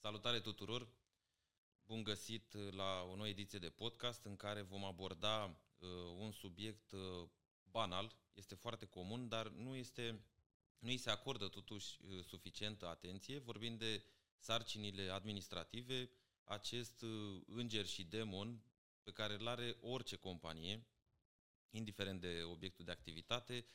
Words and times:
Salutare 0.00 0.40
tuturor! 0.40 0.88
Bun 1.84 2.02
găsit 2.02 2.54
la 2.70 3.02
o 3.10 3.16
nouă 3.16 3.28
ediție 3.28 3.58
de 3.58 3.68
podcast 3.68 4.24
în 4.24 4.36
care 4.36 4.62
vom 4.62 4.84
aborda 4.84 5.44
uh, 5.44 5.88
un 6.18 6.32
subiect 6.32 6.92
uh, 6.92 7.28
banal, 7.70 8.16
este 8.34 8.54
foarte 8.54 8.86
comun, 8.86 9.28
dar 9.28 9.48
nu 9.48 9.74
este 9.74 10.24
nu 10.78 10.88
îi 10.88 10.96
se 10.96 11.10
acordă 11.10 11.48
totuși 11.48 11.98
uh, 12.02 12.24
suficientă 12.24 12.86
atenție, 12.88 13.38
vorbind 13.38 13.78
de 13.78 14.04
sarcinile 14.38 15.10
administrative, 15.10 16.10
acest 16.44 17.02
uh, 17.02 17.42
înger 17.46 17.86
și 17.86 18.04
demon 18.04 18.62
pe 19.02 19.12
care 19.12 19.34
îl 19.34 19.48
are 19.48 19.76
orice 19.80 20.16
companie, 20.16 20.86
indiferent 21.70 22.20
de 22.20 22.42
obiectul 22.42 22.84
de 22.84 22.90
activitate, 22.90 23.66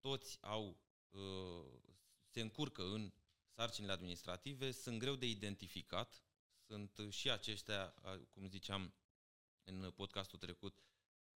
toți 0.00 0.38
au, 0.40 0.76
uh, 1.10 1.80
se 2.26 2.40
încurcă 2.40 2.82
în 2.82 3.12
sarcinile 3.54 3.92
administrative, 3.92 4.70
sunt 4.70 4.98
greu 4.98 5.14
de 5.14 5.26
identificat, 5.26 6.22
sunt 6.66 7.00
și 7.10 7.30
aceștia, 7.30 7.94
cum 8.30 8.48
ziceam 8.48 8.94
în 9.64 9.90
podcastul 9.90 10.38
trecut, 10.38 10.78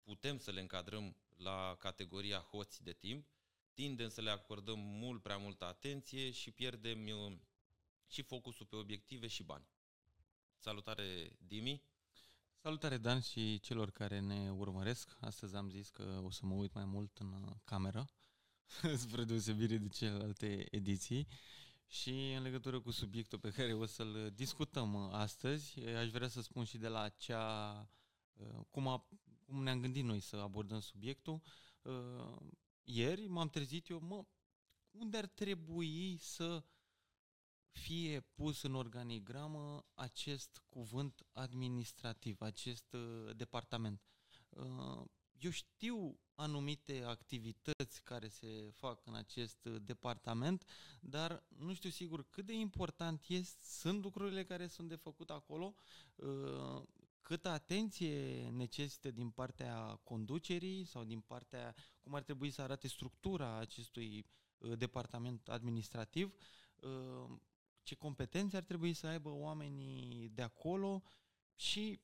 putem 0.02 0.38
să 0.38 0.50
le 0.50 0.60
încadrăm 0.60 1.16
la 1.36 1.76
categoria 1.78 2.38
hoți 2.38 2.82
de 2.82 2.92
timp, 2.92 3.26
tindem 3.72 4.08
să 4.08 4.20
le 4.20 4.30
acordăm 4.30 4.78
mult 4.78 5.22
prea 5.22 5.36
multă 5.36 5.64
atenție 5.64 6.30
și 6.30 6.50
pierdem 6.50 7.08
uh, 7.08 7.38
și 8.06 8.22
focusul 8.22 8.66
pe 8.66 8.76
obiective 8.76 9.26
și 9.26 9.42
bani. 9.42 9.66
Salutare, 10.56 11.36
Dimi! 11.38 11.82
Salutare, 12.68 12.98
Dan, 12.98 13.20
și 13.20 13.60
celor 13.60 13.90
care 13.90 14.20
ne 14.20 14.50
urmăresc. 14.50 15.16
Astăzi 15.20 15.56
am 15.56 15.70
zis 15.70 15.88
că 15.88 16.20
o 16.22 16.30
să 16.30 16.46
mă 16.46 16.54
uit 16.54 16.74
mai 16.74 16.84
mult 16.84 17.18
în 17.18 17.32
uh, 17.32 17.54
cameră, 17.64 18.08
spre 19.04 19.24
deosebire 19.24 19.76
de 19.76 19.88
celelalte 19.88 20.66
ediții. 20.70 21.26
Și 21.86 22.32
în 22.36 22.42
legătură 22.42 22.80
cu 22.80 22.90
subiectul 22.90 23.38
pe 23.38 23.50
care 23.50 23.72
o 23.72 23.86
să-l 23.86 24.32
discutăm 24.34 24.94
uh, 24.94 25.08
astăzi, 25.12 25.80
aș 25.80 26.10
vrea 26.10 26.28
să 26.28 26.42
spun 26.42 26.64
și 26.64 26.78
de 26.78 26.88
la 26.88 27.08
cea 27.08 27.88
cum, 28.70 28.88
a, 28.88 29.08
cum 29.46 29.62
ne-am 29.62 29.80
gândit 29.80 30.04
noi 30.04 30.20
să 30.20 30.36
abordăm 30.36 30.80
subiectul 30.80 31.40
ieri 32.82 33.26
m-am 33.26 33.48
trezit 33.48 33.88
eu, 33.88 34.00
mă, 34.00 34.24
unde 34.90 35.16
ar 35.16 35.26
trebui 35.26 36.16
să 36.20 36.64
fie 37.70 38.20
pus 38.20 38.62
în 38.62 38.74
organigramă 38.74 39.86
acest 39.94 40.62
cuvânt 40.68 41.26
administrativ, 41.32 42.40
acest 42.40 42.92
uh, 42.92 43.36
departament. 43.36 44.02
Uh, 44.48 45.04
eu 45.38 45.50
știu 45.50 46.20
anumite 46.34 47.02
activități 47.06 48.02
care 48.02 48.28
se 48.28 48.70
fac 48.74 49.06
în 49.06 49.14
acest 49.14 49.64
uh, 49.64 49.76
departament, 49.82 50.64
dar 51.00 51.44
nu 51.48 51.74
știu 51.74 51.90
sigur 51.90 52.28
cât 52.30 52.46
de 52.46 52.54
important 52.54 53.24
este, 53.28 53.58
sunt 53.62 54.02
lucrurile 54.02 54.44
care 54.44 54.66
sunt 54.66 54.88
de 54.88 54.96
făcut 54.96 55.30
acolo, 55.30 55.74
uh, 56.14 56.82
câtă 57.28 57.48
atenție 57.48 58.48
necesită 58.50 59.10
din 59.10 59.30
partea 59.30 60.00
conducerii 60.04 60.84
sau 60.84 61.04
din 61.04 61.20
partea 61.20 61.74
cum 62.00 62.14
ar 62.14 62.22
trebui 62.22 62.50
să 62.50 62.62
arate 62.62 62.88
structura 62.88 63.56
acestui 63.56 64.24
uh, 64.58 64.78
departament 64.78 65.48
administrativ, 65.48 66.34
uh, 66.80 67.30
ce 67.88 67.94
competențe 67.94 68.56
ar 68.56 68.62
trebui 68.62 68.92
să 68.92 69.06
aibă 69.06 69.30
oamenii 69.30 70.28
de 70.28 70.42
acolo 70.42 71.02
și 71.54 72.00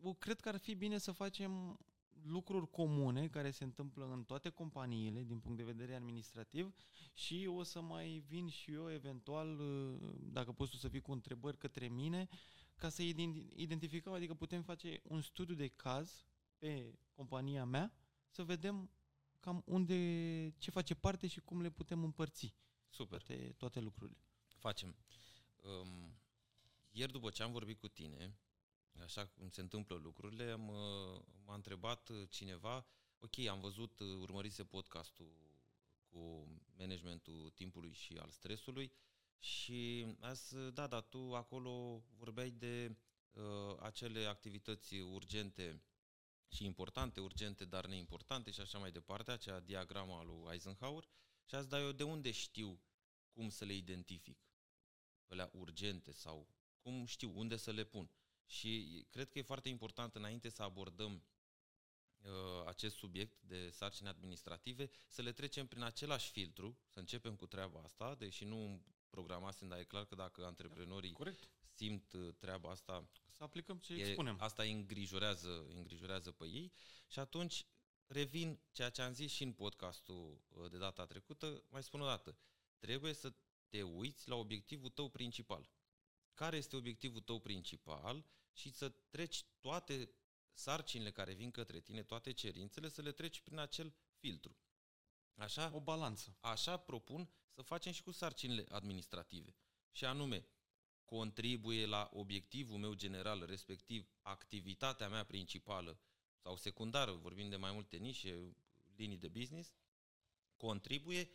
uh, 0.00 0.16
cred 0.18 0.40
că 0.40 0.48
ar 0.48 0.56
fi 0.56 0.74
bine 0.74 0.98
să 0.98 1.12
facem 1.12 1.78
lucruri 2.22 2.70
comune 2.70 3.28
care 3.28 3.50
se 3.50 3.64
întâmplă 3.64 4.10
în 4.12 4.24
toate 4.24 4.48
companiile 4.48 5.22
din 5.22 5.38
punct 5.38 5.56
de 5.56 5.64
vedere 5.64 5.94
administrativ 5.94 6.74
și 7.12 7.46
o 7.50 7.62
să 7.62 7.80
mai 7.80 8.24
vin 8.26 8.48
și 8.48 8.72
eu 8.72 8.92
eventual, 8.92 9.60
dacă 10.18 10.52
poți 10.52 10.78
să 10.78 10.88
fii 10.88 11.00
cu 11.00 11.12
întrebări 11.12 11.58
către 11.58 11.88
mine, 11.88 12.28
ca 12.76 12.88
să 12.88 13.02
identificăm, 13.02 14.12
adică 14.12 14.34
putem 14.34 14.62
face 14.62 15.00
un 15.02 15.20
studiu 15.20 15.54
de 15.54 15.68
caz 15.68 16.24
pe 16.58 16.98
compania 17.14 17.64
mea, 17.64 17.92
să 18.28 18.42
vedem 18.42 18.90
cam 19.40 19.62
unde, 19.66 20.54
ce 20.58 20.70
face 20.70 20.94
parte 20.94 21.26
și 21.26 21.40
cum 21.40 21.60
le 21.60 21.70
putem 21.70 22.04
împărți. 22.04 22.54
Super. 22.88 23.22
Toate, 23.22 23.54
toate 23.56 23.80
lucrurile. 23.80 24.18
Facem. 24.62 24.96
Um, 25.62 26.14
ieri 26.90 27.12
după 27.12 27.30
ce 27.30 27.42
am 27.42 27.52
vorbit 27.52 27.78
cu 27.78 27.88
tine, 27.88 28.38
așa 29.02 29.26
cum 29.26 29.48
se 29.48 29.60
întâmplă 29.60 29.94
lucrurile, 29.94 30.50
am, 30.50 30.68
uh, 30.68 31.22
m-a 31.44 31.54
întrebat 31.54 32.10
cineva, 32.28 32.86
ok, 33.18 33.38
am 33.38 33.60
văzut, 33.60 33.98
uh, 33.98 34.16
urmărise 34.20 34.64
podcastul 34.64 35.60
cu 36.08 36.46
managementul 36.76 37.52
timpului 37.54 37.92
și 37.92 38.16
al 38.16 38.30
stresului, 38.30 38.92
și 39.38 40.06
azi, 40.20 40.56
da, 40.72 40.86
da, 40.86 41.00
tu 41.00 41.34
acolo 41.34 42.02
vorbeai 42.16 42.50
de 42.50 42.96
uh, 43.32 43.76
acele 43.80 44.24
activități 44.24 44.94
urgente 44.94 45.82
și 46.48 46.64
importante, 46.64 47.20
urgente, 47.20 47.64
dar 47.64 47.86
neimportante 47.86 48.50
și 48.50 48.60
așa 48.60 48.78
mai 48.78 48.92
departe, 48.92 49.30
acea 49.30 49.60
diagrama 49.60 50.22
lui 50.22 50.52
Eisenhower. 50.52 51.08
Și 51.44 51.54
azi, 51.54 51.68
da, 51.68 51.80
eu 51.80 51.92
de 51.92 52.02
unde 52.02 52.30
știu 52.30 52.80
cum 53.32 53.48
să 53.48 53.64
le 53.64 53.72
identific? 53.72 54.51
Alea 55.32 55.50
urgente 55.52 56.12
sau 56.12 56.48
cum 56.80 57.04
știu 57.04 57.32
unde 57.34 57.56
să 57.56 57.70
le 57.70 57.84
pun? 57.84 58.10
Și 58.46 59.04
cred 59.10 59.28
că 59.30 59.38
e 59.38 59.42
foarte 59.42 59.68
important 59.68 60.14
înainte 60.14 60.48
să 60.48 60.62
abordăm 60.62 61.22
uh, 62.22 62.66
acest 62.66 62.96
subiect 62.96 63.42
de 63.42 63.70
sarcini 63.70 64.08
administrative, 64.08 64.90
să 65.06 65.22
le 65.22 65.32
trecem 65.32 65.66
prin 65.66 65.82
același 65.82 66.30
filtru, 66.30 66.78
să 66.88 66.98
începem 66.98 67.36
cu 67.36 67.46
treaba 67.46 67.80
asta, 67.80 68.14
deși 68.14 68.44
nu 68.44 68.82
programasem, 69.10 69.68
dar 69.68 69.78
e 69.78 69.84
clar 69.84 70.04
că 70.04 70.14
dacă 70.14 70.44
antreprenorii 70.44 71.12
Corect. 71.12 71.48
simt 71.74 72.12
uh, 72.12 72.34
treaba 72.38 72.70
asta, 72.70 73.08
să 73.30 73.42
aplicăm 73.42 73.78
ce 73.78 73.92
e, 73.94 73.96
expunem. 73.96 74.36
Asta 74.40 74.62
îi 74.62 74.72
îngrijorează, 74.72 75.66
îngrijorează 75.74 76.30
pe 76.30 76.44
ei 76.44 76.72
și 77.06 77.18
atunci 77.18 77.66
revin 78.06 78.60
ceea 78.72 78.90
ce 78.90 79.02
am 79.02 79.12
zis 79.12 79.32
și 79.32 79.42
în 79.42 79.52
podcastul 79.52 80.40
uh, 80.48 80.70
de 80.70 80.78
data 80.78 81.06
trecută, 81.06 81.62
mai 81.68 81.82
spun 81.82 82.00
o 82.00 82.06
dată, 82.06 82.36
trebuie 82.78 83.12
să 83.12 83.32
te 83.72 83.82
uiți 83.82 84.28
la 84.28 84.34
obiectivul 84.34 84.90
tău 84.90 85.08
principal. 85.08 85.70
Care 86.34 86.56
este 86.56 86.76
obiectivul 86.76 87.20
tău 87.20 87.40
principal 87.40 88.24
și 88.52 88.70
să 88.70 88.88
treci 88.88 89.44
toate 89.60 90.14
sarcinile 90.52 91.10
care 91.10 91.32
vin 91.32 91.50
către 91.50 91.80
tine, 91.80 92.02
toate 92.02 92.32
cerințele, 92.32 92.88
să 92.88 93.02
le 93.02 93.12
treci 93.12 93.40
prin 93.40 93.58
acel 93.58 93.94
filtru. 94.18 94.56
Așa? 95.34 95.70
O 95.74 95.80
balanță. 95.80 96.36
Așa 96.40 96.76
propun 96.76 97.30
să 97.48 97.62
facem 97.62 97.92
și 97.92 98.02
cu 98.02 98.10
sarcinile 98.10 98.64
administrative. 98.68 99.56
Și 99.90 100.04
anume, 100.04 100.46
contribuie 101.04 101.86
la 101.86 102.10
obiectivul 102.12 102.78
meu 102.78 102.94
general, 102.94 103.46
respectiv 103.46 104.08
activitatea 104.22 105.08
mea 105.08 105.24
principală 105.24 106.00
sau 106.36 106.56
secundară, 106.56 107.12
vorbim 107.12 107.48
de 107.48 107.56
mai 107.56 107.72
multe 107.72 107.96
nișe, 107.96 108.54
linii 108.96 109.18
de 109.18 109.28
business, 109.28 109.72
contribuie. 110.56 111.30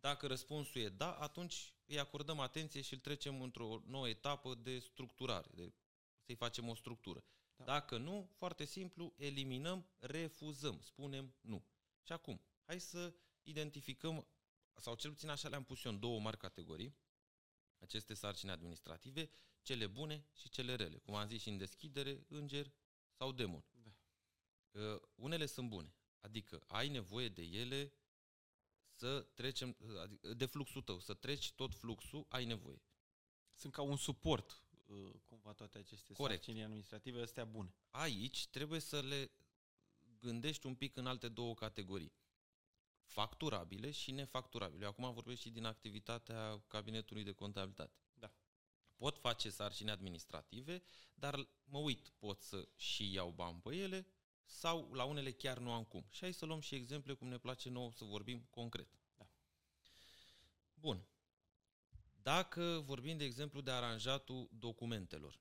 Dacă 0.00 0.26
răspunsul 0.26 0.80
e 0.80 0.88
da, 0.88 1.12
atunci 1.12 1.72
îi 1.86 1.98
acordăm 1.98 2.40
atenție 2.40 2.80
și 2.80 2.92
îl 2.92 2.98
trecem 2.98 3.42
într-o 3.42 3.82
nouă 3.86 4.08
etapă 4.08 4.54
de 4.54 4.78
structurare, 4.78 5.48
de 5.54 5.72
să-i 6.20 6.34
facem 6.34 6.68
o 6.68 6.74
structură. 6.74 7.24
Da. 7.56 7.64
Dacă 7.64 7.96
nu, 7.96 8.30
foarte 8.36 8.64
simplu, 8.64 9.14
eliminăm, 9.16 9.86
refuzăm, 9.98 10.80
spunem 10.80 11.34
nu. 11.40 11.64
Și 12.02 12.12
acum, 12.12 12.40
hai 12.64 12.80
să 12.80 13.14
identificăm 13.42 14.26
sau 14.74 14.94
cel 14.94 15.10
puțin 15.10 15.28
așa 15.28 15.48
le-am 15.48 15.64
pus 15.64 15.84
eu 15.84 15.92
în 15.92 15.98
două 15.98 16.20
mari 16.20 16.36
categorii, 16.36 16.96
aceste 17.78 18.14
sarcini 18.14 18.50
administrative, 18.50 19.30
cele 19.62 19.86
bune 19.86 20.26
și 20.32 20.48
cele 20.48 20.74
rele. 20.74 20.98
Cum 20.98 21.14
am 21.14 21.28
zis 21.28 21.40
și 21.40 21.48
în 21.48 21.56
deschidere, 21.56 22.24
înger 22.28 22.72
sau 23.12 23.32
demon. 23.32 23.64
Da. 23.70 23.90
Uh, 24.70 25.00
unele 25.14 25.46
sunt 25.46 25.68
bune, 25.68 25.94
adică 26.20 26.62
ai 26.66 26.88
nevoie 26.88 27.28
de 27.28 27.42
ele 27.42 27.92
să 29.00 29.26
trecem, 29.34 29.76
adică 30.02 30.34
de 30.34 30.46
fluxul 30.46 30.82
tău, 30.82 30.98
să 31.00 31.14
treci 31.14 31.52
tot 31.52 31.74
fluxul, 31.74 32.26
ai 32.28 32.44
nevoie. 32.44 32.82
Sunt 33.54 33.72
ca 33.72 33.82
un 33.82 33.96
suport, 33.96 34.62
uh, 34.86 35.10
cumva, 35.28 35.52
toate 35.52 35.78
aceste 35.78 36.12
Corect. 36.12 36.42
sarcini 36.42 36.64
administrative, 36.64 37.22
astea 37.22 37.44
bune. 37.44 37.74
Aici 37.90 38.46
trebuie 38.46 38.80
să 38.80 39.00
le 39.00 39.30
gândești 40.18 40.66
un 40.66 40.74
pic 40.74 40.96
în 40.96 41.06
alte 41.06 41.28
două 41.28 41.54
categorii 41.54 42.12
facturabile 43.02 43.90
și 43.90 44.10
nefacturabile. 44.10 44.84
Eu 44.84 44.90
acum 44.90 45.12
vorbesc 45.12 45.40
și 45.40 45.50
din 45.50 45.64
activitatea 45.64 46.62
cabinetului 46.66 47.24
de 47.24 47.32
contabilitate. 47.32 47.98
Da. 48.14 48.32
Pot 48.96 49.18
face 49.18 49.50
sarcini 49.50 49.90
administrative, 49.90 50.82
dar 51.14 51.48
mă 51.64 51.78
uit, 51.78 52.12
pot 52.18 52.40
să 52.40 52.68
și 52.76 53.12
iau 53.12 53.30
bani 53.30 53.60
pe 53.60 53.76
ele 53.76 54.06
sau 54.50 54.92
la 54.92 55.04
unele 55.04 55.32
chiar 55.32 55.58
nu 55.58 55.72
am 55.72 55.84
cum. 55.84 56.06
Și 56.10 56.20
hai 56.20 56.32
să 56.32 56.44
luăm 56.44 56.60
și 56.60 56.74
exemple 56.74 57.14
cum 57.14 57.28
ne 57.28 57.38
place 57.38 57.68
nouă 57.68 57.92
să 57.92 58.04
vorbim 58.04 58.46
concret. 58.50 58.88
Da. 59.16 59.28
Bun. 60.74 61.06
Dacă 62.22 62.82
vorbim, 62.84 63.16
de 63.16 63.24
exemplu, 63.24 63.60
de 63.60 63.70
aranjatul 63.70 64.48
documentelor. 64.52 65.40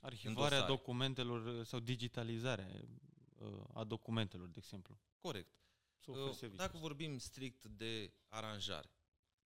Arhivarea 0.00 0.66
documentelor 0.66 1.64
sau 1.64 1.80
digitalizarea 1.80 2.84
uh, 3.38 3.64
a 3.74 3.84
documentelor, 3.84 4.48
de 4.48 4.58
exemplu. 4.58 4.98
Corect 5.20 5.54
Să 5.98 6.10
oferi 6.10 6.28
Uh, 6.28 6.34
serviciul 6.34 6.56
Dacă 6.56 6.76
ăsta. 6.76 6.86
vorbim 6.86 7.18
strict 7.18 7.64
de 7.64 8.12
aranjare, 8.28 8.90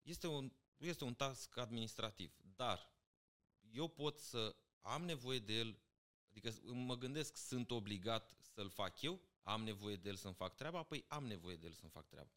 este 0.03 0.27
un, 0.27 0.53
este 0.77 1.05
un 1.05 1.15
task 1.15 1.57
administrativ, 1.57 2.35
dar 2.57 2.93
eu 3.71 3.89
pot 3.89 4.19
să 4.19 4.57
am 4.81 5.05
nevoie 5.05 5.39
de 5.39 5.53
el, 5.53 5.79
adică 6.31 6.73
mă 6.73 6.97
gândesc, 6.97 7.37
sunt 7.37 7.71
obligat 7.71 8.37
să-l 8.41 8.69
fac 8.69 9.00
eu, 9.00 9.21
am 9.43 9.62
nevoie 9.62 9.97
de 9.97 10.09
el 10.09 10.17
să-mi 10.17 10.35
fac 10.35 10.55
treaba, 10.55 10.82
păi 10.82 11.05
am 11.09 11.27
nevoie 11.27 11.56
de 11.56 11.67
el 11.67 11.73
să-mi 11.73 11.91
fac 11.91 12.09
treaba. 12.09 12.31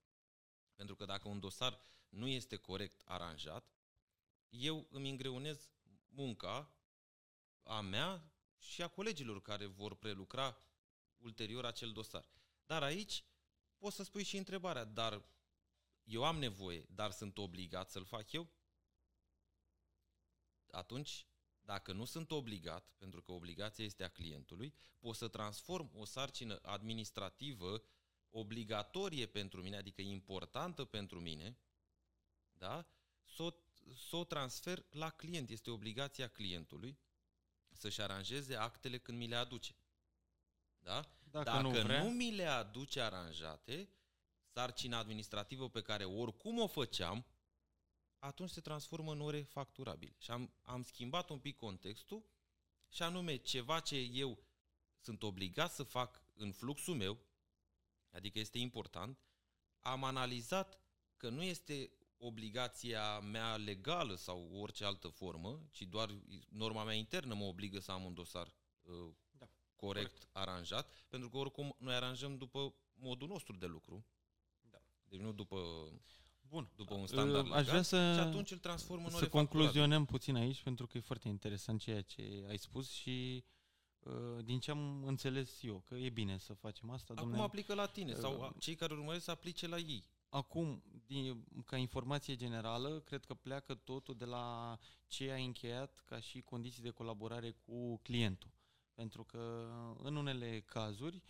Pentru 0.76 0.96
că 0.96 1.06
dacă 1.06 1.28
un 1.28 1.40
dosar 1.40 1.80
nu 2.10 2.28
este 2.28 2.56
corect 2.56 3.02
aranjat, 3.06 3.74
eu 4.50 4.88
îmi 4.90 5.10
îngreunez 5.10 5.70
munca 6.08 6.76
a 7.64 7.82
mea 7.82 8.34
și 8.58 8.82
a 8.82 8.88
colegilor 8.88 9.42
care 9.42 9.66
vor 9.66 9.96
prelucra 9.96 10.58
ulterior 11.18 11.66
acel 11.66 11.92
dosar. 11.92 12.30
Dar 12.66 12.84
aici 12.84 13.24
poți 13.78 13.96
să 13.96 14.04
spui 14.04 14.24
și 14.24 14.38
întrebarea, 14.38 14.84
dar 14.84 15.26
eu 16.04 16.24
am 16.24 16.38
nevoie, 16.38 16.86
dar 16.90 17.12
sunt 17.12 17.38
obligat 17.38 17.92
să-l 17.92 18.06
fac 18.06 18.32
eu? 18.32 18.50
Atunci, 20.72 21.28
dacă 21.66 21.94
nu 21.94 22.06
sunt 22.06 22.32
obligat, 22.32 22.94
pentru 22.98 23.22
că 23.22 23.32
obligația 23.32 23.86
este 23.86 24.04
a 24.04 24.10
clientului, 24.10 24.74
pot 25.00 25.16
să 25.16 25.28
transform 25.28 25.92
o 25.96 26.06
sarcină 26.06 26.60
administrativă 26.62 27.84
obligatorie 28.30 29.26
pentru 29.26 29.62
mine, 29.62 29.78
adică 29.78 30.02
importantă 30.02 30.86
pentru 30.86 31.20
mine, 31.20 31.58
da? 32.54 32.86
să 33.26 33.44
o, 33.44 33.50
să 33.96 34.16
o 34.16 34.24
transfer 34.24 34.86
la 34.90 35.10
client. 35.10 35.50
Este 35.50 35.70
obligația 35.70 36.28
clientului 36.28 36.98
să-și 37.72 38.02
aranjeze 38.02 38.56
actele 38.56 38.98
când 38.98 39.18
mi 39.18 39.28
le 39.28 39.36
aduce. 39.36 39.76
Da? 40.80 41.10
Dacă, 41.24 41.44
Dacă 41.44 41.62
nu 41.62 41.70
vrea, 41.70 42.04
nu 42.04 42.10
mi 42.10 42.32
le 42.32 42.46
aduce 42.46 43.02
aranjate, 43.02 43.90
sarcina 44.54 44.98
administrativă 44.98 45.70
pe 45.70 45.82
care 45.82 46.06
oricum 46.06 46.60
o 46.60 46.68
făceam, 46.68 47.26
atunci 48.24 48.50
se 48.50 48.62
transformă 48.62 49.12
în 49.12 49.22
ore 49.22 49.42
facturabile. 49.42 50.16
Și 50.18 50.32
am, 50.32 50.54
am 50.62 50.84
schimbat 50.84 51.30
un 51.30 51.40
pic 51.40 51.58
contextul 51.58 52.26
și 52.90 53.04
anume 53.04 53.36
ceva 53.36 53.80
ce 53.80 53.98
eu 53.98 54.44
sunt 55.00 55.24
obligat 55.24 55.72
să 55.74 55.84
fac 55.84 56.26
în 56.34 56.52
fluxul 56.52 56.96
meu, 56.96 57.20
adică 58.10 58.40
este 58.40 58.58
important, 58.58 59.20
am 59.80 60.04
analizat 60.04 60.82
că 61.18 61.30
nu 61.30 61.44
este 61.44 61.92
obligația 62.18 63.20
mea 63.20 63.56
legală 63.56 64.16
sau 64.16 64.50
orice 64.52 64.86
altă 64.86 65.08
formă, 65.08 65.68
ci 65.72 65.82
doar 65.82 66.10
norma 66.50 66.84
mea 66.84 66.94
internă 66.94 67.34
mă 67.34 67.44
obligă 67.44 67.80
să 67.80 67.92
am 67.92 68.04
un 68.04 68.14
dosar 68.14 68.54
uh, 68.82 69.14
Da, 69.32 69.50
corect, 69.76 70.12
corect. 70.12 70.30
aranjat, 70.32 71.06
pentru 71.08 71.30
că 71.30 71.38
oricum 71.38 71.76
noi 71.80 71.96
aranjăm 71.96 72.38
după 72.38 72.76
modul 72.94 73.28
nostru 73.28 73.56
de 73.56 73.66
lucru. 73.66 74.06
Da. 74.62 74.82
Deci 75.04 75.20
nu 75.20 75.32
după, 75.32 75.90
Bun. 76.54 76.70
după 76.76 76.94
un 76.94 77.08
standard 77.08 77.46
Uh, 77.48 77.52
Aș 77.54 77.66
vrea 77.66 77.82
legal, 77.82 77.84
să, 77.84 78.14
și 78.14 78.20
atunci 78.20 78.52
îl 78.52 78.58
transform 78.58 79.04
în 79.04 79.10
să 79.10 79.16
ore 79.16 79.26
facturabile. 79.26 79.60
concluzionăm 79.60 80.06
puțin 80.06 80.36
aici, 80.36 80.62
pentru 80.64 80.88
că 80.88 80.98
e 80.98 81.02
foarte 81.02 81.28
interesant 81.28 81.80
ceea 81.80 82.02
ce 82.02 82.46
ai 82.50 82.58
spus 82.58 82.92
și 82.92 83.44
uh, 84.00 84.14
din 84.44 84.60
ce 84.60 84.72
am 84.72 85.04
înțeles 85.06 85.64
eu, 85.64 85.84
că 85.86 85.96
e 85.96 86.10
bine 86.10 86.38
să 86.38 86.54
facem 86.54 86.90
asta. 86.90 87.14
Acum 87.16 87.30
domne, 87.30 87.44
aplică 87.44 87.74
la 87.74 87.86
tine 87.86 88.14
sau 88.14 88.38
uh, 88.38 88.44
a- 88.44 88.54
cei 88.60 88.76
care 88.76 88.94
urmăresc 88.94 89.24
să 89.24 89.32
aplice 89.32 89.68
la 89.68 89.78
ei. 89.78 90.04
Acum, 90.30 90.84
din, 91.06 91.44
ca 91.66 91.78
informație 91.78 92.36
generală, 92.36 93.00
cred 93.00 93.26
că 93.26 93.34
pleacă 93.34 93.74
totul 93.76 94.16
de 94.16 94.26
la 94.26 94.78
ce 95.08 95.32
ai 95.32 95.46
încheiat 95.46 96.04
ca 96.06 96.20
și 96.20 96.42
condiții 96.42 96.84
de 96.84 96.90
colaborare 96.90 97.52
cu 97.66 97.98
clientul. 97.98 98.52
Pentru 98.94 99.24
că 99.24 99.72
în 99.98 100.16
unele 100.16 100.60
cazuri, 100.60 101.22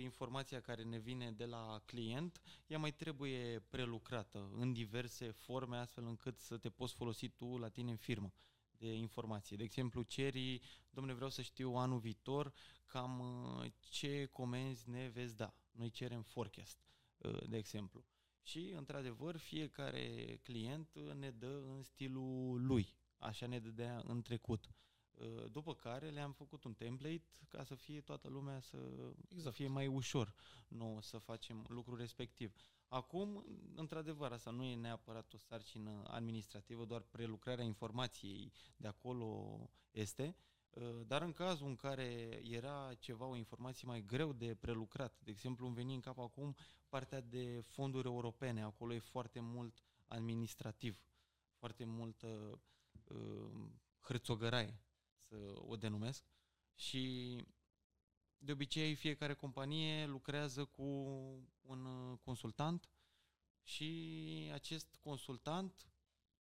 informația 0.00 0.60
care 0.60 0.82
ne 0.82 0.98
vine 0.98 1.30
de 1.30 1.44
la 1.44 1.82
client, 1.84 2.40
ea 2.66 2.78
mai 2.78 2.92
trebuie 2.92 3.64
prelucrată 3.68 4.50
în 4.56 4.72
diverse 4.72 5.30
forme, 5.30 5.76
astfel 5.76 6.04
încât 6.06 6.38
să 6.38 6.58
te 6.58 6.70
poți 6.70 6.94
folosi 6.94 7.28
tu 7.28 7.58
la 7.58 7.68
tine 7.68 7.90
în 7.90 7.96
firmă 7.96 8.32
de 8.78 8.92
informație. 8.94 9.56
De 9.56 9.62
exemplu, 9.62 10.02
ceri, 10.02 10.60
domnule, 10.90 11.14
vreau 11.16 11.30
să 11.30 11.42
știu 11.42 11.74
anul 11.74 11.98
viitor 11.98 12.52
cam 12.86 13.18
uh, 13.20 13.70
ce 13.80 14.26
comenzi 14.26 14.88
ne 14.90 15.08
veți 15.08 15.36
da. 15.36 15.54
Noi 15.70 15.90
cerem 15.90 16.22
forecast, 16.22 16.78
uh, 17.16 17.48
de 17.48 17.56
exemplu. 17.56 18.04
Și, 18.42 18.72
într-adevăr, 18.76 19.36
fiecare 19.36 20.38
client 20.42 20.94
uh, 20.94 21.12
ne 21.12 21.30
dă 21.30 21.62
în 21.66 21.82
stilul 21.82 22.66
lui. 22.66 22.94
Așa 23.18 23.46
ne 23.46 23.58
dădea 23.58 24.02
în 24.04 24.22
trecut. 24.22 24.64
Uh, 24.66 24.87
După 25.52 25.74
care 25.74 26.08
le-am 26.08 26.32
făcut 26.32 26.64
un 26.64 26.74
template 26.74 27.24
ca 27.48 27.64
să 27.64 27.74
fie 27.74 28.00
toată 28.00 28.28
lumea 28.28 28.60
să, 28.60 28.76
exact. 28.76 29.16
să 29.28 29.34
Exact. 29.34 29.54
fie 29.54 29.68
mai 29.68 29.86
ușor 29.86 30.34
nouă 30.68 31.02
să 31.02 31.18
facem 31.18 31.64
lucrul 31.68 31.98
respectiv. 31.98 32.52
Acum, 32.88 33.44
într-adevăr, 33.74 34.32
asta 34.32 34.50
nu 34.50 34.64
e 34.64 34.74
neapărat 34.74 35.32
o 35.32 35.36
sarcină 35.36 36.02
administrativă, 36.06 36.84
doar 36.84 37.00
prelucrarea 37.00 37.64
informației 37.64 38.52
de 38.76 38.88
acolo 38.88 39.60
este, 39.90 40.36
Uh, 40.70 41.00
dar 41.06 41.22
în 41.22 41.32
cazul 41.32 41.66
în 41.66 41.76
care 41.76 42.40
era 42.42 42.94
ceva, 42.98 43.24
o 43.26 43.36
informație 43.36 43.88
mai 43.88 44.04
greu 44.06 44.32
de 44.32 44.54
prelucrat, 44.54 45.20
de 45.22 45.30
exemplu, 45.30 45.66
îmi 45.66 45.74
veni 45.74 45.94
în 45.94 46.00
cap 46.00 46.18
acum 46.18 46.56
partea 46.88 47.20
de 47.20 47.60
fonduri 47.60 48.06
europene, 48.06 48.62
acolo 48.62 48.94
e 48.94 48.98
foarte 48.98 49.40
mult 49.40 49.82
administrativ, 50.06 51.02
foarte 51.54 51.84
multă 51.84 52.60
uh, 53.04 53.50
hârțogăraie, 54.00 54.80
să 55.28 55.52
o 55.54 55.76
denumesc, 55.76 56.24
și 56.74 57.36
de 58.38 58.52
obicei 58.52 58.94
fiecare 58.94 59.34
companie 59.34 60.06
lucrează 60.06 60.64
cu 60.64 60.82
un 61.60 61.84
uh, 61.84 62.18
consultant 62.18 62.90
și 63.62 64.50
acest 64.52 64.96
consultant 64.96 65.88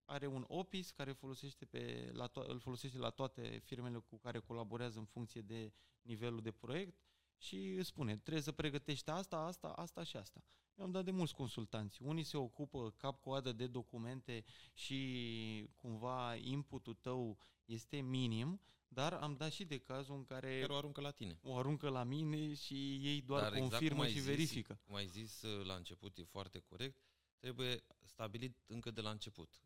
are 0.04 0.26
un 0.26 0.44
office 0.48 0.92
care 0.96 1.12
folosește 1.12 1.64
pe, 1.64 2.10
la 2.12 2.28
to- 2.28 2.46
îl 2.46 2.58
folosește 2.58 2.98
la 2.98 3.10
toate 3.10 3.58
firmele 3.64 3.98
cu 3.98 4.18
care 4.18 4.38
colaborează 4.38 4.98
în 4.98 5.04
funcție 5.04 5.40
de 5.40 5.72
nivelul 6.02 6.42
de 6.42 6.52
proiect 6.52 6.98
și 7.36 7.74
îți 7.78 7.88
spune, 7.88 8.16
trebuie 8.16 8.42
să 8.42 8.52
pregătești 8.52 9.10
asta, 9.10 9.36
asta, 9.36 9.68
asta 9.68 10.02
și 10.02 10.16
asta. 10.16 10.44
Eu 10.78 10.84
am 10.84 10.90
dat 10.90 11.04
de 11.04 11.10
mulți 11.10 11.34
consultanți. 11.34 12.02
Unii 12.02 12.22
se 12.22 12.36
ocupă 12.36 12.94
cap-coadă 12.96 13.52
de 13.52 13.66
documente 13.66 14.44
și 14.74 15.68
cumva 15.76 16.34
inputul 16.34 16.94
tău 16.94 17.38
este 17.64 18.00
minim, 18.00 18.60
dar 18.88 19.12
am 19.12 19.36
dat 19.36 19.50
și 19.52 19.64
de 19.64 19.78
cazul 19.78 20.14
în 20.14 20.24
care 20.24 20.60
Care 20.60 20.72
o 20.72 20.76
aruncă 20.76 21.00
la 21.00 21.10
tine. 21.10 21.38
o 21.42 21.56
aruncă 21.56 21.88
la 21.88 22.02
mine 22.04 22.54
și 22.54 22.74
ei 23.06 23.20
doar 23.22 23.42
Dar 23.42 23.52
exact 23.52 23.70
confirmă 23.70 23.96
cum 23.96 24.04
ai 24.04 24.10
și 24.12 24.18
zis, 24.18 24.26
verifică. 24.28 24.80
Cum 24.86 24.94
ai 24.94 25.06
zis 25.06 25.42
uh, 25.42 25.64
la 25.64 25.74
început, 25.74 26.18
e 26.18 26.22
foarte 26.24 26.58
corect, 26.58 27.02
trebuie 27.38 27.84
stabilit 28.04 28.56
încă 28.66 28.90
de 28.90 29.00
la 29.00 29.10
început 29.10 29.60
Da. 29.62 29.65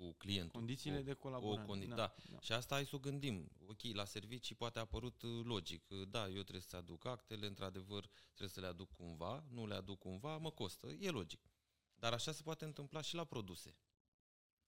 Cu- 0.00 0.06
cu 0.06 0.12
clientul. 0.18 0.58
Condițiile 0.58 0.96
cu, 0.98 1.02
de 1.04 1.12
colaborare. 1.12 1.66
condi- 1.66 1.94
da. 1.94 2.14
Și 2.40 2.52
asta 2.52 2.74
hai 2.74 2.86
să 2.86 2.96
o 2.96 2.98
gândim. 2.98 3.50
Ok, 3.66 3.82
la 3.92 4.04
servicii 4.04 4.54
poate 4.54 4.78
a 4.78 4.82
apărut 4.82 5.22
uh, 5.22 5.44
logic. 5.44 5.88
Uh, 5.90 6.08
Da, 6.08 6.26
eu 6.28 6.40
trebuie 6.42 6.60
să 6.60 6.76
aduc 6.76 7.04
actele, 7.06 7.46
într-adevăr 7.46 8.06
trebuie 8.26 8.48
să 8.48 8.60
le 8.60 8.66
aduc 8.66 8.92
cumva, 8.92 9.44
nu 9.50 9.66
le 9.66 9.74
aduc 9.74 9.98
cumva, 9.98 10.36
mă 10.36 10.50
costă, 10.50 10.86
e 11.00 11.10
logic. 11.10 11.40
Dar 11.94 12.12
așa 12.12 12.32
se 12.32 12.42
poate 12.42 12.64
întâmpla 12.64 13.00
și 13.00 13.14
la 13.14 13.24
produse. 13.24 13.76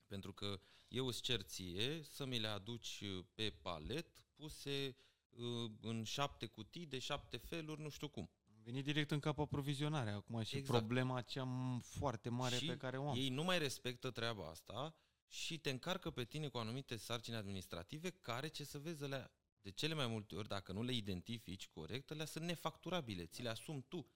Pentru 0.07 0.33
că 0.33 0.61
eu 0.89 1.07
îți 1.07 1.23
cer 1.23 1.41
ție 1.43 2.03
să 2.03 2.25
mi 2.25 2.39
le 2.39 2.47
aduci 2.49 3.01
uh, 3.05 3.25
pe 3.35 3.51
palet, 3.63 4.25
puse 4.35 4.97
uh, 5.31 5.71
în 5.81 6.05
șapte 6.05 6.47
cutii, 6.47 6.87
de 6.87 6.99
șapte 6.99 7.37
feluri, 7.37 7.81
nu 7.81 7.89
știu 7.89 8.09
cum. 8.09 8.31
Am 8.55 8.61
venit 8.65 8.85
direct 8.85 9.11
în 9.11 9.21
cap 9.21 9.39
aprovizionarea 9.39 10.15
acum 10.15 10.43
și 10.43 10.57
Exact. 10.57 10.79
problema 10.79 11.21
cea 11.23 11.45
m- 11.45 11.81
foarte 11.83 12.29
mare 12.29 12.57
și 12.57 12.67
pe 12.67 12.77
care 12.77 12.99
o 12.99 13.09
am. 13.09 13.17
ei 13.17 13.29
nu 13.29 13.45
mai 13.45 13.59
respectă 13.59 14.11
treaba 14.11 14.49
asta 14.49 14.95
și 15.33 15.59
te 15.59 15.71
încarcă 15.71 16.11
pe 16.11 16.25
tine 16.25 16.49
cu 16.49 16.59
anumite 16.59 16.97
sarcini 16.97 17.37
administrative 17.37 18.11
care, 18.11 18.49
ce 18.49 18.65
să 18.65 18.79
vezi, 18.79 19.03
alea, 19.03 19.31
de 19.61 19.71
cele 19.71 19.95
mai 19.95 20.07
multe 20.07 20.35
ori, 20.35 20.49
dacă 20.49 20.73
nu 20.73 20.83
le 20.83 20.93
identifici 20.93 21.69
corect, 21.69 22.11
alea 22.11 22.25
sunt 22.27 22.45
nefacturabile, 22.45 23.27
ți 23.27 23.43
le 23.43 23.49
asumi 23.49 23.83
tu. 23.89 24.07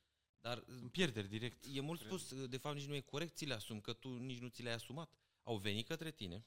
Dar 0.41 0.63
În 0.67 0.89
pierderi 0.89 1.29
direct. 1.29 1.65
e 1.73 1.81
mult 1.81 1.99
cred. 1.99 2.11
spus, 2.19 2.47
de 2.47 2.57
fapt 2.57 2.77
nici 2.77 2.87
nu 2.87 2.95
e 2.95 3.01
corect, 3.01 3.37
ți 3.37 3.45
le 3.45 3.55
asumi, 3.55 3.81
că 3.81 3.93
tu 3.93 4.17
nici 4.19 4.39
nu 4.39 4.49
ți 4.49 4.63
le-ai 4.63 4.75
asumat. 4.75 5.11
Au 5.43 5.57
venit 5.57 5.87
către 5.87 6.11
tine, 6.11 6.47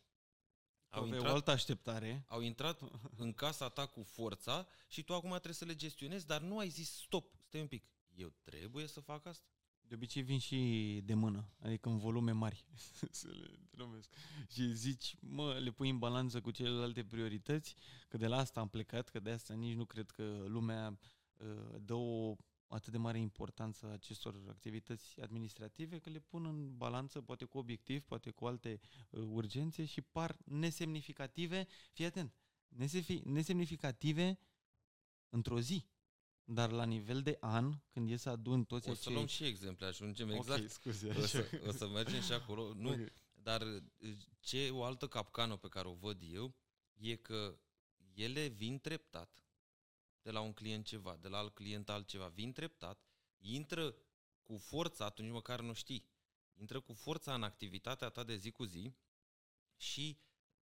au 0.90 1.02
Avea 1.02 1.12
o 1.14 1.16
intrat, 1.16 1.34
altă 1.34 1.52
așteptare. 1.52 2.24
au 2.28 2.42
intrat 2.42 2.82
în 3.16 3.34
casa 3.34 3.70
ta 3.70 3.86
cu 3.88 4.04
forța 4.04 4.68
și 4.88 5.04
tu 5.04 5.14
acum 5.14 5.30
trebuie 5.30 5.54
să 5.54 5.66
le 5.66 5.76
gestionezi, 5.76 6.26
dar 6.26 6.42
nu 6.42 6.58
ai 6.60 6.70
zis 6.70 6.92
stop, 6.92 7.36
stai 7.48 7.62
un 7.62 7.68
pic, 7.68 7.84
eu 8.16 8.34
trebuie 8.42 8.88
să 8.88 9.00
fac 9.00 9.26
asta. 9.26 9.48
De 9.90 9.96
obicei 9.96 10.22
vin 10.22 10.40
și 10.40 11.02
de 11.06 11.14
mână, 11.14 11.50
adică 11.60 11.90
în 11.90 11.98
volume 11.98 12.32
mari, 12.32 12.66
să 13.12 13.28
le 13.28 13.60
numesc. 13.72 14.10
Și 14.52 14.74
zici, 14.74 15.16
mă, 15.20 15.54
le 15.54 15.72
pui 15.72 15.90
în 15.90 15.98
balanță 15.98 16.42
cu 16.42 16.52
celelalte 16.52 17.04
priorități, 17.04 17.76
că 18.08 18.18
de 18.18 18.28
la 18.28 18.38
asta 18.38 18.60
am 18.60 18.68
plecat, 18.68 19.10
că 19.10 19.20
de 19.20 19.32
asta 19.32 19.54
nici 19.54 19.76
nu 19.76 19.86
cred 19.86 20.12
că 20.12 20.46
lumea 20.48 21.00
uh, 21.38 21.76
dă 21.82 21.94
o 21.94 22.36
atât 22.68 22.92
de 22.92 22.98
mare 22.98 23.20
importanță 23.20 23.92
acestor 23.92 24.44
activități 24.50 25.22
administrative, 25.22 26.00
că 26.00 26.10
le 26.10 26.20
pun 26.20 26.46
în 26.46 26.78
balanță, 26.78 27.22
poate 27.22 27.46
cu 27.46 27.58
obiectiv, 27.58 28.04
poate 28.04 28.30
cu 28.30 28.46
alte 28.46 28.80
uh, 29.10 29.24
urgențe 29.28 29.86
și 29.86 30.02
par 30.02 30.38
nesemnificative, 30.46 31.68
fii 31.92 32.06
atent, 32.06 32.34
nesefi- 32.68 33.24
nesemnificative 33.24 34.40
într-o 35.30 35.60
zi. 35.60 35.86
Dar 36.52 36.72
la 36.72 36.84
nivel 36.84 37.22
de 37.22 37.38
an, 37.40 37.74
când 37.90 38.10
e 38.10 38.16
să 38.16 38.30
adun 38.30 38.64
toți 38.64 38.88
O 38.88 38.92
acei... 38.92 39.04
să 39.04 39.10
luăm 39.10 39.26
și 39.26 39.44
exemple, 39.46 39.86
ajungem 39.86 40.30
exact. 40.30 40.62
Ok, 40.62 40.70
scuze. 40.70 41.10
O 41.10 41.26
să, 41.26 41.62
o 41.68 41.72
să 41.72 41.88
mergem 41.88 42.22
și 42.22 42.32
acolo. 42.32 42.74
Nu, 42.74 42.90
Ok. 42.90 43.12
Dar 43.42 43.84
ce 44.40 44.70
o 44.70 44.84
altă 44.84 45.08
capcană 45.08 45.58
pe 45.58 45.68
care 45.68 45.88
o 45.88 45.94
văd 45.94 46.22
eu 46.32 46.56
e 46.94 47.16
că 47.16 47.60
ele 48.14 48.48
vin 48.48 48.80
treptat 48.80 49.46
de 50.22 50.32
la 50.32 50.40
un 50.40 50.54
client 50.54 50.86
ceva, 50.86 51.18
de 51.22 51.28
la 51.28 51.38
alt 51.38 51.54
client 51.54 51.90
altceva, 51.90 52.28
vin 52.28 52.52
treptat, 52.52 53.06
intră 53.38 53.96
cu 54.44 54.58
forța, 54.58 55.06
atunci 55.06 55.32
măcar 55.32 55.60
nu 55.60 55.74
știi, 55.74 56.06
intră 56.54 56.80
cu 56.80 56.94
forța 56.94 57.34
în 57.34 57.44
activitatea 57.44 58.10
ta 58.10 58.24
de 58.24 58.36
zi 58.36 58.52
cu 58.52 58.64
zi 58.64 58.94
și 59.78 60.20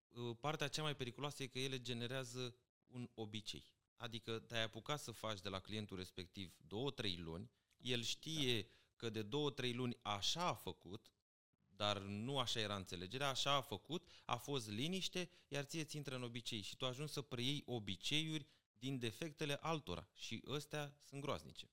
uh, 0.07 0.37
partea 0.39 0.67
cea 0.67 0.81
mai 0.81 0.95
periculoasă 0.95 1.43
e 1.43 1.47
că 1.47 1.59
ele 1.59 1.81
generează 1.81 2.55
un 2.87 3.09
obicei. 3.13 3.63
Adică 4.01 4.39
te-ai 4.39 4.63
apucat 4.63 4.99
să 4.99 5.11
faci 5.11 5.41
de 5.41 5.49
la 5.49 5.59
clientul 5.59 5.97
respectiv 5.97 6.55
două, 6.67 6.91
trei 6.91 7.17
luni, 7.17 7.51
el 7.77 8.01
știe 8.01 8.67
că 8.95 9.09
de 9.09 9.21
două, 9.21 9.51
trei 9.51 9.73
luni 9.73 9.97
așa 10.01 10.47
a 10.47 10.53
făcut, 10.53 11.11
dar 11.67 11.97
nu 11.99 12.39
așa 12.39 12.59
era 12.59 12.75
înțelegerea, 12.75 13.29
așa 13.29 13.53
a 13.53 13.61
făcut, 13.61 14.07
a 14.25 14.35
fost 14.35 14.69
liniște, 14.69 15.29
iar 15.47 15.63
ție 15.63 15.83
ți 15.83 15.95
intră 15.95 16.15
în 16.15 16.23
obicei 16.23 16.61
și 16.61 16.77
tu 16.77 16.85
ajungi 16.85 17.11
să 17.11 17.21
preiei 17.21 17.63
obiceiuri 17.65 18.47
din 18.73 18.99
defectele 18.99 19.57
altora 19.61 20.09
și 20.13 20.43
ăstea 20.47 20.97
sunt 21.03 21.21
groaznice. 21.21 21.69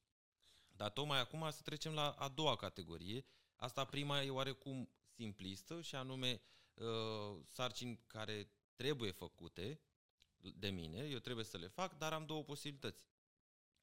Dar 0.69 0.91
tocmai 0.91 1.21
acum 1.21 1.51
să 1.51 1.63
trecem 1.63 1.93
la 1.93 2.11
a 2.11 2.29
doua 2.29 2.57
categorie. 2.57 3.25
Asta 3.57 3.85
prima 3.85 4.23
e 4.23 4.31
oarecum 4.31 4.91
simplistă 5.15 5.81
și 5.81 5.95
anume 5.95 6.41
uh, 6.75 7.41
sarcini 7.47 8.01
care 8.07 8.51
trebuie 8.75 9.11
făcute 9.11 9.81
de 10.41 10.71
mine, 10.71 11.09
eu 11.09 11.19
trebuie 11.19 11.45
să 11.45 11.57
le 11.57 11.67
fac, 11.67 11.99
dar 11.99 12.13
am 12.13 12.27
două 12.27 12.43
posibilități. 12.43 13.07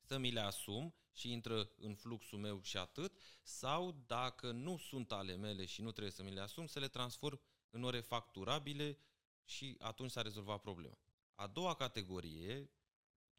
Să 0.02 0.18
mi 0.18 0.32
le 0.32 0.40
asum 0.40 0.96
și 1.12 1.32
intră 1.32 1.72
în 1.78 1.96
fluxul 1.96 2.40
meu 2.40 2.62
și 2.62 2.78
atât, 2.78 3.20
sau 3.44 4.04
dacă 4.08 4.52
nu 4.52 4.78
sunt 4.78 5.12
ale 5.12 5.36
mele 5.36 5.66
și 5.66 5.82
nu 5.82 5.92
trebuie 5.92 6.14
să 6.14 6.24
mi 6.24 6.34
le 6.34 6.42
asum, 6.42 6.68
să 6.68 6.80
le 6.80 6.88
transform 6.88 7.42
în 7.70 7.84
ore 7.84 8.00
facturabile 8.00 9.00
și 9.44 9.76
atunci 9.80 10.12
s-a 10.12 10.22
rezolvat 10.22 10.62
problema. 10.62 10.98
A 11.36 11.48
doua 11.48 11.76
categorie, 11.76 12.72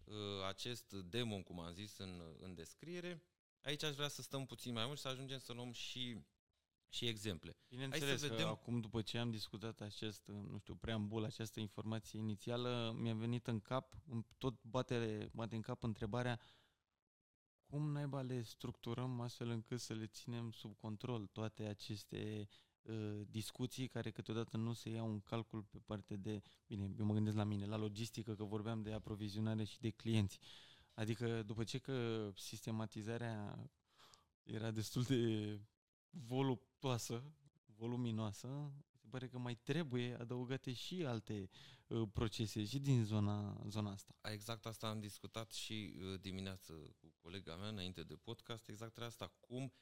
uh, 0.04 0.14
acest 0.46 0.92
demon, 0.92 1.42
cum 1.42 1.60
am 1.60 1.72
zis 1.72 1.96
în, 1.98 2.36
în 2.40 2.54
descriere, 2.54 3.22
aici 3.60 3.82
aș 3.82 3.94
vrea 3.94 4.08
să 4.08 4.22
stăm 4.22 4.46
puțin 4.46 4.72
mai 4.72 4.84
mult 4.84 4.96
și 4.96 5.02
să 5.02 5.08
ajungem 5.08 5.38
să 5.38 5.52
luăm 5.52 5.72
și, 5.72 6.26
și 6.88 7.06
exemple. 7.06 7.56
Bineînțeles 7.68 8.20
vedem. 8.20 8.36
că 8.36 8.42
acum 8.42 8.80
după 8.80 9.02
ce 9.02 9.18
am 9.18 9.30
discutat 9.30 9.80
acest, 9.80 10.26
nu 10.26 10.58
știu, 10.58 10.74
preambul, 10.74 11.24
această 11.24 11.60
informație 11.60 12.18
inițială, 12.18 12.96
mi-a 12.98 13.14
venit 13.14 13.46
în 13.46 13.60
cap, 13.60 13.94
îmi 14.08 14.26
tot 14.38 14.62
bate, 14.62 15.30
bate 15.32 15.54
în 15.54 15.60
cap 15.60 15.82
întrebarea 15.82 16.40
cum 17.66 17.90
naiba 17.90 18.20
le 18.22 18.42
structurăm 18.42 19.20
astfel 19.20 19.48
încât 19.48 19.80
să 19.80 19.94
le 19.94 20.06
ținem 20.06 20.50
sub 20.50 20.76
control 20.76 21.26
toate 21.26 21.64
aceste 21.64 22.48
uh, 22.82 23.20
discuții 23.30 23.88
care 23.88 24.10
câteodată 24.10 24.56
nu 24.56 24.72
se 24.72 24.90
iau 24.90 25.10
în 25.10 25.20
calcul 25.20 25.62
pe 25.62 25.78
parte 25.78 26.16
de, 26.16 26.42
bine, 26.66 26.90
eu 26.98 27.04
mă 27.04 27.12
gândesc 27.12 27.36
la 27.36 27.44
mine, 27.44 27.66
la 27.66 27.76
logistică, 27.76 28.34
că 28.34 28.44
vorbeam 28.44 28.82
de 28.82 28.92
aprovizionare 28.92 29.64
și 29.64 29.80
de 29.80 29.90
clienți. 29.90 30.38
Adică 30.94 31.42
după 31.42 31.64
ce 31.64 31.78
că 31.78 32.30
sistematizarea 32.36 33.68
era 34.42 34.70
destul 34.70 35.02
de 35.02 35.60
voluptoasă, 36.24 37.34
voluminoasă, 37.76 38.72
se 38.94 39.06
pare 39.10 39.28
că 39.28 39.38
mai 39.38 39.54
trebuie 39.54 40.14
adăugate 40.14 40.72
și 40.72 41.04
alte 41.04 41.48
uh, 41.86 42.08
procese 42.12 42.64
și 42.64 42.78
din 42.78 43.04
zona, 43.04 43.62
zona 43.68 43.90
asta. 43.90 44.14
Exact 44.22 44.66
asta 44.66 44.88
am 44.88 45.00
discutat 45.00 45.52
și 45.52 45.94
uh, 45.98 46.20
dimineață 46.20 46.72
cu 46.72 47.14
colega 47.22 47.56
mea 47.56 47.68
înainte 47.68 48.02
de 48.02 48.14
podcast, 48.14 48.68
exact 48.68 48.98
asta, 48.98 49.32
cum 49.40 49.72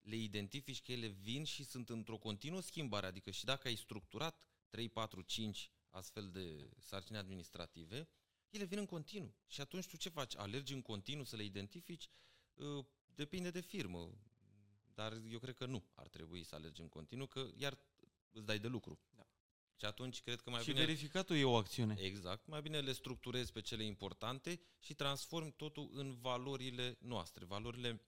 le 0.00 0.16
identifici 0.16 0.82
că 0.82 0.92
ele 0.92 1.06
vin 1.06 1.44
și 1.44 1.64
sunt 1.64 1.88
într-o 1.88 2.18
continuă 2.18 2.60
schimbare, 2.60 3.06
adică 3.06 3.30
și 3.30 3.44
dacă 3.44 3.68
ai 3.68 3.74
structurat 3.74 4.48
3, 4.68 4.88
4, 4.88 5.22
5 5.22 5.70
astfel 5.88 6.30
de 6.30 6.70
sarcini 6.78 7.18
administrative, 7.18 8.08
ele 8.50 8.64
vin 8.64 8.78
în 8.78 8.86
continuu. 8.86 9.34
Și 9.46 9.60
atunci 9.60 9.86
tu 9.86 9.96
ce 9.96 10.08
faci? 10.08 10.36
Alergi 10.36 10.72
în 10.72 10.82
continuu 10.82 11.24
să 11.24 11.36
le 11.36 11.44
identifici? 11.44 12.08
Uh, 12.54 12.84
Depinde 13.14 13.50
de 13.50 13.60
firmă, 13.60 14.10
dar 14.94 15.22
eu 15.30 15.38
cred 15.38 15.54
că 15.54 15.66
nu 15.66 15.84
ar 15.94 16.08
trebui 16.08 16.42
să 16.42 16.54
alergi 16.54 16.80
în 16.80 16.88
continuu, 16.88 17.26
că 17.26 17.50
iar 17.56 17.78
îți 18.30 18.46
dai 18.46 18.58
de 18.58 18.68
lucru. 18.68 18.98
Da. 19.10 19.26
Și 19.76 19.84
atunci 19.84 20.20
cred 20.20 20.40
că 20.40 20.50
mai 20.50 20.62
și 20.62 20.72
bine... 20.72 20.84
verificatul 20.84 21.36
e 21.36 21.44
o 21.44 21.56
acțiune. 21.56 21.96
Exact. 21.98 22.46
Mai 22.46 22.62
bine 22.62 22.80
le 22.80 22.92
structurezi 22.92 23.52
pe 23.52 23.60
cele 23.60 23.84
importante 23.84 24.60
și 24.78 24.94
transformi 24.94 25.52
totul 25.52 25.90
în 25.92 26.14
valorile 26.14 26.98
noastre, 27.00 27.44
valorile 27.44 28.00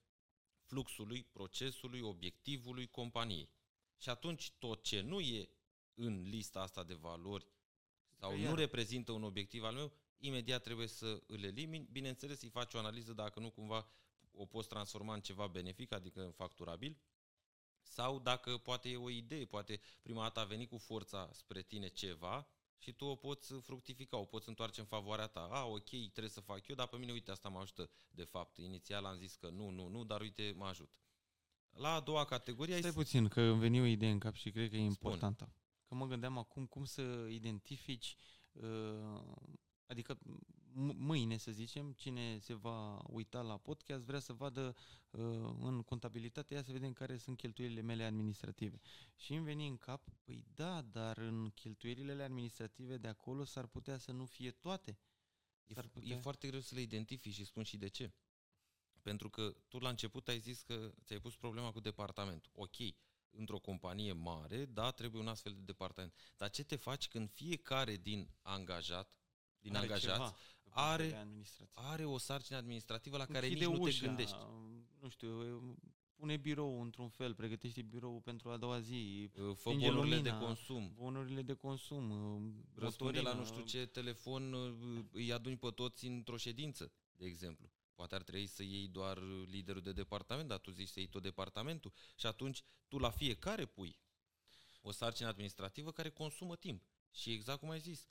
fluxului, 0.63 1.23
procesului, 1.23 2.01
obiectivului 2.01 2.87
companiei. 2.87 3.49
Și 3.97 4.09
atunci 4.09 4.51
tot 4.51 4.83
ce 4.83 5.01
nu 5.01 5.19
e 5.19 5.49
în 5.93 6.21
lista 6.29 6.61
asta 6.61 6.83
de 6.83 6.93
valori 6.93 7.47
sau 8.19 8.29
Pe 8.29 8.37
nu 8.37 8.43
ea. 8.43 8.53
reprezintă 8.53 9.11
un 9.11 9.23
obiectiv 9.23 9.63
al 9.63 9.73
meu, 9.73 9.93
imediat 10.17 10.63
trebuie 10.63 10.87
să 10.87 11.23
îl 11.27 11.43
elimini. 11.43 11.87
Bineînțeles, 11.91 12.41
îi 12.41 12.49
faci 12.49 12.73
o 12.73 12.77
analiză 12.77 13.13
dacă 13.13 13.39
nu 13.39 13.49
cumva 13.49 13.87
o 14.37 14.45
poți 14.45 14.67
transforma 14.67 15.13
în 15.13 15.21
ceva 15.21 15.47
benefic, 15.47 15.91
adică 15.91 16.23
în 16.23 16.31
facturabil, 16.31 16.97
sau 17.81 18.19
dacă 18.19 18.57
poate 18.57 18.89
e 18.89 18.97
o 18.97 19.09
idee, 19.09 19.45
poate 19.45 19.79
prima 20.01 20.21
dată 20.21 20.39
a 20.39 20.43
venit 20.43 20.69
cu 20.69 20.77
forța 20.77 21.29
spre 21.31 21.61
tine 21.61 21.87
ceva 21.87 22.47
și 22.77 22.93
tu 22.93 23.05
o 23.05 23.15
poți 23.15 23.53
fructifica, 23.53 24.17
o 24.17 24.25
poți 24.25 24.47
întoarce 24.47 24.79
în 24.79 24.85
favoarea 24.85 25.27
ta. 25.27 25.47
A, 25.51 25.65
ok, 25.65 25.89
trebuie 25.89 26.29
să 26.29 26.41
fac 26.41 26.67
eu, 26.67 26.75
dar 26.75 26.87
pe 26.87 26.97
mine, 26.97 27.11
uite, 27.11 27.31
asta 27.31 27.49
mă 27.49 27.59
ajută 27.59 27.89
de 28.09 28.23
fapt. 28.23 28.57
Inițial 28.57 29.05
am 29.05 29.15
zis 29.15 29.35
că 29.35 29.49
nu, 29.49 29.69
nu, 29.69 29.87
nu, 29.87 30.03
dar 30.03 30.21
uite, 30.21 30.53
mă 30.55 30.65
ajută. 30.65 30.95
La 31.69 31.93
a 31.93 31.99
doua 31.99 32.25
categorie 32.25 32.73
ai 32.73 32.79
Stai 32.79 32.91
puțin, 32.91 33.27
că 33.27 33.41
îmi 33.41 33.59
veni 33.59 33.81
o 33.81 33.85
idee 33.85 34.11
în 34.11 34.19
cap 34.19 34.33
și 34.35 34.51
cred 34.51 34.69
că 34.69 34.75
e 34.75 34.77
Spune. 34.77 34.85
importantă. 34.85 35.51
Că 35.87 35.95
mă 35.95 36.05
gândeam 36.07 36.37
acum 36.37 36.65
cum 36.65 36.85
să 36.85 37.01
identifici, 37.29 38.15
uh, 38.51 39.21
adică 39.85 40.17
m- 40.17 40.56
mâine, 40.79 41.37
să 41.37 41.51
zicem, 41.51 41.91
cine 41.93 42.37
se 42.39 42.53
va 42.53 43.01
uita 43.07 43.41
la 43.41 43.57
podcast 43.57 44.03
vrea 44.03 44.19
să 44.19 44.33
vadă 44.33 44.75
uh, 45.09 45.21
în 45.59 45.81
contabilitate, 45.83 46.53
ia 46.53 46.63
să 46.63 46.71
vedem 46.71 46.93
care 46.93 47.17
sunt 47.17 47.37
cheltuielile 47.37 47.81
mele 47.81 48.03
administrative. 48.03 48.79
Și 49.15 49.33
îmi 49.33 49.45
veni 49.45 49.67
în 49.67 49.77
cap, 49.77 50.07
păi 50.23 50.45
da, 50.53 50.81
dar 50.81 51.17
în 51.17 51.49
cheltuielile 51.49 52.23
administrative 52.23 52.97
de 52.97 53.07
acolo 53.07 53.43
s-ar 53.43 53.65
putea 53.65 53.97
să 53.97 54.11
nu 54.11 54.25
fie 54.25 54.51
toate. 54.51 54.99
E, 55.65 55.73
S-ar 55.73 55.85
f- 55.87 55.91
putea- 55.91 56.15
e 56.15 56.19
foarte 56.19 56.47
greu 56.47 56.59
să 56.59 56.75
le 56.75 56.81
identifici 56.81 57.33
și 57.33 57.45
spun 57.45 57.63
și 57.63 57.77
de 57.77 57.87
ce. 57.87 58.13
Pentru 59.01 59.29
că 59.29 59.55
tu 59.67 59.79
la 59.79 59.89
început 59.89 60.27
ai 60.27 60.39
zis 60.39 60.61
că 60.61 60.91
ți-ai 61.05 61.19
pus 61.19 61.35
problema 61.35 61.71
cu 61.71 61.79
departamentul. 61.79 62.51
Ok, 62.55 62.75
într-o 63.29 63.59
companie 63.59 64.11
mare, 64.13 64.65
da, 64.65 64.91
trebuie 64.91 65.21
un 65.21 65.27
astfel 65.27 65.53
de 65.53 65.61
departament. 65.61 66.13
Dar 66.37 66.49
ce 66.49 66.63
te 66.63 66.75
faci 66.75 67.07
când 67.07 67.29
fiecare 67.29 67.95
din 67.95 68.29
angajat, 68.41 69.11
din 69.59 69.75
Are 69.75 69.85
angajați, 69.85 70.05
ceva 70.13 70.23
pe 70.29 70.29
partea 70.29 70.56
are- 70.81 71.07
de 71.09 71.15
administrație. 71.15 71.71
are 71.73 72.05
o 72.05 72.17
sarcină 72.17 72.57
administrativă 72.57 73.17
la 73.17 73.25
care 73.25 73.45
Închide 73.47 73.65
nici 73.65 73.75
nu 73.75 73.81
ușa, 73.81 73.99
te 73.99 74.05
gândești. 74.05 74.35
Nu 74.99 75.09
știu, 75.09 75.77
pune 76.15 76.37
birou 76.37 76.81
într-un 76.81 77.09
fel, 77.09 77.35
pregătește 77.35 77.81
birou 77.81 78.19
pentru 78.21 78.49
a 78.49 78.57
doua 78.57 78.79
zi, 78.79 79.29
Fă 79.33 79.53
stinge 79.57 79.87
bonurile 79.87 80.15
de 80.21 80.29
lumina, 80.29 80.45
consum. 80.45 80.91
bonurile 80.95 81.41
de 81.41 81.53
consum, 81.53 82.03
Răspunde 82.75 83.21
la 83.21 83.33
nu 83.33 83.37
motorină. 83.39 83.63
știu 83.65 83.79
ce 83.79 83.85
telefon, 83.85 84.53
îi 85.11 85.31
aduni 85.33 85.57
pe 85.57 85.69
toți 85.69 86.05
într-o 86.05 86.37
ședință, 86.37 86.91
de 87.15 87.25
exemplu. 87.25 87.71
Poate 87.95 88.15
ar 88.15 88.23
trebui 88.23 88.47
să 88.47 88.63
iei 88.63 88.87
doar 88.87 89.17
liderul 89.45 89.81
de 89.81 89.91
departament, 89.93 90.47
dar 90.47 90.59
tu 90.59 90.71
zici 90.71 90.87
să 90.87 90.99
iei 90.99 91.07
tot 91.07 91.21
departamentul. 91.21 91.91
Și 92.15 92.25
atunci 92.25 92.63
tu 92.87 92.97
la 92.97 93.09
fiecare 93.09 93.65
pui 93.65 93.99
o 94.81 94.91
sarcină 94.91 95.27
administrativă 95.27 95.91
care 95.91 96.09
consumă 96.09 96.55
timp. 96.55 96.83
Și 97.11 97.31
exact 97.31 97.59
cum 97.59 97.69
ai 97.69 97.79
zis, 97.79 97.99
uh, 98.01 98.09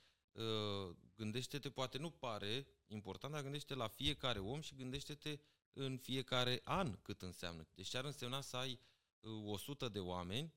gândește-te, 1.14 1.70
poate 1.70 1.98
nu 1.98 2.10
pare 2.10 2.66
important, 2.86 3.32
dar 3.32 3.42
gândește 3.42 3.74
la 3.74 3.88
fiecare 3.88 4.38
om 4.38 4.60
și 4.60 4.74
gândește-te 4.74 5.38
în 5.72 5.96
fiecare 5.96 6.60
an 6.64 6.98
cât 7.02 7.22
înseamnă. 7.22 7.66
Deci 7.74 7.88
ce 7.88 7.98
ar 7.98 8.04
însemna 8.04 8.40
să 8.40 8.56
ai 8.56 8.80
uh, 9.20 9.30
100 9.44 9.88
de 9.88 10.00
oameni 10.00 10.54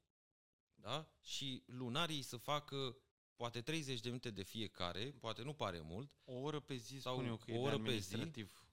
da? 0.76 1.10
și 1.22 1.64
lunarii 1.66 2.22
să 2.22 2.38
facă 2.38 2.98
poate 3.36 3.62
30 3.62 4.00
de 4.00 4.08
minute 4.08 4.30
de 4.30 4.44
fiecare, 4.44 5.16
poate 5.20 5.42
nu 5.42 5.54
pare 5.54 5.82
mult, 5.82 6.12
O 6.26 6.34
oră 6.34 6.60
pe 6.60 6.76
zi, 6.76 7.00
Sau 7.00 7.14
spun 7.14 7.28
eu 7.28 7.38
că 7.38 7.52
o 7.52 7.54
e 7.54 7.58
oră 7.58 7.78
de 7.78 7.84
pe 7.84 7.98
zi, 7.98 8.14
administrativ. 8.14 8.69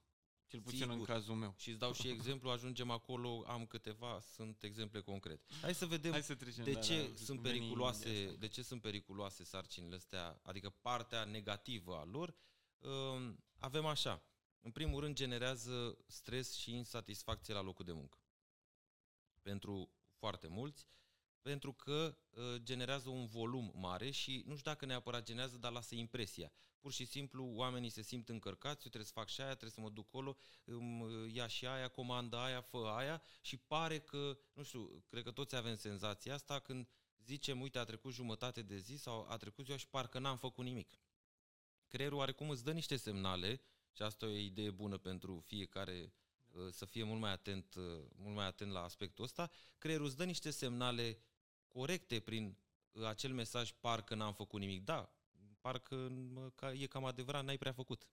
Cel 0.47 0.61
puțin 0.61 0.81
în 0.83 0.91
sigur. 0.91 1.05
cazul 1.05 1.35
meu. 1.35 1.53
și 1.57 1.69
îți 1.69 1.79
dau 1.79 1.93
și 1.93 2.07
exemplu, 2.07 2.49
ajungem 2.49 2.89
acolo, 2.89 3.43
am 3.47 3.65
câteva, 3.65 4.19
sunt 4.19 4.63
exemple 4.63 5.01
concrete. 5.01 5.43
Hai 5.61 5.75
să 5.75 5.85
vedem 5.85 6.11
Hai 6.11 6.23
să 6.23 6.35
trecem 6.35 6.63
de 6.63 6.71
da, 6.71 6.79
ce 6.79 7.07
da, 7.07 7.15
sunt 7.15 7.39
veni 7.39 7.53
de 7.53 7.59
periculoase, 7.59 8.09
asta. 8.25 8.37
de 8.39 8.47
ce 8.47 8.61
sunt 8.61 8.81
periculoase 8.81 9.43
sarcinile 9.43 9.95
astea, 9.95 10.39
adică 10.43 10.69
partea 10.69 11.23
negativă 11.23 11.95
a 11.95 12.03
lor. 12.03 12.35
Um, 12.77 13.43
Avem 13.59 13.85
așa, 13.85 14.23
în 14.61 14.71
primul 14.71 14.99
rând 14.99 15.15
generează 15.15 15.97
stres 16.07 16.55
și 16.55 16.73
insatisfacție 16.73 17.53
la 17.53 17.61
locul 17.61 17.85
de 17.85 17.91
muncă. 17.91 18.17
Pentru 19.41 19.91
foarte 20.17 20.47
mulți, 20.47 20.87
pentru 21.47 21.73
că 21.73 22.17
uh, 22.29 22.55
generează 22.63 23.09
un 23.09 23.25
volum 23.25 23.71
mare 23.75 24.09
și 24.09 24.43
nu 24.45 24.55
știu 24.55 24.71
dacă 24.71 24.85
neapărat 24.85 25.23
generează, 25.23 25.57
dar 25.57 25.71
lasă 25.71 25.95
impresia. 25.95 26.51
Pur 26.79 26.91
și 26.91 27.05
simplu 27.05 27.45
oamenii 27.45 27.89
se 27.89 28.01
simt 28.01 28.29
încărcați, 28.29 28.83
eu 28.83 28.89
trebuie 28.89 29.05
să 29.05 29.11
fac 29.13 29.27
și 29.27 29.41
aia, 29.41 29.49
trebuie 29.49 29.71
să 29.71 29.81
mă 29.81 29.89
duc 29.89 30.05
acolo, 30.07 30.37
îmi 30.63 31.03
uh, 31.03 31.33
ia 31.33 31.47
și 31.47 31.65
aia, 31.67 31.87
comanda 31.87 32.43
aia, 32.43 32.61
fă 32.61 32.77
aia 32.77 33.21
și 33.41 33.57
pare 33.57 33.99
că, 33.99 34.37
nu 34.53 34.63
știu, 34.63 35.03
cred 35.09 35.23
că 35.23 35.31
toți 35.31 35.55
avem 35.55 35.75
senzația 35.75 36.33
asta 36.33 36.59
când 36.59 36.87
zicem, 37.23 37.61
uite, 37.61 37.77
a 37.77 37.83
trecut 37.83 38.13
jumătate 38.13 38.61
de 38.61 38.77
zi 38.77 38.95
sau 38.95 39.27
a 39.29 39.37
trecut 39.37 39.65
ziua 39.65 39.77
și 39.77 39.87
parcă 39.87 40.19
n-am 40.19 40.37
făcut 40.37 40.65
nimic. 40.65 40.99
Creierul 41.87 42.17
oarecum 42.17 42.49
îți 42.49 42.63
dă 42.63 42.71
niște 42.71 42.95
semnale 42.95 43.61
și 43.91 44.01
asta 44.01 44.25
e 44.25 44.29
o 44.29 44.37
idee 44.37 44.71
bună 44.71 44.97
pentru 44.97 45.43
fiecare 45.45 46.13
uh, 46.51 46.67
să 46.71 46.85
fie 46.85 47.03
mult 47.03 47.19
mai 47.19 47.31
atent, 47.31 47.75
uh, 47.75 47.83
mult 48.15 48.35
mai 48.35 48.45
atent 48.45 48.71
la 48.71 48.83
aspectul 48.83 49.23
ăsta. 49.23 49.49
Creierul 49.77 50.05
îți 50.05 50.17
dă 50.17 50.23
niște 50.23 50.49
semnale 50.49 51.17
corecte 51.77 52.19
prin 52.19 52.57
uh, 52.91 53.03
acel 53.03 53.33
mesaj 53.33 53.71
parcă 53.71 54.15
n-am 54.15 54.33
făcut 54.33 54.59
nimic. 54.59 54.83
Da, 54.83 55.11
parcă 55.61 56.11
e 56.77 56.85
cam 56.85 57.05
adevărat, 57.05 57.43
n-ai 57.43 57.57
prea 57.57 57.71
făcut. 57.71 58.07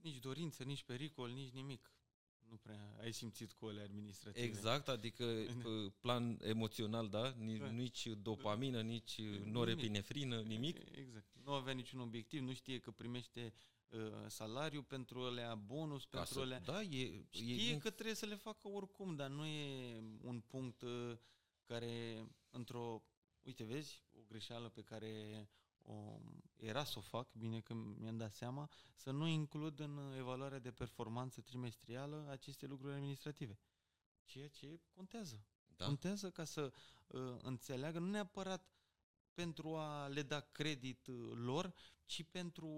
Nici 0.00 0.18
dorință, 0.18 0.62
nici 0.62 0.82
pericol, 0.82 1.30
nici 1.30 1.52
nimic. 1.52 1.92
Nu 2.48 2.56
prea 2.56 2.96
ai 3.00 3.12
simțit 3.12 3.52
cu 3.52 3.68
ele 3.68 3.80
administrative. 3.80 4.46
Exact, 4.46 4.88
adică 4.88 5.24
pe 5.62 5.68
plan 6.04 6.38
emoțional, 6.42 7.08
da? 7.08 7.34
Nici, 7.38 7.60
da. 7.60 7.66
nici 7.66 8.06
dopamină, 8.06 8.80
nici 8.80 9.20
norepinefrină, 9.44 10.40
nimic. 10.40 10.76
Exact. 10.90 11.26
Nu 11.44 11.52
avea 11.52 11.72
niciun 11.72 12.00
obiectiv, 12.00 12.40
nu 12.42 12.52
știe 12.52 12.78
că 12.78 12.90
primește 12.90 13.52
uh, 13.88 14.00
salariu 14.26 14.82
pentru 14.82 15.20
alea 15.20 15.54
bonus, 15.54 16.04
Ca 16.04 16.16
pentru 16.16 16.34
să, 16.34 16.40
alea... 16.40 16.60
Da, 16.60 16.82
e, 16.82 17.24
știe 17.30 17.70
e... 17.70 17.78
că 17.78 17.90
trebuie 17.90 18.14
să 18.14 18.26
le 18.26 18.34
facă 18.34 18.68
oricum, 18.68 19.16
dar 19.16 19.28
nu 19.28 19.46
e 19.46 20.02
un 20.22 20.40
punct 20.40 20.82
uh, 20.82 21.18
care 21.68 22.24
într-o... 22.50 23.02
Uite, 23.42 23.64
vezi, 23.64 24.04
o 24.12 24.20
greșeală 24.28 24.68
pe 24.68 24.82
care 24.82 25.48
o, 25.82 26.20
era 26.56 26.84
să 26.84 26.98
o 26.98 27.00
fac, 27.00 27.32
bine 27.32 27.60
că 27.60 27.74
mi-am 27.74 28.16
dat 28.16 28.32
seama, 28.32 28.70
să 28.94 29.10
nu 29.10 29.26
includ 29.26 29.78
în 29.78 30.14
evaluarea 30.16 30.58
de 30.58 30.70
performanță 30.70 31.40
trimestrială 31.40 32.26
aceste 32.30 32.66
lucruri 32.66 32.94
administrative. 32.94 33.58
Ceea 34.24 34.48
ce 34.48 34.80
contează. 34.94 35.44
Da. 35.76 35.84
Contează 35.84 36.30
ca 36.30 36.44
să 36.44 36.72
uh, 37.06 37.36
înțeleagă, 37.42 37.98
nu 37.98 38.10
neapărat 38.10 38.70
pentru 39.32 39.76
a 39.76 40.06
le 40.06 40.22
da 40.22 40.40
credit 40.40 41.06
uh, 41.06 41.32
lor, 41.34 41.74
ci 42.04 42.22
pentru 42.22 42.68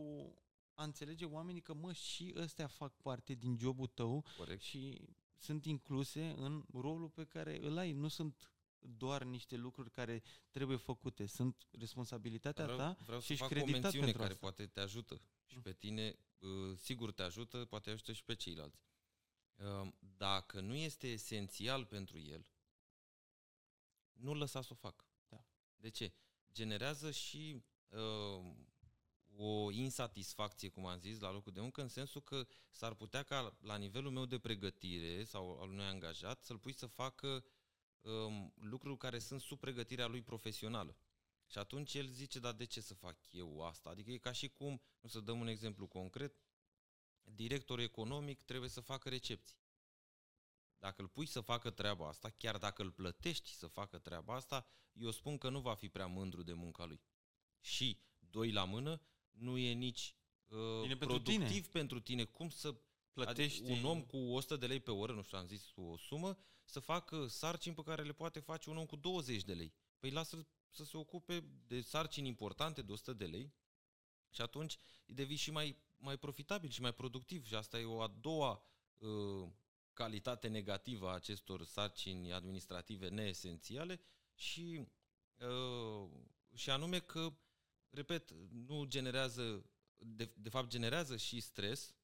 a 0.75 0.85
înțelege 0.85 1.25
oamenii 1.25 1.61
că, 1.61 1.75
mă, 1.75 1.93
și 1.93 2.35
ăstea 2.37 2.67
fac 2.67 2.97
parte 2.97 3.35
din 3.35 3.57
jobul 3.57 3.87
tău 3.87 4.25
Corect. 4.37 4.61
și 4.61 5.01
sunt 5.37 5.65
incluse 5.65 6.35
în 6.37 6.65
rolul 6.73 7.09
pe 7.09 7.25
care 7.25 7.65
îl 7.65 7.79
ai. 7.79 7.93
Nu 7.93 8.09
sunt 8.09 8.51
doar 8.81 9.23
niște 9.23 9.57
lucruri 9.57 9.91
care 9.91 10.23
trebuie 10.51 10.77
făcute. 10.77 11.27
Sunt 11.27 11.67
responsabilitatea 11.71 12.65
vreau, 12.65 12.79
ta 12.79 12.97
vreau 13.05 13.21
și 13.21 13.37
să 13.37 13.45
fac 13.45 13.63
o 13.63 13.67
mențiune 13.67 14.13
care 14.13 14.25
asta. 14.25 14.39
poate 14.41 14.67
te 14.67 14.81
ajută. 14.81 15.21
Și 15.45 15.57
mm. 15.57 15.63
pe 15.63 15.73
tine, 15.73 16.19
uh, 16.39 16.77
sigur 16.77 17.13
te 17.13 17.23
ajută, 17.23 17.65
poate 17.65 17.91
ajută 17.91 18.13
și 18.13 18.25
pe 18.25 18.35
ceilalți. 18.35 18.81
Uh, 19.55 19.89
dacă 19.99 20.61
nu 20.61 20.75
este 20.75 21.07
esențial 21.07 21.85
pentru 21.85 22.19
el, 22.19 22.47
nu 24.13 24.35
lăsa 24.35 24.63
să 24.63 24.69
o 24.73 24.75
facă. 24.75 25.05
Da. 25.29 25.45
De 25.77 25.89
ce? 25.89 26.13
Generează 26.53 27.11
și 27.11 27.63
uh, 27.89 28.53
o 29.37 29.71
insatisfacție, 29.71 30.69
cum 30.69 30.87
am 30.87 30.99
zis, 30.99 31.19
la 31.19 31.33
locul 31.33 31.53
de 31.53 31.61
muncă, 31.61 31.83
în 31.83 31.89
sensul 31.89 32.23
că 32.23 32.47
s-ar 32.71 32.95
putea 32.95 33.23
ca 33.23 33.57
la 33.61 33.77
nivelul 33.77 34.11
meu 34.11 34.25
de 34.25 34.39
pregătire 34.39 35.25
sau 35.25 35.61
al 35.61 35.69
unui 35.69 35.85
angajat 35.85 36.43
să-l 36.43 36.59
pui 36.59 36.73
să 36.73 36.87
facă 36.87 37.27
um, 37.27 37.43
lucruri 38.55 38.99
care 38.99 39.19
sunt 39.19 39.41
sub 39.41 39.59
pregătirea 39.59 40.07
lui 40.07 40.23
profesională. 40.23 40.97
Și 41.47 41.59
atunci 41.59 41.95
el 41.95 42.07
zice, 42.07 42.39
dar 42.39 42.53
de 42.53 42.65
ce 42.65 42.81
să 42.81 42.95
fac 42.95 43.19
eu 43.31 43.63
asta? 43.63 43.91
Adică 43.91 44.11
e 44.11 44.19
ca 44.19 44.33
și 44.33 44.49
cum, 44.49 44.83
nu 45.01 45.09
să 45.09 45.21
dăm 45.21 45.41
un 45.41 45.47
exemplu 45.47 45.87
concret, 45.87 46.37
directorul 47.23 47.85
economic 47.85 48.43
trebuie 48.43 48.69
să 48.69 48.81
facă 48.81 49.09
recepții. 49.09 49.57
Dacă 50.79 51.03
îl 51.03 51.09
pui 51.09 51.27
să 51.27 51.41
facă 51.41 51.71
treaba 51.71 52.09
asta, 52.09 52.31
chiar 52.31 52.59
dacă 52.59 52.83
îl 52.83 52.91
plătești 52.91 53.51
să 53.51 53.67
facă 53.67 53.99
treaba 53.99 54.35
asta, 54.35 54.67
eu 54.93 55.11
spun 55.11 55.39
că 55.39 55.49
nu 55.49 55.61
va 55.61 55.75
fi 55.75 55.89
prea 55.89 56.07
mândru 56.07 56.43
de 56.43 56.53
munca 56.53 56.85
lui. 56.85 57.01
Și, 57.61 58.01
doi 58.19 58.53
la 58.53 58.65
mână, 58.65 59.01
nu 59.31 59.57
e 59.57 59.73
nici 59.73 60.15
uh, 60.47 60.97
productiv 60.97 61.39
pentru 61.39 61.49
tine. 61.49 61.69
pentru 61.73 62.01
tine. 62.01 62.25
Cum 62.25 62.49
să 62.49 62.81
plătești 63.13 63.63
adică 63.63 63.79
un 63.79 63.85
om 63.85 64.03
cu 64.03 64.17
100 64.17 64.57
de 64.57 64.67
lei 64.67 64.81
pe 64.81 64.91
oră, 64.91 65.13
nu 65.13 65.23
știu, 65.23 65.39
am 65.39 65.47
zis 65.47 65.73
o 65.75 65.97
sumă, 65.97 66.39
să 66.65 66.81
facă 66.81 67.27
sarcini 67.27 67.75
pe 67.75 67.83
care 67.83 68.03
le 68.03 68.13
poate 68.13 68.41
face 68.41 68.71
un 68.71 68.77
om 68.77 68.87
cu 68.87 68.97
20 68.97 69.45
de 69.45 69.53
lei. 69.53 69.73
Păi 69.99 70.11
lasă 70.11 70.47
să 70.69 70.85
se 70.85 70.97
ocupe 70.97 71.45
de 71.67 71.81
sarcini 71.81 72.29
importante 72.29 72.83
de 72.83 72.93
100 72.93 73.13
de 73.13 73.25
lei 73.27 73.53
și 74.31 74.41
atunci 74.41 74.79
devii 75.07 75.37
și 75.37 75.51
mai, 75.51 75.77
mai 75.97 76.19
profitabil 76.19 76.71
și 76.71 76.81
mai 76.81 76.95
productiv 76.95 77.47
și 77.47 77.55
asta 77.55 77.79
e 77.79 77.85
o 77.85 78.03
a 78.03 78.07
doua 78.21 78.63
uh, 78.99 79.49
calitate 79.93 80.49
negativă 80.49 81.09
a 81.09 81.15
acestor 81.15 81.65
sarcini 81.65 82.33
administrative 82.33 83.09
neesențiale 83.09 84.01
și, 84.35 84.89
uh, 85.39 86.09
și 86.55 86.71
anume 86.71 86.99
că, 86.99 87.33
repet, 87.91 88.31
nu 88.67 88.85
generează, 88.85 89.65
de, 89.97 90.33
de 90.37 90.49
fapt 90.49 90.69
generează 90.69 91.17
și 91.17 91.41
stres, 91.41 91.95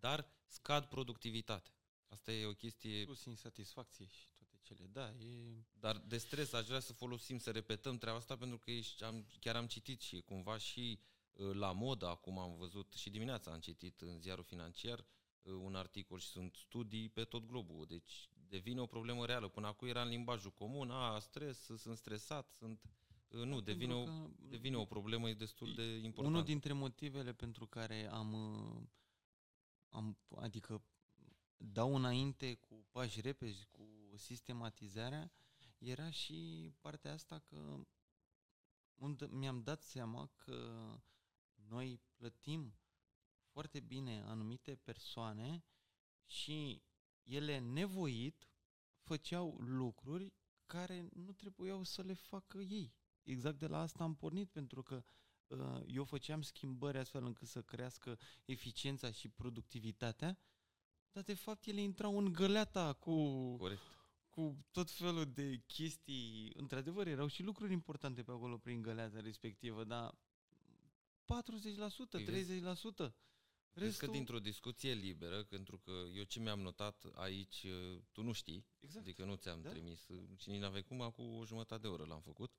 dar 0.00 0.26
scad 0.46 0.84
productivitatea. 0.84 1.72
Asta 2.08 2.32
e 2.32 2.46
o 2.46 2.52
chestie... 2.52 3.04
Plus 3.04 3.24
insatisfacție 3.24 4.06
și 4.06 4.32
toate 4.34 4.58
cele, 4.62 4.86
da, 4.92 5.08
e... 5.10 5.64
Dar 5.72 5.96
de 6.06 6.18
stres 6.18 6.52
aș 6.52 6.66
vrea 6.66 6.80
să 6.80 6.92
folosim, 6.92 7.38
să 7.38 7.50
repetăm 7.50 7.98
treaba 7.98 8.18
asta, 8.18 8.36
pentru 8.36 8.58
că 8.58 8.70
ești, 8.70 9.04
am, 9.04 9.26
chiar 9.40 9.56
am 9.56 9.66
citit 9.66 10.00
și 10.00 10.20
cumva 10.20 10.58
și 10.58 10.98
uh, 11.32 11.54
la 11.54 11.72
modă, 11.72 12.08
acum 12.08 12.38
am 12.38 12.56
văzut, 12.56 12.92
și 12.92 13.10
dimineața 13.10 13.52
am 13.52 13.60
citit 13.60 14.00
în 14.00 14.20
ziarul 14.20 14.44
financiar 14.44 14.98
uh, 15.42 15.52
un 15.52 15.74
articol 15.74 16.18
și 16.18 16.26
sunt 16.26 16.56
studii 16.56 17.08
pe 17.08 17.24
tot 17.24 17.46
globul, 17.46 17.86
deci 17.86 18.28
devine 18.48 18.80
o 18.80 18.86
problemă 18.86 19.26
reală. 19.26 19.48
Până 19.48 19.66
acum 19.66 19.88
era 19.88 20.02
în 20.02 20.08
limbajul 20.08 20.50
comun, 20.50 20.90
a, 20.90 21.18
stres, 21.18 21.58
sunt 21.76 21.96
stresat, 21.96 22.50
sunt... 22.58 22.82
Uh, 23.28 23.44
nu, 23.44 23.60
devine 23.60 23.94
o, 23.94 24.04
devine 24.38 24.76
o 24.76 24.84
problemă 24.84 25.32
destul 25.32 25.74
de 25.74 25.82
importantă. 25.82 26.28
Unul 26.28 26.44
dintre 26.44 26.72
motivele 26.72 27.32
pentru 27.32 27.66
care 27.66 28.08
am, 28.10 28.32
am 29.88 30.18
adică 30.36 30.82
dau 31.56 31.94
înainte 31.96 32.54
cu 32.54 32.86
pași 32.90 33.20
repezi, 33.20 33.68
cu 33.70 34.14
sistematizarea, 34.16 35.32
era 35.78 36.10
și 36.10 36.70
partea 36.80 37.12
asta 37.12 37.38
că 37.38 37.86
mi-am 39.30 39.62
dat 39.62 39.82
seama 39.82 40.30
că 40.36 40.90
noi 41.54 42.00
plătim 42.14 42.78
foarte 43.50 43.80
bine 43.80 44.22
anumite 44.22 44.76
persoane 44.76 45.64
și 46.24 46.82
ele 47.22 47.58
nevoit 47.58 48.48
făceau 48.98 49.56
lucruri 49.58 50.32
care 50.66 51.08
nu 51.12 51.32
trebuiau 51.32 51.82
să 51.82 52.02
le 52.02 52.12
facă 52.12 52.58
ei. 52.58 52.94
Exact 53.22 53.58
de 53.58 53.66
la 53.66 53.80
asta 53.80 54.04
am 54.04 54.14
pornit, 54.14 54.50
pentru 54.50 54.82
că 54.82 54.94
uh, 54.94 55.27
eu 55.86 56.04
făceam 56.04 56.42
schimbări 56.42 56.98
astfel 56.98 57.24
încât 57.24 57.48
să 57.48 57.62
crească 57.62 58.18
eficiența 58.44 59.10
și 59.10 59.28
productivitatea 59.28 60.38
dar 61.18 61.26
de 61.26 61.34
fapt 61.34 61.66
ele 61.66 61.80
intrau 61.80 62.18
în 62.18 62.32
găleata 62.32 62.92
cu, 62.92 63.56
Corect. 63.56 63.80
cu 64.30 64.66
tot 64.70 64.90
felul 64.90 65.24
de 65.24 65.62
chestii. 65.66 66.52
Într-adevăr, 66.56 67.06
erau 67.06 67.26
și 67.26 67.42
lucruri 67.42 67.72
importante 67.72 68.22
pe 68.22 68.30
acolo 68.30 68.58
prin 68.58 68.82
găleata 68.82 69.20
respectivă, 69.20 69.84
dar 69.84 70.12
40%, 70.12 70.14
30%. 70.14 70.18
Restul... 72.64 73.14
Vezi 73.72 73.98
că 73.98 74.06
dintr-o 74.06 74.38
discuție 74.38 74.92
liberă, 74.92 75.42
pentru 75.42 75.78
că 75.78 75.92
eu 76.14 76.22
ce 76.22 76.40
mi-am 76.40 76.60
notat 76.60 77.04
aici, 77.14 77.66
tu 78.12 78.22
nu 78.22 78.32
știi, 78.32 78.66
exact. 78.80 79.06
adică 79.06 79.24
nu 79.24 79.34
ți-am 79.34 79.62
da? 79.62 79.70
trimis, 79.70 80.06
și 80.36 80.48
nici 80.48 80.60
n-aveai 80.60 80.82
cum, 80.82 81.00
acum 81.00 81.34
o 81.34 81.44
jumătate 81.44 81.80
de 81.80 81.88
oră 81.88 82.04
l-am 82.04 82.20
făcut. 82.20 82.52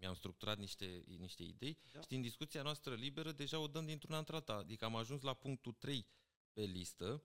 Mi-am 0.00 0.14
structurat 0.14 0.58
niște, 0.58 1.04
niște 1.18 1.42
idei 1.42 1.78
da. 1.92 2.00
și 2.00 2.08
din 2.08 2.20
discuția 2.20 2.62
noastră 2.62 2.94
liberă 2.94 3.32
deja 3.32 3.58
o 3.58 3.66
dăm 3.66 3.86
dintr-una 3.86 4.18
într-alta. 4.18 4.52
Adică 4.52 4.84
am 4.84 4.96
ajuns 4.96 5.22
la 5.22 5.34
punctul 5.34 5.72
3 5.72 6.06
pe 6.52 6.62
listă, 6.62 7.22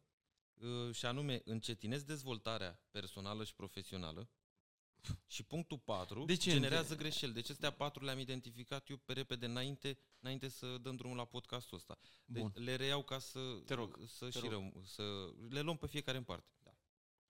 Uh, 0.54 0.96
și 0.96 1.06
anume 1.06 1.42
încetinesc 1.46 2.06
dezvoltarea 2.06 2.82
personală 2.92 3.44
și 3.44 3.56
profesională. 3.56 4.30
Și 5.28 5.44
punctul 5.44 5.80
4 5.80 6.26
de 6.26 6.36
ce 6.36 6.52
generează 6.52 6.96
greșeli. 6.96 7.34
Deci 7.34 7.50
astea 7.50 7.72
patru 7.72 8.04
le-am 8.04 8.20
identificat 8.20 8.90
eu 8.90 8.98
pe 8.98 9.14
repede 9.14 9.46
înainte, 9.46 9.98
înainte 10.20 10.48
să 10.48 10.78
dăm 10.78 10.96
drumul 10.96 11.18
la 11.18 11.26
podcastul 11.26 11.78
ăsta. 11.78 12.00
Deci 12.26 12.42
Bun. 12.42 12.52
le 12.56 12.76
reiau 12.76 13.04
ca 13.04 13.20
să, 13.20 13.62
te 13.66 13.74
rog, 13.74 14.00
să, 14.08 14.30
te 14.30 14.40
și 14.40 14.48
rog. 14.48 14.82
să 14.84 15.34
le 15.50 15.62
luăm 15.62 15.78
pe 15.78 15.88
fiecare 15.88 16.18
în 16.18 16.24
parte. 16.24 16.52
Da. 16.64 16.78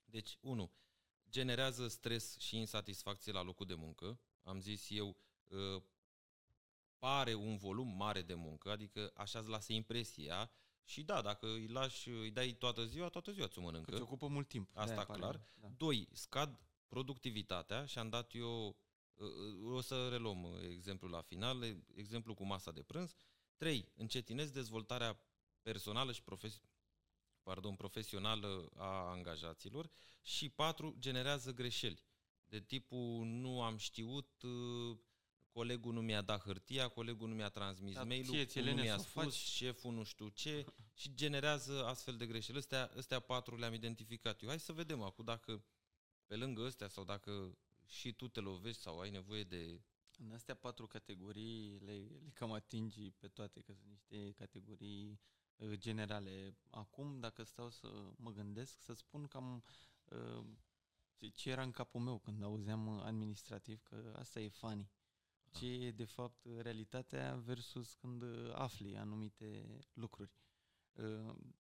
Deci, 0.05 0.37
1. 0.41 0.71
Generează 1.29 1.87
stres 1.87 2.37
și 2.37 2.57
insatisfacție 2.57 3.31
la 3.31 3.41
locul 3.41 3.65
de 3.65 3.73
muncă. 3.73 4.19
Am 4.43 4.59
zis 4.59 4.89
eu, 4.89 5.07
uh, 5.07 5.15
pare 6.97 7.33
un 7.33 7.57
volum 7.57 7.87
mare 7.87 8.21
de 8.21 8.33
muncă, 8.33 8.71
adică 8.71 9.11
așa 9.15 9.39
îți 9.39 9.49
lasă 9.49 9.73
impresia 9.73 10.51
și 10.83 11.03
da, 11.03 11.21
dacă 11.21 11.47
îi 11.47 11.67
lași, 11.67 12.09
îi 12.09 12.31
dai 12.31 12.51
toată 12.51 12.85
ziua, 12.85 13.09
toată 13.09 13.31
ziua 13.31 13.47
ți-o 13.47 13.61
mănâncă. 13.61 13.95
Că 13.95 14.01
ocupă 14.01 14.27
mult 14.27 14.47
timp. 14.47 14.69
Asta 14.77 15.05
clar. 15.05 15.41
Da. 15.53 15.67
Doi, 15.77 16.07
scad 16.11 16.59
productivitatea 16.87 17.85
și 17.85 17.97
am 17.97 18.09
dat 18.09 18.35
eu 18.35 18.77
O 19.63 19.81
să 19.81 20.09
reluăm 20.09 20.59
exemplul 20.69 21.11
la 21.11 21.21
final, 21.21 21.83
exemplu 21.95 22.33
cu 22.33 22.45
masa 22.45 22.71
de 22.71 22.83
prânz. 22.83 23.13
3. 23.55 23.91
Încetinez 23.95 24.51
dezvoltarea 24.51 25.19
personală 25.61 26.11
și 26.11 26.23
profes- 26.23 26.61
pardon, 27.43 27.75
profesională 27.75 28.69
a 28.75 29.09
angajaților. 29.09 29.89
Și 30.21 30.49
4. 30.49 30.95
Generează 30.99 31.53
greșeli. 31.53 32.03
De 32.45 32.59
tipul 32.59 33.25
nu 33.25 33.61
am 33.61 33.77
știut, 33.77 34.43
colegul 35.53 35.93
nu 35.93 36.01
mi-a 36.01 36.21
dat 36.21 36.41
hârtia, 36.41 36.87
colegul 36.87 37.27
nu 37.27 37.35
mi-a 37.35 37.49
transmis 37.49 37.93
Dar 37.93 38.05
mail-ul, 38.05 38.45
ție, 38.45 38.61
nu 38.61 38.81
mi-a 38.81 38.97
spus, 38.97 39.11
faci... 39.11 39.33
șeful 39.33 39.93
nu 39.93 40.03
știu 40.03 40.27
ce 40.27 40.65
și 40.93 41.13
generează 41.13 41.85
astfel 41.85 42.17
de 42.17 42.25
greșeli. 42.25 42.57
Astea, 42.57 42.91
astea 42.97 43.19
patru 43.19 43.57
le-am 43.57 43.73
identificat 43.73 44.41
eu. 44.41 44.49
Hai 44.49 44.59
să 44.59 44.71
vedem 44.71 45.01
acum 45.01 45.25
dacă 45.25 45.63
pe 46.25 46.35
lângă 46.35 46.65
astea 46.65 46.87
sau 46.87 47.03
dacă 47.03 47.57
și 47.85 48.11
tu 48.11 48.27
te 48.27 48.39
lovești 48.39 48.81
sau 48.81 48.99
ai 48.99 49.09
nevoie 49.09 49.43
de... 49.43 49.81
În 50.17 50.31
astea 50.31 50.55
patru 50.55 50.87
categorii 50.87 51.79
le, 51.79 51.91
le 52.21 52.31
cam 52.33 52.51
atingi 52.51 53.11
pe 53.11 53.27
toate, 53.27 53.59
că 53.59 53.73
sunt 53.73 53.89
niște 53.89 54.31
categorii 54.31 55.19
uh, 55.55 55.73
generale. 55.73 56.57
Acum, 56.69 57.19
dacă 57.19 57.43
stau 57.43 57.69
să 57.69 57.87
mă 58.15 58.31
gândesc, 58.31 58.81
să 58.81 58.93
spun 58.93 59.27
cam 59.27 59.63
uh, 60.05 60.45
ce 61.33 61.49
era 61.49 61.61
în 61.61 61.71
capul 61.71 62.01
meu 62.01 62.17
când 62.19 62.43
auzeam 62.43 62.87
administrativ, 62.89 63.81
că 63.83 64.13
asta 64.17 64.39
e 64.39 64.49
funny 64.49 64.91
ce 65.53 65.65
e 65.65 65.91
de 65.91 66.05
fapt 66.05 66.45
realitatea 66.61 67.35
versus 67.35 67.93
când 67.93 68.23
afli 68.53 68.97
anumite 68.97 69.79
lucruri. 69.93 70.31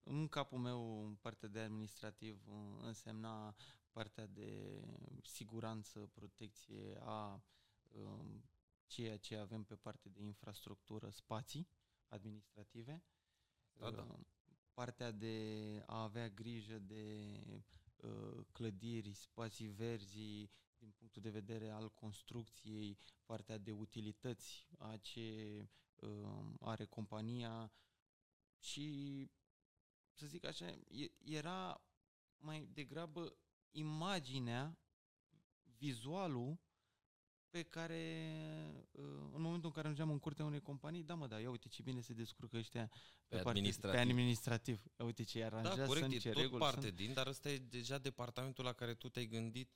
În 0.03 0.27
capul 0.27 0.57
meu, 0.57 1.11
partea 1.21 1.49
de 1.49 1.59
administrativ 1.59 2.43
însemna 2.81 3.55
partea 3.91 4.25
de 4.25 4.81
siguranță, 5.23 6.09
protecție 6.13 6.97
a 6.99 7.43
um, 7.91 8.43
ceea 8.87 9.17
ce 9.17 9.35
avem 9.35 9.63
pe 9.63 9.75
partea 9.75 10.11
de 10.13 10.21
infrastructură, 10.21 11.09
spații 11.09 11.67
administrative. 12.07 13.03
Da, 13.73 13.91
da. 13.91 14.19
Partea 14.73 15.11
de 15.11 15.83
a 15.85 16.01
avea 16.01 16.29
grijă 16.29 16.79
de 16.79 17.33
uh, 17.95 18.45
clădiri, 18.51 19.13
spații 19.13 19.67
verzi, 19.67 20.49
din 20.83 20.93
punctul 20.97 21.21
de 21.21 21.29
vedere 21.29 21.69
al 21.69 21.89
construcției, 21.89 22.97
partea 23.25 23.57
de 23.57 23.71
utilități 23.71 24.67
a 24.77 24.97
ce 24.97 25.57
uh, 25.95 26.45
are 26.59 26.85
compania 26.85 27.71
și, 28.57 28.87
să 30.11 30.25
zic 30.25 30.45
așa, 30.45 30.79
era 31.23 31.81
mai 32.37 32.69
degrabă 32.73 33.35
imaginea, 33.71 34.77
vizualul 35.77 36.59
pe 37.49 37.63
care 37.63 38.01
uh, 38.91 39.03
în 39.33 39.41
momentul 39.41 39.65
în 39.65 39.71
care 39.71 39.87
ajungeam 39.87 40.09
în 40.09 40.19
curtea 40.19 40.45
unei 40.45 40.61
companii, 40.61 41.03
da 41.03 41.13
mă, 41.13 41.27
da, 41.27 41.39
ia 41.39 41.49
uite 41.49 41.67
ce 41.67 41.81
bine 41.81 42.01
se 42.01 42.13
descurcă 42.13 42.57
ăștia 42.57 42.87
pe, 43.27 43.37
pe, 43.37 43.49
administrativ. 43.49 43.95
pe 43.95 44.01
administrativ. 44.01 44.83
Ia 44.99 45.05
uite 45.05 45.23
ce 45.23 45.43
aranjează, 45.43 45.79
da, 45.79 45.85
corect, 45.85 46.11
e 46.11 46.31
tot 46.31 46.41
reguli, 46.41 46.59
parte 46.59 46.81
sunt... 46.81 46.95
din, 46.95 47.13
dar 47.13 47.27
ăsta 47.27 47.49
e 47.49 47.57
deja 47.57 47.97
departamentul 47.97 48.63
la 48.63 48.73
care 48.73 48.93
tu 48.93 49.09
te-ai 49.09 49.25
gândit 49.25 49.71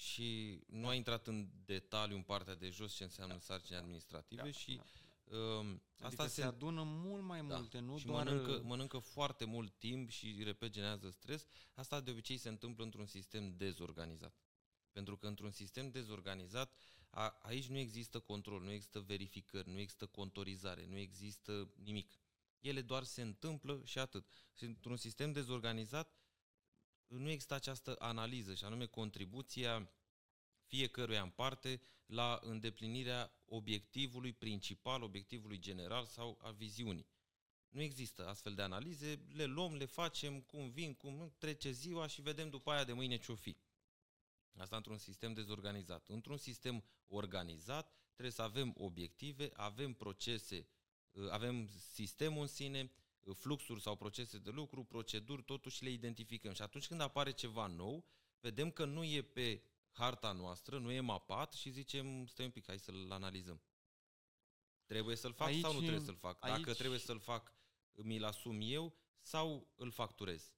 și 0.00 0.60
nu 0.66 0.86
a 0.86 0.94
intrat 0.94 1.26
în 1.26 1.48
detaliu 1.64 2.16
în 2.16 2.22
partea 2.22 2.54
de 2.54 2.68
jos 2.68 2.94
ce 2.94 3.02
înseamnă 3.02 3.38
sarcini 3.38 3.78
administrative 3.78 4.42
da, 4.42 4.50
și 4.50 4.74
da. 4.74 4.82
Uh, 5.36 5.76
asta 5.96 6.06
adică 6.06 6.26
se, 6.26 6.40
se 6.40 6.42
adună 6.42 6.82
mult 6.82 7.22
mai 7.22 7.44
da. 7.46 7.56
multe, 7.56 7.78
nu 7.78 7.98
și 7.98 8.06
doar... 8.06 8.24
Mănâncă, 8.24 8.62
mănâncă 8.64 8.98
foarte 8.98 9.44
mult 9.44 9.72
timp 9.78 10.10
și, 10.10 10.42
repet, 10.42 10.70
generează 10.70 11.10
stres. 11.10 11.46
Asta 11.74 12.00
de 12.00 12.10
obicei 12.10 12.36
se 12.36 12.48
întâmplă 12.48 12.84
într-un 12.84 13.06
sistem 13.06 13.56
dezorganizat. 13.56 14.34
Pentru 14.92 15.16
că 15.16 15.26
într-un 15.26 15.50
sistem 15.50 15.90
dezorganizat, 15.90 16.74
a, 17.10 17.38
aici 17.42 17.66
nu 17.66 17.78
există 17.78 18.18
control, 18.18 18.62
nu 18.62 18.70
există 18.70 19.00
verificări, 19.00 19.68
nu 19.68 19.78
există 19.78 20.06
contorizare, 20.06 20.86
nu 20.86 20.96
există 20.96 21.72
nimic. 21.82 22.12
Ele 22.60 22.82
doar 22.82 23.02
se 23.02 23.22
întâmplă 23.22 23.80
și 23.84 23.98
atât. 23.98 24.26
Și 24.56 24.64
într-un 24.64 24.96
sistem 24.96 25.32
dezorganizat, 25.32 26.19
nu 27.18 27.28
există 27.28 27.54
această 27.54 27.96
analiză 27.98 28.54
și 28.54 28.64
anume 28.64 28.86
contribuția 28.86 29.90
fiecăruia 30.66 31.22
în 31.22 31.30
parte 31.30 31.80
la 32.06 32.40
îndeplinirea 32.42 33.32
obiectivului 33.44 34.32
principal, 34.32 35.02
obiectivului 35.02 35.58
general 35.58 36.04
sau 36.06 36.38
a 36.42 36.50
viziunii. 36.50 37.06
Nu 37.68 37.80
există 37.80 38.28
astfel 38.28 38.54
de 38.54 38.62
analize, 38.62 39.26
le 39.32 39.44
luăm, 39.44 39.74
le 39.74 39.84
facem, 39.84 40.40
cum 40.40 40.70
vin, 40.70 40.94
cum 40.94 41.34
trece 41.38 41.70
ziua 41.70 42.06
și 42.06 42.22
vedem 42.22 42.50
după 42.50 42.70
aia 42.70 42.84
de 42.84 42.92
mâine 42.92 43.18
ce-o 43.18 43.34
fi. 43.34 43.56
Asta 44.56 44.76
într-un 44.76 44.98
sistem 44.98 45.32
dezorganizat. 45.32 46.08
Într-un 46.08 46.36
sistem 46.36 46.84
organizat 47.06 47.94
trebuie 48.12 48.32
să 48.32 48.42
avem 48.42 48.74
obiective, 48.76 49.50
avem 49.54 49.92
procese, 49.92 50.68
avem 51.30 51.68
sistemul 51.92 52.40
în 52.40 52.46
sine, 52.46 52.92
fluxuri 53.34 53.80
sau 53.80 53.96
procese 53.96 54.38
de 54.38 54.50
lucru, 54.50 54.84
proceduri, 54.84 55.42
totuși 55.42 55.84
le 55.84 55.90
identificăm. 55.90 56.52
Și 56.52 56.62
atunci 56.62 56.86
când 56.86 57.00
apare 57.00 57.32
ceva 57.32 57.66
nou, 57.66 58.04
vedem 58.40 58.70
că 58.70 58.84
nu 58.84 59.04
e 59.04 59.22
pe 59.22 59.62
harta 59.90 60.32
noastră, 60.32 60.78
nu 60.78 60.90
e 60.90 61.00
mapat 61.00 61.52
și 61.52 61.70
zicem, 61.70 62.26
stai 62.26 62.44
un 62.44 62.50
pic, 62.50 62.66
hai 62.66 62.78
să-l 62.78 63.12
analizăm. 63.12 63.62
Trebuie 64.86 65.16
să-l 65.16 65.32
fac 65.32 65.48
aici, 65.48 65.60
sau 65.60 65.72
nu 65.72 65.80
trebuie 65.80 66.00
să-l 66.00 66.16
fac? 66.16 66.44
Aici... 66.44 66.56
Dacă 66.56 66.74
trebuie 66.74 66.98
să-l 66.98 67.20
fac, 67.20 67.54
mi-l 67.92 68.24
asum 68.24 68.58
eu 68.62 68.94
sau 69.20 69.72
îl 69.76 69.90
facturez? 69.90 70.52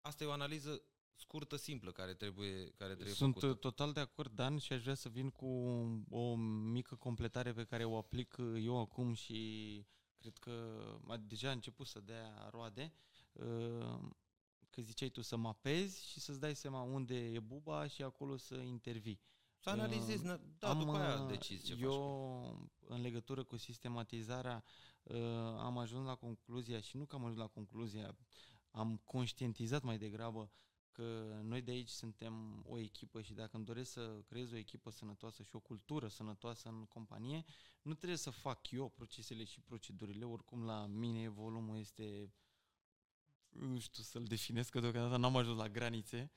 Asta 0.00 0.24
e 0.24 0.26
o 0.26 0.32
analiză 0.32 0.82
scurtă, 1.14 1.56
simplă, 1.56 1.92
care 1.92 2.14
trebuie, 2.14 2.70
care 2.70 2.92
trebuie 2.94 3.14
Sunt 3.14 3.34
făcută. 3.34 3.54
total 3.54 3.92
de 3.92 4.00
acord, 4.00 4.34
Dan, 4.34 4.58
și 4.58 4.72
aș 4.72 4.82
vrea 4.82 4.94
să 4.94 5.08
vin 5.08 5.30
cu 5.30 5.46
o 6.10 6.34
mică 6.34 6.94
completare 6.94 7.52
pe 7.52 7.64
care 7.64 7.84
o 7.84 7.96
aplic 7.96 8.36
eu 8.62 8.80
acum 8.80 9.14
și 9.14 9.84
cred 10.18 10.36
că 10.38 10.52
deja 11.26 11.48
a 11.48 11.52
început 11.52 11.86
să 11.86 12.00
dea 12.00 12.48
roade, 12.50 12.92
uh, 13.32 13.98
că 14.70 14.82
ziceai 14.82 15.08
tu 15.08 15.22
să 15.22 15.36
mapezi 15.36 16.08
și 16.10 16.20
să-ți 16.20 16.40
dai 16.40 16.56
seama 16.56 16.80
unde 16.82 17.14
e 17.14 17.40
buba 17.40 17.86
și 17.86 18.02
acolo 18.02 18.36
să 18.36 18.54
intervii. 18.54 19.20
Să 19.58 19.70
analizezi, 19.70 20.26
uh, 20.26 20.40
da, 20.58 20.68
am, 20.68 20.78
după 20.78 20.96
aia 20.96 21.26
decizi 21.26 21.64
ce 21.64 21.76
Eu, 21.80 22.68
faci. 22.80 22.90
în 22.90 23.00
legătură 23.00 23.44
cu 23.44 23.56
sistematizarea, 23.56 24.64
uh, 25.02 25.16
am 25.58 25.78
ajuns 25.78 26.06
la 26.06 26.14
concluzia, 26.14 26.80
și 26.80 26.96
nu 26.96 27.04
că 27.04 27.14
am 27.16 27.22
ajuns 27.22 27.38
la 27.38 27.46
concluzia, 27.46 28.16
am 28.70 29.00
conștientizat 29.04 29.82
mai 29.82 29.98
degrabă 29.98 30.50
că 30.96 31.40
noi 31.42 31.62
de 31.62 31.70
aici 31.70 31.88
suntem 31.88 32.64
o 32.68 32.78
echipă 32.78 33.22
și 33.22 33.34
dacă 33.34 33.56
îmi 33.56 33.64
doresc 33.64 33.90
să 33.90 34.22
creez 34.26 34.52
o 34.52 34.56
echipă 34.56 34.90
sănătoasă 34.90 35.42
și 35.42 35.56
o 35.56 35.58
cultură 35.58 36.08
sănătoasă 36.08 36.68
în 36.68 36.86
companie, 36.86 37.44
nu 37.82 37.94
trebuie 37.94 38.18
să 38.18 38.30
fac 38.30 38.70
eu 38.70 38.88
procesele 38.88 39.44
și 39.44 39.60
procedurile, 39.60 40.24
oricum 40.24 40.64
la 40.64 40.86
mine 40.86 41.28
volumul 41.28 41.78
este, 41.78 42.32
nu 43.48 43.78
știu 43.78 44.02
să-l 44.02 44.24
definesc, 44.24 44.70
că 44.70 44.80
deocamdată 44.80 45.16
n-am 45.16 45.36
ajuns 45.36 45.58
la 45.58 45.68
granițe, 45.68 46.30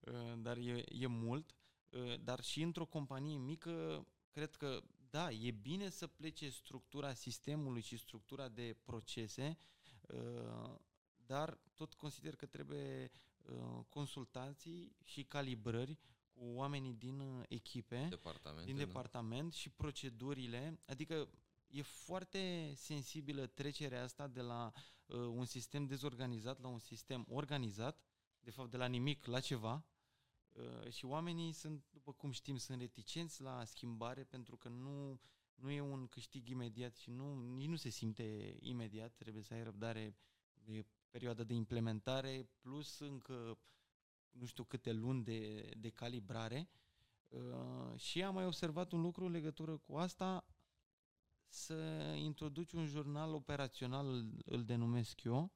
uh, 0.00 0.32
dar 0.36 0.56
e, 0.56 0.84
e 0.88 1.06
mult, 1.06 1.54
uh, 1.90 2.20
dar 2.20 2.42
și 2.42 2.62
într-o 2.62 2.86
companie 2.86 3.36
mică, 3.36 4.06
cred 4.30 4.54
că 4.54 4.82
da, 5.10 5.30
e 5.30 5.50
bine 5.50 5.88
să 5.88 6.06
plece 6.06 6.48
structura 6.48 7.12
sistemului 7.12 7.82
și 7.82 7.96
structura 7.96 8.48
de 8.48 8.76
procese, 8.84 9.56
uh, 10.08 10.74
dar 11.26 11.58
tot 11.74 11.94
consider 11.94 12.36
că 12.36 12.46
trebuie 12.46 13.10
Uh, 13.48 13.84
consultații 13.88 14.96
și 15.04 15.24
calibrări 15.24 15.98
cu 16.32 16.44
oamenii 16.44 16.94
din 16.94 17.20
uh, 17.20 17.44
echipe, 17.48 18.06
departament, 18.10 18.66
din 18.66 18.76
departament 18.76 19.52
și 19.52 19.70
procedurile, 19.70 20.80
adică 20.86 21.28
e 21.66 21.82
foarte 21.82 22.72
sensibilă 22.76 23.46
trecerea 23.46 24.02
asta 24.02 24.26
de 24.26 24.40
la 24.40 24.72
uh, 25.06 25.16
un 25.16 25.44
sistem 25.44 25.86
dezorganizat 25.86 26.60
la 26.60 26.68
un 26.68 26.78
sistem 26.78 27.26
organizat, 27.28 28.00
de 28.40 28.50
fapt 28.50 28.70
de 28.70 28.76
la 28.76 28.86
nimic 28.86 29.26
la 29.26 29.40
ceva, 29.40 29.84
uh, 30.52 30.90
și 30.90 31.04
oamenii 31.04 31.52
sunt, 31.52 31.84
după 31.90 32.12
cum 32.12 32.30
știm, 32.30 32.56
sunt 32.56 32.80
reticenți 32.80 33.42
la 33.42 33.64
schimbare 33.64 34.24
pentru 34.24 34.56
că 34.56 34.68
nu, 34.68 35.20
nu 35.54 35.70
e 35.70 35.80
un 35.80 36.06
câștig 36.06 36.48
imediat 36.48 36.96
și 36.96 37.10
nu, 37.10 37.54
nici 37.54 37.68
nu 37.68 37.76
se 37.76 37.88
simte 37.88 38.56
imediat, 38.60 39.14
trebuie 39.14 39.42
să 39.42 39.54
ai 39.54 39.62
răbdare, 39.62 40.16
e 40.64 40.84
perioada 41.10 41.42
de 41.42 41.54
implementare, 41.54 42.48
plus 42.60 42.98
încă 42.98 43.58
nu 44.30 44.46
știu 44.46 44.64
câte 44.64 44.92
luni 44.92 45.24
de, 45.24 45.70
de 45.76 45.90
calibrare. 45.90 46.68
Uh, 47.28 47.98
și 47.98 48.22
am 48.22 48.34
mai 48.34 48.46
observat 48.46 48.92
un 48.92 49.00
lucru 49.00 49.24
în 49.24 49.32
legătură 49.32 49.76
cu 49.76 49.96
asta, 49.96 50.46
să 51.48 51.74
introduci 52.16 52.72
un 52.72 52.86
jurnal 52.86 53.34
operațional, 53.34 54.06
îl, 54.06 54.42
îl 54.44 54.64
denumesc 54.64 55.22
eu, 55.22 55.52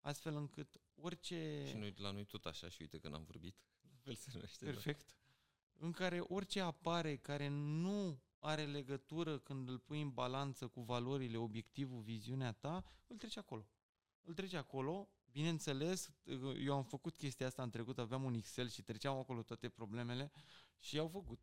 astfel 0.00 0.36
încât 0.36 0.80
orice... 0.94 1.64
Și 1.66 1.76
noi, 1.76 1.94
la 1.96 2.10
noi 2.10 2.24
tot 2.24 2.44
așa 2.44 2.68
și 2.68 2.80
uite 2.80 2.98
că 2.98 3.08
n-am 3.08 3.24
vorbit. 3.24 3.56
Fel 4.00 4.14
se 4.14 4.30
numește, 4.32 4.64
da. 4.64 4.70
Perfect. 4.70 5.06
Da. 5.06 5.86
În 5.86 5.92
care 5.92 6.20
orice 6.20 6.60
apare 6.60 7.16
care 7.16 7.48
nu 7.48 8.22
are 8.38 8.66
legătură 8.66 9.38
când 9.38 9.68
îl 9.68 9.78
pui 9.78 10.00
în 10.00 10.10
balanță 10.10 10.68
cu 10.68 10.80
valorile, 10.80 11.36
obiectivul, 11.36 12.02
viziunea 12.02 12.52
ta, 12.52 12.84
îl 13.06 13.16
treci 13.16 13.36
acolo 13.36 13.66
îl 14.30 14.36
trece 14.36 14.56
acolo. 14.56 15.08
Bineînțeles, 15.32 16.10
eu 16.64 16.74
am 16.74 16.84
făcut 16.84 17.16
chestia 17.16 17.46
asta 17.46 17.62
în 17.62 17.70
trecut, 17.70 17.98
aveam 17.98 18.24
un 18.24 18.34
Excel 18.34 18.68
și 18.68 18.82
treceam 18.82 19.16
acolo 19.18 19.42
toate 19.42 19.68
problemele 19.68 20.30
Și 20.78 20.98
au 20.98 21.08
făcut 21.08 21.40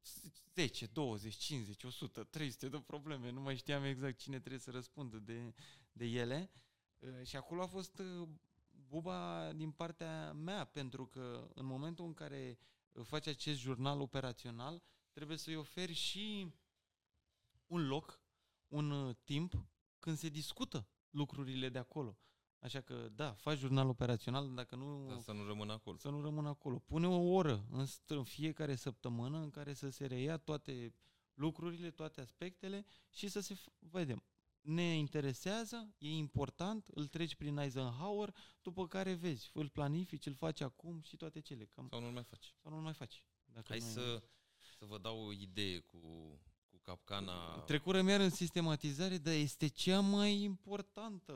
10, 0.53 0.85
20, 0.85 1.35
50, 1.35 1.83
100, 1.83 2.23
300 2.23 2.69
de 2.69 2.79
probleme. 2.79 3.31
Nu 3.31 3.41
mai 3.41 3.55
știam 3.55 3.83
exact 3.83 4.17
cine 4.17 4.39
trebuie 4.39 4.59
să 4.59 4.71
răspundă 4.71 5.17
de, 5.17 5.53
de 5.91 6.05
ele. 6.05 6.49
Uh, 6.99 7.25
și 7.25 7.35
acolo 7.35 7.61
a 7.61 7.67
fost 7.67 7.99
uh, 7.99 8.27
buba 8.87 9.51
din 9.53 9.71
partea 9.71 10.33
mea, 10.33 10.65
pentru 10.65 11.05
că 11.05 11.51
în 11.53 11.65
momentul 11.65 12.05
în 12.05 12.13
care 12.13 12.59
faci 13.03 13.27
acest 13.27 13.59
jurnal 13.59 14.01
operațional, 14.01 14.83
trebuie 15.11 15.37
să-i 15.37 15.55
oferi 15.55 15.93
și 15.93 16.53
un 17.67 17.87
loc, 17.87 18.21
un 18.67 18.91
uh, 18.91 19.15
timp 19.23 19.67
când 19.99 20.17
se 20.17 20.29
discută 20.29 20.87
lucrurile 21.09 21.69
de 21.69 21.77
acolo. 21.77 22.17
Așa 22.59 22.81
că, 22.81 23.09
da, 23.15 23.33
faci 23.33 23.57
jurnal 23.57 23.87
operațional, 23.87 24.53
dacă 24.53 24.75
nu... 24.75 25.05
Dar 25.07 25.19
să 25.19 25.31
nu 25.31 25.45
rămână 25.45 25.73
acolo. 25.73 25.97
Să 25.97 26.09
nu 26.09 26.21
rămână 26.21 26.49
acolo. 26.49 26.79
Pune 26.79 27.07
o 27.07 27.33
oră 27.33 27.65
în, 27.71 27.85
în 28.07 28.23
fiecare 28.23 28.75
săptămână 28.75 29.37
în 29.37 29.49
care 29.49 29.73
să 29.73 29.89
se 29.89 30.05
reia 30.05 30.37
toate 30.37 30.93
lucrurile, 31.33 31.91
toate 31.91 32.21
aspectele 32.21 32.85
și 33.11 33.27
să 33.27 33.39
se 33.39 33.57
vedem. 33.79 34.23
Ne 34.61 34.95
interesează, 34.95 35.95
e 35.97 36.09
important, 36.09 36.87
îl 36.87 37.07
treci 37.07 37.35
prin 37.35 37.57
Eisenhower, 37.57 38.35
după 38.61 38.87
care 38.87 39.13
vezi, 39.13 39.49
îl 39.53 39.69
planifici, 39.69 40.25
îl 40.25 40.33
faci 40.33 40.61
acum 40.61 41.01
și 41.01 41.15
toate 41.15 41.39
cele. 41.39 41.65
Cam, 41.65 41.87
sau 41.89 41.99
nu-l 41.99 42.11
mai 42.11 42.23
faci. 42.23 42.55
Sau 42.61 42.71
nu-l 42.71 42.81
mai 42.81 42.93
faci. 42.93 43.23
Dacă 43.45 43.65
Hai 43.67 43.79
să, 43.79 44.23
să 44.77 44.85
vă 44.85 44.97
dau 44.97 45.25
o 45.25 45.31
idee 45.31 45.79
cu 45.79 45.99
capcana... 46.87 47.63
Trecură 47.65 48.01
mi 48.01 48.13
în 48.13 48.29
sistematizare, 48.29 49.17
dar 49.17 49.33
este 49.33 49.67
cea 49.67 49.99
mai 49.99 50.41
importantă, 50.41 51.33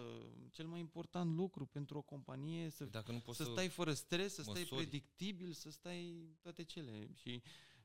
cel 0.52 0.68
mai 0.68 0.80
important 0.80 1.36
lucru 1.36 1.66
pentru 1.66 1.98
o 1.98 2.02
companie 2.02 2.70
să, 2.70 2.86
Dacă 2.86 3.12
nu 3.12 3.20
poți 3.20 3.38
să, 3.38 3.44
să 3.44 3.50
stai 3.52 3.68
fără 3.68 3.94
stres, 3.94 4.34
să 4.34 4.44
măsori. 4.46 4.66
stai 4.66 4.78
predictibil, 4.78 5.52
să 5.54 5.70
stai 5.70 6.30
toate 6.42 6.64
cele. 6.64 7.10
Și 7.14 7.42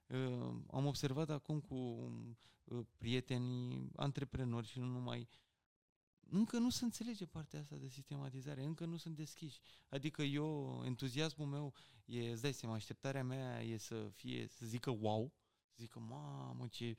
uh, 0.07 0.55
am 0.71 0.87
observat 0.87 1.31
acum 1.31 1.61
cu 1.61 1.75
uh, 1.75 2.87
prietenii 2.97 3.91
antreprenori 3.97 4.67
și 4.67 4.79
nu 4.79 4.87
numai, 4.87 5.29
încă 6.29 6.59
nu 6.59 6.71
se 6.71 6.85
înțelege 6.85 7.27
partea 7.27 7.61
asta 7.61 7.77
de 7.77 7.89
sistematizare, 7.89 8.63
încă 8.63 8.85
nu 8.85 8.97
sunt 8.97 9.17
deschiși. 9.17 9.61
Adică 9.89 10.23
eu, 10.23 10.83
entuziasmul 10.85 11.47
meu 11.47 11.75
e, 12.05 12.31
îți 12.31 12.43
dai 12.43 12.53
seama, 12.53 12.75
așteptarea 12.75 13.25
mea 13.25 13.63
e 13.63 13.77
să 13.77 14.11
fie, 14.15 14.47
să 14.47 14.67
zică 14.67 14.91
wow, 14.91 15.33
să 15.69 15.77
zică, 15.79 15.99
mamă, 15.99 16.67
ce 16.71 16.97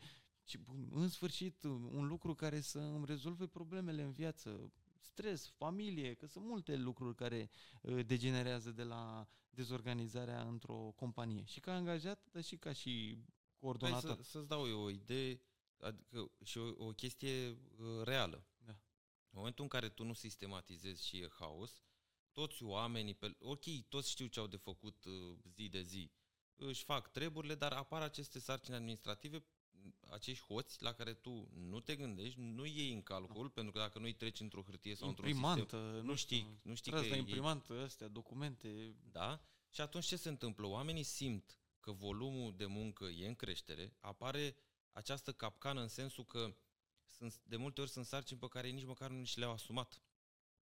și 0.47 0.59
în 0.89 1.09
sfârșit 1.09 1.63
un 1.63 2.07
lucru 2.07 2.35
care 2.35 2.59
să 2.59 2.79
îmi 2.79 3.05
rezolve 3.05 3.47
problemele 3.47 4.01
în 4.01 4.11
viață, 4.11 4.71
stres, 4.99 5.47
familie, 5.47 6.13
că 6.13 6.25
sunt 6.25 6.45
multe 6.45 6.75
lucruri 6.75 7.15
care 7.15 7.49
uh, 7.81 8.05
degenerează 8.05 8.71
de 8.71 8.83
la 8.83 9.27
dezorganizarea 9.49 10.41
într-o 10.41 10.93
companie. 10.95 11.43
Și 11.45 11.59
ca 11.59 11.73
angajat, 11.73 12.27
dar 12.31 12.43
și 12.43 12.57
ca 12.57 12.73
și 12.73 13.17
coordonator. 13.59 14.13
Hai 14.13 14.23
să, 14.23 14.29
să-ți 14.29 14.47
dau 14.47 14.67
eu 14.67 14.79
o 14.79 14.89
idee 14.89 15.41
adică 15.79 16.31
și 16.43 16.57
o, 16.57 16.85
o 16.85 16.91
chestie 16.91 17.49
uh, 17.49 18.03
reală. 18.03 18.45
Da. 18.57 18.71
În 19.29 19.33
momentul 19.33 19.63
în 19.63 19.69
care 19.69 19.89
tu 19.89 20.03
nu 20.03 20.13
sistematizezi 20.13 21.05
și 21.05 21.17
e 21.17 21.29
haos, 21.39 21.81
toți 22.31 22.63
oamenii, 22.63 23.13
pe, 23.13 23.35
ok, 23.39 23.63
toți 23.89 24.09
știu 24.09 24.27
ce 24.27 24.39
au 24.39 24.47
de 24.47 24.57
făcut 24.57 25.05
uh, 25.05 25.37
zi 25.53 25.69
de 25.69 25.81
zi, 25.81 26.11
își 26.55 26.83
fac 26.83 27.11
treburile, 27.11 27.55
dar 27.55 27.71
apar 27.71 28.01
aceste 28.01 28.39
sarcini 28.39 28.75
administrative 28.75 29.43
acești 30.09 30.45
hoți 30.45 30.83
la 30.83 30.93
care 30.93 31.13
tu 31.13 31.47
nu 31.53 31.79
te 31.79 31.95
gândești, 31.95 32.39
nu 32.39 32.65
iei 32.65 32.93
în 32.93 33.01
calcul, 33.01 33.49
pentru 33.49 33.71
că 33.71 33.79
dacă 33.79 33.99
nu 33.99 34.05
îi 34.05 34.13
treci 34.13 34.39
într-o 34.39 34.61
hârtie 34.61 34.95
sau 34.95 35.07
într-un 35.07 35.33
sistem, 35.33 36.03
nu 36.03 36.15
știi, 36.15 36.59
nu 36.61 36.75
știi 36.75 36.91
că 36.91 36.99
e 36.99 37.17
imprimantă, 37.17 37.81
astea, 37.83 38.07
documente. 38.07 38.95
Da? 39.11 39.41
Și 39.69 39.81
atunci 39.81 40.05
ce 40.05 40.15
se 40.15 40.29
întâmplă? 40.29 40.67
Oamenii 40.67 41.03
simt 41.03 41.59
că 41.79 41.91
volumul 41.91 42.53
de 42.55 42.65
muncă 42.65 43.05
e 43.05 43.27
în 43.27 43.35
creștere, 43.35 43.95
apare 43.99 44.55
această 44.91 45.31
capcană 45.31 45.81
în 45.81 45.87
sensul 45.87 46.25
că 46.25 46.55
sunt, 47.05 47.39
de 47.43 47.55
multe 47.55 47.81
ori 47.81 47.89
sunt 47.89 48.05
sarcini 48.05 48.39
pe 48.39 48.47
care 48.47 48.69
nici 48.69 48.85
măcar 48.85 49.09
nu 49.09 49.23
și 49.23 49.39
le-au 49.39 49.51
asumat. 49.51 50.01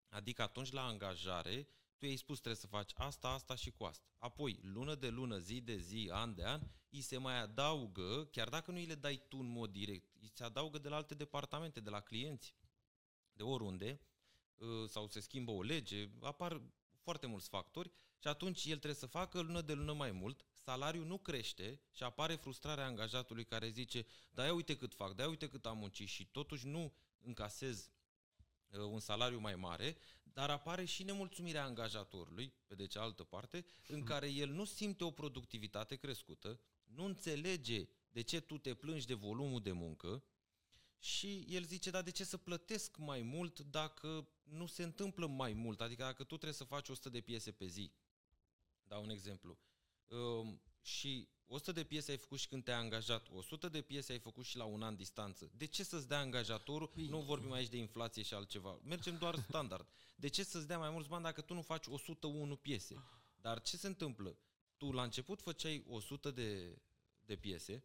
Adică 0.08 0.42
atunci 0.42 0.70
la 0.70 0.84
angajare 0.84 1.68
tu 1.96 2.06
i-ai 2.06 2.16
spus 2.16 2.38
trebuie 2.38 2.60
să 2.60 2.66
faci 2.66 2.90
asta, 2.94 3.28
asta 3.28 3.54
și 3.54 3.70
cu 3.70 3.84
asta. 3.84 4.06
Apoi, 4.18 4.58
lună 4.62 4.94
de 4.94 5.08
lună, 5.08 5.38
zi 5.38 5.60
de 5.60 5.76
zi, 5.76 6.08
an 6.12 6.34
de 6.34 6.44
an, 6.44 6.60
îi 6.94 7.00
se 7.00 7.16
mai 7.16 7.40
adaugă, 7.40 8.24
chiar 8.24 8.48
dacă 8.48 8.70
nu 8.70 8.76
îi 8.76 8.86
le 8.86 8.94
dai 8.94 9.22
tu 9.28 9.36
în 9.38 9.46
mod 9.46 9.70
direct, 9.70 10.14
îi 10.20 10.30
se 10.34 10.44
adaugă 10.44 10.78
de 10.78 10.88
la 10.88 10.96
alte 10.96 11.14
departamente, 11.14 11.80
de 11.80 11.90
la 11.90 12.00
clienți, 12.00 12.54
de 13.32 13.42
oriunde, 13.42 14.00
ă, 14.60 14.86
sau 14.86 15.06
se 15.06 15.20
schimbă 15.20 15.50
o 15.50 15.62
lege, 15.62 16.08
apar 16.20 16.62
foarte 16.98 17.26
mulți 17.26 17.48
factori 17.48 17.90
și 18.18 18.28
atunci 18.28 18.64
el 18.64 18.76
trebuie 18.76 18.94
să 18.94 19.06
facă 19.06 19.40
lună 19.40 19.60
de 19.60 19.72
lună 19.72 19.92
mai 19.92 20.10
mult, 20.10 20.44
salariul 20.52 21.06
nu 21.06 21.18
crește 21.18 21.80
și 21.92 22.02
apare 22.02 22.34
frustrarea 22.34 22.86
angajatului 22.86 23.44
care 23.44 23.68
zice, 23.68 24.06
da, 24.30 24.44
ia 24.44 24.52
uite 24.52 24.76
cât 24.76 24.94
fac, 24.94 25.14
da, 25.14 25.22
ia 25.22 25.28
uite 25.28 25.48
cât 25.48 25.66
am 25.66 25.78
muncit 25.78 26.08
și 26.08 26.26
totuși 26.26 26.66
nu 26.66 26.94
încasez 27.20 27.90
ă, 28.72 28.82
un 28.82 29.00
salariu 29.00 29.38
mai 29.38 29.54
mare, 29.54 29.96
dar 30.22 30.50
apare 30.50 30.84
și 30.84 31.02
nemulțumirea 31.02 31.64
angajatorului, 31.64 32.54
pe 32.66 32.74
de 32.74 32.86
cealaltă 32.86 33.24
parte, 33.24 33.64
în 33.86 33.96
hmm. 33.96 34.04
care 34.04 34.28
el 34.28 34.50
nu 34.50 34.64
simte 34.64 35.04
o 35.04 35.10
productivitate 35.10 35.96
crescută, 35.96 36.60
nu 36.84 37.04
înțelege 37.04 37.88
de 38.10 38.20
ce 38.20 38.40
tu 38.40 38.58
te 38.58 38.74
plângi 38.74 39.06
de 39.06 39.14
volumul 39.14 39.60
de 39.60 39.72
muncă 39.72 40.24
și 40.98 41.44
el 41.48 41.64
zice, 41.64 41.90
dar 41.90 42.02
de 42.02 42.10
ce 42.10 42.24
să 42.24 42.36
plătesc 42.36 42.96
mai 42.96 43.22
mult 43.22 43.60
dacă 43.60 44.28
nu 44.42 44.66
se 44.66 44.82
întâmplă 44.82 45.26
mai 45.26 45.52
mult? 45.52 45.80
Adică 45.80 46.02
dacă 46.02 46.22
tu 46.22 46.34
trebuie 46.34 46.52
să 46.52 46.64
faci 46.64 46.88
100 46.88 47.08
de 47.08 47.20
piese 47.20 47.52
pe 47.52 47.66
zi, 47.66 47.92
dau 48.82 49.02
un 49.02 49.10
exemplu, 49.10 49.58
um, 50.08 50.60
și 50.82 51.28
100 51.46 51.72
de 51.72 51.84
piese 51.84 52.10
ai 52.10 52.16
făcut 52.16 52.38
și 52.38 52.48
când 52.48 52.64
te-ai 52.64 52.78
angajat, 52.78 53.28
100 53.30 53.68
de 53.68 53.80
piese 53.80 54.12
ai 54.12 54.18
făcut 54.18 54.44
și 54.44 54.56
la 54.56 54.64
un 54.64 54.82
an 54.82 54.96
distanță. 54.96 55.50
De 55.56 55.66
ce 55.66 55.82
să-ți 55.82 56.08
dea 56.08 56.18
angajatorul? 56.18 56.86
Păi... 56.88 57.06
Nu 57.06 57.20
vorbim 57.20 57.52
aici 57.52 57.68
de 57.68 57.76
inflație 57.76 58.22
și 58.22 58.34
altceva. 58.34 58.78
Mergem 58.84 59.18
doar 59.18 59.38
standard. 59.48 59.86
De 60.16 60.28
ce 60.28 60.42
să-ți 60.42 60.66
dea 60.66 60.78
mai 60.78 60.90
mulți 60.90 61.08
bani 61.08 61.22
dacă 61.22 61.40
tu 61.40 61.54
nu 61.54 61.62
faci 61.62 61.86
101 61.86 62.56
piese? 62.56 63.04
Dar 63.40 63.62
ce 63.62 63.76
se 63.76 63.86
întâmplă? 63.86 64.38
Tu 64.76 64.92
la 64.92 65.02
început 65.02 65.40
făceai 65.40 65.84
100 65.88 66.30
de, 66.30 66.78
de 67.24 67.36
piese 67.36 67.84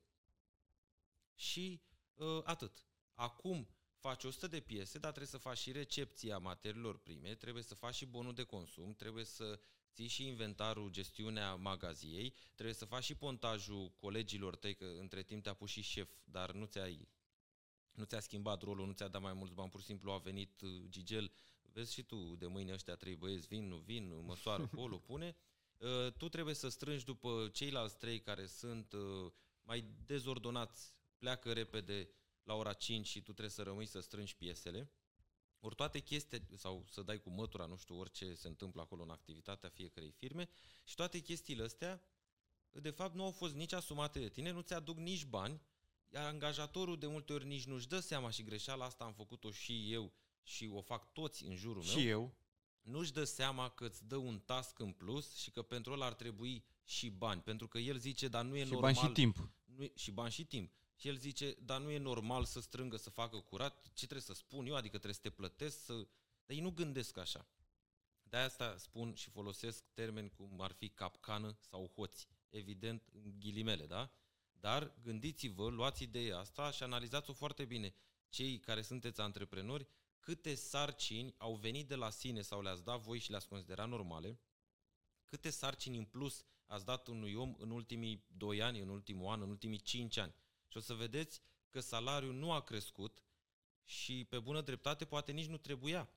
și 1.36 1.82
uh, 2.16 2.42
atât. 2.44 2.86
Acum 3.14 3.68
faci 4.00 4.24
100 4.24 4.48
de 4.48 4.60
piese, 4.60 4.98
dar 5.00 5.12
trebuie 5.12 5.32
să 5.32 5.38
faci 5.38 5.58
și 5.58 5.72
recepția 5.72 6.38
materiilor 6.38 6.98
prime, 6.98 7.36
trebuie 7.36 7.64
să 7.64 7.76
faci 7.76 7.96
și 7.96 8.06
bonul 8.06 8.34
de 8.34 8.44
consum, 8.44 8.94
trebuie 8.94 9.24
să 9.24 9.60
ții 9.94 10.08
și 10.08 10.28
inventarul, 10.28 10.90
gestiunea 10.90 11.56
magaziei, 11.56 12.34
trebuie 12.56 12.76
să 12.76 12.86
faci 12.86 13.04
și 13.04 13.16
pontajul 13.16 13.92
colegilor 13.96 14.56
tăi, 14.56 14.76
că 14.76 14.86
între 14.86 15.24
timp 15.24 15.44
te-a 15.44 15.54
pus 15.54 15.70
și 15.70 15.82
șef, 15.82 16.10
dar 16.24 16.52
nu 16.52 16.66
ți-ai 16.66 17.08
nu 17.92 18.04
ți-a 18.06 18.20
schimbat 18.20 18.62
rolul, 18.62 18.86
nu 18.86 18.92
ți-a 18.92 19.08
dat 19.08 19.22
mai 19.22 19.34
mulți 19.34 19.54
bani, 19.54 19.70
pur 19.70 19.80
și 19.80 19.86
simplu 19.86 20.12
a 20.12 20.18
venit 20.18 20.62
uh, 20.62 20.70
Gigel, 20.90 21.32
vezi 21.62 21.94
și 21.94 22.04
tu, 22.04 22.36
de 22.36 22.48
mâine 22.48 22.74
ăștia 22.74 22.96
trei 22.96 23.16
băieți 23.16 23.48
vin, 23.48 23.68
nu 23.68 23.78
vin, 23.78 24.24
măsoară 24.26 24.64
acolo, 24.72 24.98
pune, 24.98 25.28
uh, 25.28 25.49
tu 26.18 26.30
trebuie 26.30 26.56
să 26.56 26.70
strângi 26.70 27.06
după 27.06 27.50
ceilalți 27.54 27.98
trei 27.98 28.20
care 28.20 28.46
sunt 28.46 28.94
uh, 28.94 29.32
mai 29.62 29.86
dezordonați, 30.06 30.94
pleacă 31.18 31.54
repede 31.54 32.10
la 32.44 32.54
ora 32.54 32.74
5 32.74 33.08
și 33.08 33.20
tu 33.22 33.32
trebuie 33.32 33.50
să 33.50 33.64
rămâi 33.64 33.86
să 33.86 34.00
strângi 34.00 34.36
piesele, 34.36 34.92
ori 35.60 35.76
toate 35.76 36.00
chestii, 36.00 36.48
sau 36.56 36.86
să 36.90 37.02
dai 37.02 37.20
cu 37.20 37.30
mătura, 37.30 37.66
nu 37.66 37.78
știu, 37.78 37.98
orice 37.98 38.34
se 38.34 38.48
întâmplă 38.48 38.82
acolo 38.82 39.04
în 39.04 39.10
activitatea 39.10 39.70
fiecarei 39.70 40.12
firme, 40.12 40.50
și 40.86 40.96
toate 40.96 41.20
chestiile 41.20 41.64
astea, 41.64 42.04
de 42.70 42.90
fapt, 42.90 43.16
nu 43.16 43.24
au 43.24 43.32
fost 43.32 43.54
nici 43.54 43.74
asumate 43.74 44.20
de 44.20 44.30
tine, 44.30 44.52
nu 44.52 44.62
ți-aduc 44.62 44.98
nici 44.98 45.26
bani, 45.26 45.62
iar 46.10 46.26
angajatorul 46.26 46.98
de 46.98 47.08
multe 47.08 47.34
ori 47.34 47.46
nici 47.46 47.66
nu-și 47.66 47.88
dă 47.88 48.00
seama 48.00 48.30
și 48.30 48.44
greșeala 48.44 48.86
asta 48.86 49.04
am 49.04 49.14
făcut-o 49.14 49.52
și 49.52 49.94
eu 49.94 50.14
și 50.44 50.70
o 50.74 50.82
fac 50.82 51.14
toți 51.14 51.46
în 51.46 51.56
jurul 51.56 51.82
și 51.82 51.90
meu. 51.90 52.00
Și 52.00 52.08
eu. 52.08 52.34
Nu-și 52.82 53.14
dă 53.14 53.24
seama 53.24 53.70
că 53.70 53.86
îți 53.86 54.08
dă 54.08 54.16
un 54.16 54.40
task 54.40 54.80
în 54.80 54.92
plus 54.92 55.36
și 55.36 55.52
că 55.52 55.62
pentru 55.62 55.94
el 55.94 56.02
ar 56.02 56.14
trebui 56.14 56.66
și 56.84 57.10
bani. 57.10 57.42
Pentru 57.42 57.68
că 57.68 57.78
el 57.78 57.98
zice, 57.98 58.28
dar 58.28 58.46
nu 58.46 58.56
e 58.56 58.64
și 58.64 58.72
normal... 58.72 58.94
Și 58.94 59.00
bani 59.02 59.08
și 59.08 59.22
timp. 59.22 59.50
Nu 59.66 59.84
e, 59.84 59.92
și 59.96 60.12
bani 60.12 60.32
și 60.32 60.46
timp. 60.46 60.74
Și 60.96 61.08
el 61.08 61.18
zice, 61.18 61.56
dar 61.62 61.82
nu 61.82 61.90
e 61.90 61.98
normal 61.98 62.46
să 62.46 62.60
strângă, 62.60 62.98
să 62.98 63.10
facă 63.10 63.40
curat, 63.40 63.88
ce 63.94 64.06
trebuie 64.06 64.22
să 64.22 64.34
spun 64.34 64.66
eu, 64.66 64.76
adică 64.76 64.96
trebuie 64.98 65.14
să 65.14 65.22
te 65.22 65.30
plătesc, 65.30 65.84
să... 65.84 65.94
Dar 66.46 66.58
ei 66.58 66.60
nu 66.60 66.72
gândesc 66.72 67.18
așa. 67.18 67.48
De 68.24 68.38
asta 68.38 68.78
spun 68.78 69.14
și 69.14 69.30
folosesc 69.30 69.86
termeni 69.94 70.30
cum 70.30 70.62
ar 70.62 70.72
fi 70.72 70.90
capcană 70.90 71.58
sau 71.60 71.92
hoți. 71.96 72.28
Evident, 72.50 73.10
în 73.12 73.40
ghilimele, 73.40 73.86
da? 73.86 74.12
Dar 74.52 74.94
gândiți-vă, 75.02 75.70
luați 75.70 76.04
ideea 76.04 76.38
asta 76.38 76.72
și 76.72 76.84
analizați-o 76.84 77.34
foarte 77.34 77.66
bine. 77.66 77.94
Cei 78.30 78.60
care 78.60 78.82
sunteți 78.82 79.22
antreprenori, 79.22 79.88
câte 80.20 80.56
sarcini 80.56 81.36
au 81.38 81.56
venit 81.56 81.88
de 81.88 81.96
la 81.96 82.10
sine 82.10 82.42
sau 82.42 82.62
le-ați 82.62 82.84
dat 82.84 83.00
voi 83.00 83.20
și 83.20 83.30
le-ați 83.30 83.48
considerat 83.48 83.90
normale, 83.90 84.40
câte 85.26 85.50
sarcini 85.50 85.98
în 85.98 86.06
plus 86.06 86.46
ați 86.66 86.86
dat 86.86 87.08
unui 87.08 87.34
om 87.34 87.56
în 87.58 87.70
ultimii 87.70 88.26
2 88.28 88.62
ani, 88.62 88.80
în 88.80 88.90
ultimul 88.90 89.32
an, 89.32 89.42
în 89.42 89.50
ultimii 89.50 89.80
5 89.80 90.18
ani. 90.18 90.34
Și 90.68 90.78
o 90.78 90.80
să 90.80 90.94
vedeți 90.94 91.42
că 91.70 91.80
salariul 91.80 92.34
nu 92.34 92.52
a 92.52 92.62
crescut 92.62 93.24
și 93.84 94.26
pe 94.30 94.40
bună 94.40 94.62
dreptate 94.62 95.06
poate 95.06 95.32
nici 95.32 95.48
nu 95.48 95.58
trebuia. 95.58 96.10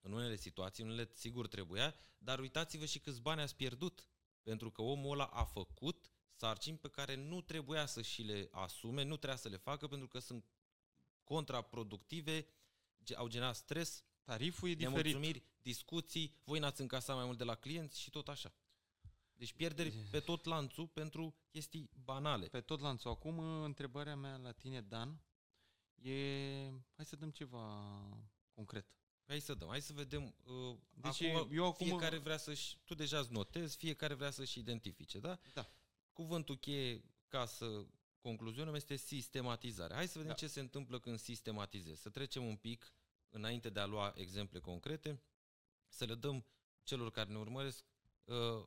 În 0.00 0.12
unele 0.12 0.36
situații, 0.36 0.84
în 0.84 0.90
unele 0.90 1.10
sigur 1.14 1.48
trebuia, 1.48 1.94
dar 2.18 2.38
uitați-vă 2.38 2.84
și 2.84 2.98
câți 2.98 3.20
bani 3.20 3.40
ați 3.40 3.56
pierdut. 3.56 4.06
Pentru 4.42 4.70
că 4.70 4.82
omul 4.82 5.12
ăla 5.12 5.24
a 5.24 5.44
făcut 5.44 6.12
sarcini 6.32 6.78
pe 6.78 6.88
care 6.88 7.14
nu 7.14 7.40
trebuia 7.40 7.86
să 7.86 8.02
și 8.02 8.22
le 8.22 8.48
asume, 8.50 9.02
nu 9.02 9.16
trebuia 9.16 9.38
să 9.38 9.48
le 9.48 9.56
facă 9.56 9.86
pentru 9.86 10.08
că 10.08 10.18
sunt 10.18 10.44
contraproductive, 11.24 12.40
ge- 12.40 12.46
au 13.16 13.28
generat 13.28 13.54
stres, 13.54 14.04
Tariful 14.24 14.68
e 14.68 14.74
diferit. 14.74 14.96
nemulțumiri, 14.96 15.42
discuții, 15.62 16.36
voi 16.44 16.58
n-ați 16.58 16.80
încasat 16.80 17.16
mai 17.16 17.24
mult 17.24 17.38
de 17.38 17.44
la 17.44 17.54
clienți 17.54 18.00
și 18.00 18.10
tot 18.10 18.28
așa. 18.28 18.54
Deci 19.32 19.52
pierderi 19.52 19.90
pe 20.10 20.20
tot 20.20 20.44
lanțul 20.44 20.86
pentru 20.86 21.34
chestii 21.50 21.90
banale. 22.04 22.46
Pe 22.46 22.60
tot 22.60 22.80
lanțul. 22.80 23.10
Acum, 23.10 23.38
întrebarea 23.62 24.16
mea 24.16 24.36
la 24.36 24.52
tine, 24.52 24.80
Dan, 24.80 25.22
e... 25.94 26.12
Hai 26.96 27.04
să 27.04 27.16
dăm 27.16 27.30
ceva 27.30 27.82
concret. 28.54 28.86
Hai 29.26 29.40
să 29.40 29.54
dăm, 29.54 29.68
hai 29.68 29.80
să 29.82 29.92
vedem. 29.92 30.34
Uh, 30.44 30.76
Deci 30.90 31.22
acum, 31.22 31.48
eu 31.52 31.66
acum- 31.66 31.86
fiecare 31.86 32.18
vrea 32.18 32.36
să-și, 32.36 32.78
tu 32.84 32.94
deja 32.94 33.18
îți 33.18 33.32
notezi, 33.32 33.76
fiecare 33.76 34.14
vrea 34.14 34.30
să-și 34.30 34.58
identifice, 34.58 35.18
da? 35.18 35.38
Da. 35.54 35.70
Cuvântul 36.12 36.56
cheie 36.56 37.04
ca 37.28 37.46
să 37.46 37.86
concluzionăm 38.22 38.74
este 38.74 38.96
sistematizare. 38.96 39.94
Hai 39.94 40.06
să 40.06 40.18
vedem 40.18 40.32
Da. 40.32 40.38
ce 40.38 40.46
se 40.46 40.60
întâmplă 40.60 40.98
când 41.00 41.18
sistematizezi. 41.18 42.00
Să 42.00 42.10
trecem 42.10 42.44
un 42.44 42.56
pic, 42.56 42.92
înainte 43.28 43.70
de 43.70 43.80
a 43.80 43.86
lua 43.86 44.12
exemple 44.16 44.58
concrete, 44.58 45.22
să 45.88 46.04
le 46.04 46.14
dăm 46.14 46.46
celor 46.82 47.10
care 47.10 47.30
ne 47.30 47.38
urmăresc 47.38 47.84
uh, 48.24 48.66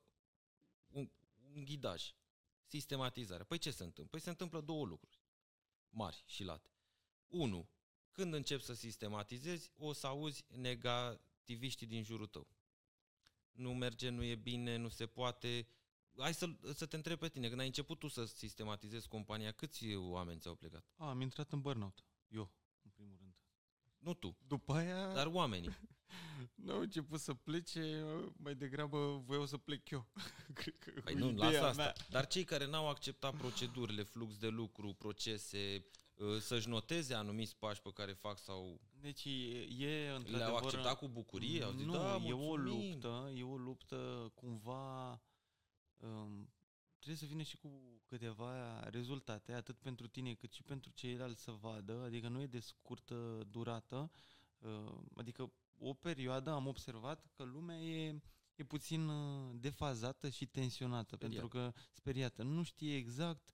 un, 0.88 1.12
un 1.54 1.66
ghidaj. 1.66 2.14
Sistematizare. 2.68 3.44
Păi 3.44 3.58
ce 3.58 3.72
se 3.72 3.84
întâmplă? 3.84 4.12
Păi 4.12 4.20
se 4.20 4.30
întâmplă 4.30 4.62
două 4.62 4.86
lucruri 4.86 5.20
mari 5.96 6.24
și 6.26 6.44
late. 6.44 6.70
Unu, 7.28 7.70
când 8.12 8.34
începi 8.34 8.64
să 8.64 8.74
sistematizezi, 8.74 9.72
o 9.76 9.94
să 9.94 10.08
auzi 10.08 10.46
negativiștii 10.48 11.88
din 11.88 12.04
jurul 12.04 12.28
tău. 12.28 12.48
Nu 13.52 13.74
merge, 13.74 14.10
nu 14.10 14.24
e 14.24 14.36
bine, 14.36 14.76
nu 14.76 14.88
se 14.88 15.08
poate. 15.08 15.68
Hai 16.18 16.34
să, 16.34 16.50
să 16.74 16.86
te 16.86 16.96
întreb 16.96 17.20
pe 17.20 17.28
tine, 17.28 17.48
când 17.48 17.60
ai 17.60 17.66
început 17.66 18.00
tu 18.00 18.08
să 18.08 18.26
sistematizezi 18.26 19.08
compania, 19.08 19.52
câți 19.52 19.96
oameni 19.96 20.40
ți-au 20.40 20.56
plecat? 20.56 20.86
A, 20.96 21.10
am 21.10 21.22
intrat 21.22 21.52
în 21.52 21.62
burnout. 21.62 22.06
Eu, 22.28 22.52
în 22.84 22.90
primul 22.96 23.16
rând. 23.20 23.34
Nu 23.98 24.14
tu, 24.14 24.38
După 24.48 24.74
aia, 24.74 25.14
dar 25.14 25.28
oamenii. 25.28 25.70
nu 26.66 26.74
au 26.74 26.80
început 26.80 27.20
să 27.20 27.34
plece, 27.34 28.04
mai 28.38 28.56
degrabă 28.56 29.22
voiau 29.26 29.46
să 29.46 29.58
plec 29.58 29.90
eu. 29.90 30.08
Cred 30.54 30.78
că 30.80 30.92
Păi 31.04 31.14
cu 31.14 31.20
nu, 31.20 31.30
ideea 31.30 31.50
lasă 31.50 31.64
asta. 31.66 31.82
mea. 31.84 31.94
Dar 32.10 32.28
cei 32.28 32.44
care 32.44 32.66
n-au 32.68 32.90
acceptat 32.90 33.36
procedurile, 33.38 34.04
flux 34.04 34.38
de 34.38 34.48
lucru, 34.48 34.94
procese, 34.94 35.86
uh, 36.16 36.40
să-și 36.40 36.68
noteze 36.70 37.14
anumiți 37.14 37.56
pași 37.56 37.82
pe 37.82 37.92
care 37.94 38.14
fac 38.14 38.40
sau 38.40 38.82
Deci 39.02 39.26
e, 39.26 39.30
e 39.62 40.04
le-au 40.04 40.16
într-adevăr... 40.18 40.62
acceptat 40.64 40.98
cu 40.98 41.08
bucurie, 41.08 41.64
au 41.64 41.72
zis, 41.72 41.86
nu, 41.86 41.92
da, 41.92 42.22
e 42.26 42.34
o 42.34 42.38
mulțumim. 42.38 42.92
luptă, 42.92 43.32
e 43.36 43.44
o 43.44 43.58
luptă 43.58 44.32
cumva... 44.36 45.22
Um, 46.00 46.50
trebuie 47.00 47.16
să 47.16 47.26
vină 47.26 47.42
și 47.42 47.58
cu 47.58 48.02
câteva 48.06 48.80
rezultate, 48.90 49.54
atât 49.54 49.78
pentru 49.78 50.08
tine 50.08 50.34
cât 50.34 50.52
și 50.52 50.64
pentru 50.64 50.92
ceilalți 50.94 51.44
să 51.44 51.52
vadă, 51.52 52.04
adică 52.04 52.28
nu 52.28 52.42
e 52.42 52.46
de 52.46 52.60
scurtă 52.60 53.48
durată, 53.50 54.12
uh, 54.60 54.98
adică 55.16 55.54
o 55.78 55.94
perioadă 55.94 56.52
am 56.52 56.68
observat 56.68 57.26
că 57.36 57.44
lumea 57.44 57.78
e, 57.82 58.22
e 58.56 58.64
puțin 58.64 59.08
uh, 59.08 59.56
defazată 59.60 60.30
și 60.30 60.46
tensionată, 60.46 61.16
Speriată. 61.16 61.48
pentru 61.48 61.60
că 61.60 61.82
speriată, 61.92 62.44
nu 62.44 62.64
știe 62.64 62.96
exact 62.96 63.54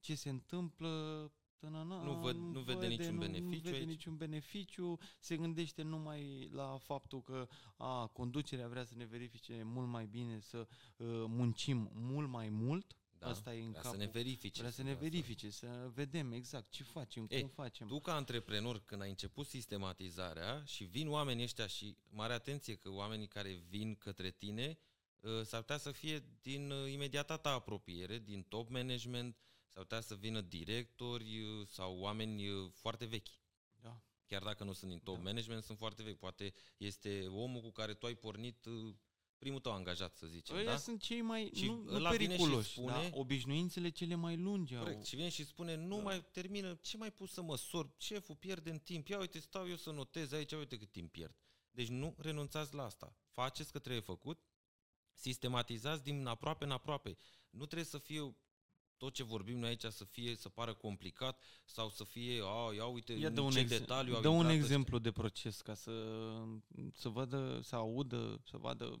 ce 0.00 0.14
se 0.14 0.28
întâmplă, 0.28 1.32
tănăna, 1.66 2.02
Nu 2.02 2.12
văd- 2.28 2.52
nu 2.52 2.60
vede 2.60 2.86
niciun 2.86 3.14
nu, 3.14 3.20
beneficiu 3.20 3.54
nu 3.54 3.60
vede 3.62 3.76
aici. 3.76 3.86
niciun 3.88 4.16
beneficiu, 4.16 4.98
se 5.18 5.36
gândește 5.36 5.82
numai 5.82 6.48
la 6.52 6.78
faptul 6.78 7.22
că 7.22 7.48
a, 7.76 8.06
conducerea 8.06 8.68
vrea 8.68 8.84
să 8.84 8.94
ne 8.96 9.04
verifice 9.04 9.62
mult 9.64 9.88
mai 9.88 10.06
bine, 10.06 10.40
să 10.40 10.58
uh, 10.58 11.06
muncim 11.28 11.90
mult 11.94 12.28
mai 12.28 12.48
mult, 12.48 12.96
Da, 13.18 13.26
asta 13.28 13.54
e 13.54 13.62
în 13.62 13.68
vrea 13.70 13.80
capul. 13.82 13.98
să 13.98 14.04
ne 14.04 14.10
verifice. 14.10 14.58
Vrea 14.60 14.70
să 14.72 14.82
ne 14.82 14.90
asta. 14.90 15.02
verifice, 15.02 15.50
să 15.50 15.90
vedem 15.94 16.32
exact 16.32 16.70
ce 16.70 16.82
facem, 16.82 17.26
Ei, 17.28 17.40
cum 17.40 17.48
facem. 17.48 17.86
Tu 17.86 18.00
ca 18.00 18.14
antreprenor, 18.14 18.82
când 18.84 19.02
ai 19.02 19.08
început 19.08 19.46
sistematizarea 19.46 20.62
și 20.64 20.84
vin 20.84 21.08
oamenii 21.08 21.44
ăștia 21.44 21.66
și 21.66 21.96
mare 22.10 22.32
atenție 22.32 22.74
că 22.74 22.90
oamenii 22.90 23.26
care 23.28 23.52
vin 23.68 23.94
către 23.94 24.30
tine 24.30 24.78
uh, 25.20 25.42
s-ar 25.42 25.60
putea 25.60 25.76
să 25.78 25.90
fie 25.90 26.24
din 26.42 26.70
uh, 26.70 26.92
imediata 26.92 27.36
ta 27.36 27.50
apropiere, 27.52 28.18
din 28.18 28.42
top 28.42 28.68
management, 28.70 29.36
s-ar 29.72 29.82
putea 29.82 30.00
să 30.00 30.14
vină 30.14 30.40
directori 30.40 31.40
uh, 31.40 31.66
sau 31.66 31.98
oameni 31.98 32.48
uh, 32.48 32.70
foarte 32.72 33.04
vechi. 33.04 33.28
Da. 33.80 34.00
Chiar 34.26 34.42
dacă 34.42 34.64
nu 34.64 34.72
sunt 34.72 34.90
din 34.90 34.98
top 35.00 35.16
Da. 35.16 35.22
management, 35.22 35.62
sunt 35.62 35.78
foarte 35.78 36.02
vechi. 36.02 36.18
Poate 36.18 36.52
este 36.76 37.26
omul 37.26 37.60
cu 37.60 37.70
care 37.70 37.94
tu 37.94 38.06
ai 38.06 38.14
pornit 38.14 38.64
uh, 38.64 38.94
primul 39.38 39.60
tău 39.60 39.72
angajat, 39.72 40.16
să 40.16 40.26
zicem. 40.26 40.56
Ăia 40.56 40.64
da? 40.64 40.76
sunt 40.76 41.00
cei 41.00 41.20
mai 41.20 41.50
Și 41.54 41.64
nu, 41.66 41.82
nu 41.82 41.94
ăla 41.94 42.10
vine 42.10 42.22
și 42.22 42.28
periculoși, 42.28 42.70
spune- 42.70 43.08
da? 43.10 43.16
obișnuințele 43.16 43.88
cele 43.90 44.14
mai 44.14 44.36
lungi 44.36 44.74
Corect. 44.74 44.96
au. 44.96 45.04
Și 45.04 45.16
vine 45.16 45.28
și 45.28 45.44
spune, 45.44 45.74
nu 45.74 45.96
Da. 45.96 46.02
mai 46.02 46.24
termină, 46.32 46.74
ce 46.74 46.96
mai 46.96 47.12
pus 47.12 47.32
să 47.32 47.42
măsor? 47.42 47.94
Șeful, 47.96 48.36
pierdem 48.36 48.78
timp. 48.78 49.08
Ia 49.08 49.18
uite, 49.18 49.38
stau 49.38 49.68
eu 49.68 49.76
să 49.76 49.90
notez 49.90 50.32
aici, 50.32 50.52
uite 50.52 50.78
cât 50.78 50.90
timp 50.90 51.12
pierd. 51.12 51.36
Deci 51.70 51.88
nu 51.88 52.14
renunțați 52.18 52.74
la 52.74 52.84
asta. 52.84 53.16
Faceți 53.30 53.72
că 53.72 53.78
trebuie 53.78 54.02
făcut, 54.02 54.40
sistematizați 55.14 56.02
din 56.02 56.26
aproape 56.26 56.64
în 56.64 56.70
aproape. 56.70 57.16
Nu 57.50 57.64
trebuie 57.64 57.84
să 57.86 57.98
fie 57.98 58.36
tot 59.02 59.14
ce 59.14 59.22
vorbim 59.22 59.58
noi 59.58 59.68
aici 59.68 59.84
să 59.84 60.04
fie, 60.04 60.34
să 60.34 60.48
pară 60.48 60.74
complicat 60.74 61.40
sau 61.64 61.90
să 61.90 62.04
fie, 62.04 62.40
a, 62.44 62.74
ia 62.74 62.86
uite, 62.86 63.12
Ia 63.12 63.28
în 63.28 63.34
dă 63.34 63.40
un, 63.40 63.50
ce 63.50 63.58
ex- 63.58 63.70
detaliu 63.70 64.14
au 64.14 64.20
dă 64.20 64.28
un 64.28 64.36
intrat 64.36 64.54
exemplu 64.54 64.98
de 64.98 65.12
proces 65.12 65.60
ca 65.60 65.74
să, 65.74 65.92
să 66.92 67.08
vadă, 67.08 67.60
să 67.62 67.76
audă, 67.76 68.40
să 68.44 68.56
vadă 68.56 69.00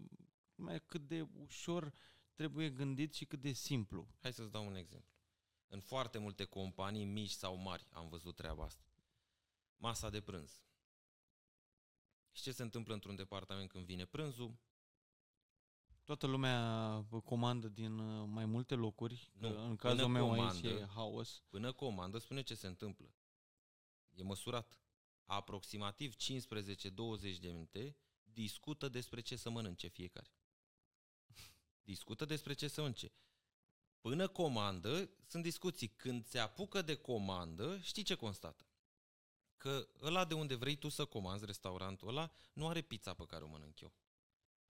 mai 0.54 0.82
cât 0.86 1.06
de 1.06 1.28
ușor 1.46 1.94
trebuie 2.34 2.70
gândit 2.70 3.14
și 3.14 3.24
cât 3.24 3.40
de 3.40 3.52
simplu. 3.52 4.08
Hai 4.20 4.32
să-ți 4.32 4.50
dau 4.50 4.66
un 4.66 4.74
exemplu. 4.74 5.10
În 5.68 5.80
foarte 5.80 6.18
multe 6.18 6.44
companii 6.44 7.04
mici 7.04 7.30
sau 7.30 7.56
mari 7.56 7.86
am 7.90 8.08
văzut 8.08 8.34
treaba 8.34 8.64
asta. 8.64 8.84
Masa 9.76 10.10
de 10.10 10.20
prânz. 10.20 10.62
Și 12.32 12.42
ce 12.42 12.52
se 12.52 12.62
întâmplă 12.62 12.94
într-un 12.94 13.16
departament 13.16 13.68
când 13.68 13.84
vine 13.84 14.04
prânzul? 14.04 14.58
Toată 16.04 16.26
lumea 16.26 17.06
comandă 17.24 17.68
din 17.68 17.98
uh, 17.98 18.28
mai 18.28 18.44
multe 18.44 18.74
locuri. 18.74 19.30
Nu, 19.32 19.48
că 19.48 19.54
în 19.54 19.76
până 19.76 19.94
cazul 19.94 20.08
meu 20.08 20.32
aici 20.32 20.60
comandă- 20.60 20.68
e 20.68 20.86
haos. 20.86 21.42
Până 21.48 21.72
comandă, 21.72 22.18
spune 22.18 22.42
ce 22.42 22.54
se 22.54 22.66
întâmplă. 22.66 23.14
E 24.10 24.22
măsurat. 24.22 24.78
Aproximativ 25.24 26.14
15-20 26.14 27.38
de 27.40 27.48
minute 27.48 27.96
discută 28.22 28.88
despre 28.88 29.20
ce 29.20 29.36
să 29.36 29.50
mănânce 29.50 29.88
fiecare. 29.88 30.30
Discută 31.82 32.24
despre 32.24 32.52
ce 32.52 32.68
să 32.68 32.80
mănânce. 32.80 33.12
Până 34.00 34.28
comandă, 34.28 35.10
sunt 35.26 35.42
discuții. 35.42 35.88
Când 35.88 36.26
se 36.26 36.38
apucă 36.38 36.82
de 36.82 36.94
comandă, 36.94 37.78
știi 37.80 38.02
ce 38.02 38.14
constată? 38.14 38.66
Că 39.56 39.88
ăla 40.00 40.24
de 40.24 40.34
unde 40.34 40.54
vrei 40.54 40.76
tu 40.76 40.88
să 40.88 41.04
comanzi, 41.04 41.44
restaurantul 41.44 42.08
ăla, 42.08 42.32
nu 42.52 42.68
are 42.68 42.80
pizza 42.80 43.14
pe 43.14 43.24
care 43.26 43.44
o 43.44 43.48
mănânc 43.48 43.80
eu. 43.80 43.92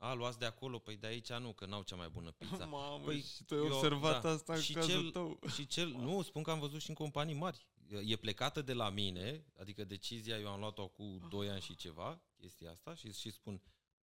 A, 0.02 0.12
luați 0.12 0.38
de 0.38 0.44
acolo, 0.44 0.78
păi 0.78 0.96
de 0.96 1.06
aici 1.06 1.32
nu, 1.32 1.52
că 1.52 1.66
n-au 1.66 1.82
cea 1.82 1.96
mai 1.96 2.08
bună 2.08 2.30
pizza. 2.30 2.64
Mamă, 2.76 3.04
Păi, 3.04 3.20
și 3.20 3.44
tu 3.44 3.54
ai 3.54 3.60
eu- 3.60 3.72
observat 3.74 4.22
da. 4.22 4.30
asta 4.30 4.54
în 4.54 4.60
Și 4.60 4.72
cazul 4.72 4.90
cel- 4.90 5.10
tău. 5.10 5.38
Și 5.54 5.66
cel, 5.66 5.88
nu, 5.88 6.22
spun 6.22 6.42
că 6.42 6.50
am 6.50 6.58
văzut 6.58 6.80
și 6.80 6.88
în 6.88 6.94
companii 6.94 7.34
mari. 7.34 7.66
E 8.04 8.16
plecată 8.16 8.62
de 8.62 8.72
la 8.72 8.90
mine, 8.90 9.44
adică 9.58 9.84
decizia 9.84 10.38
eu 10.38 10.48
am 10.48 10.58
luat-o 10.60 10.88
cu 10.88 11.18
2 11.28 11.48
ani 11.50 11.60
și 11.60 11.74
ceva, 11.74 12.20
chestia 12.36 12.70
asta, 12.70 12.94
și, 12.94 13.12
și 13.12 13.30
spun 13.30 13.62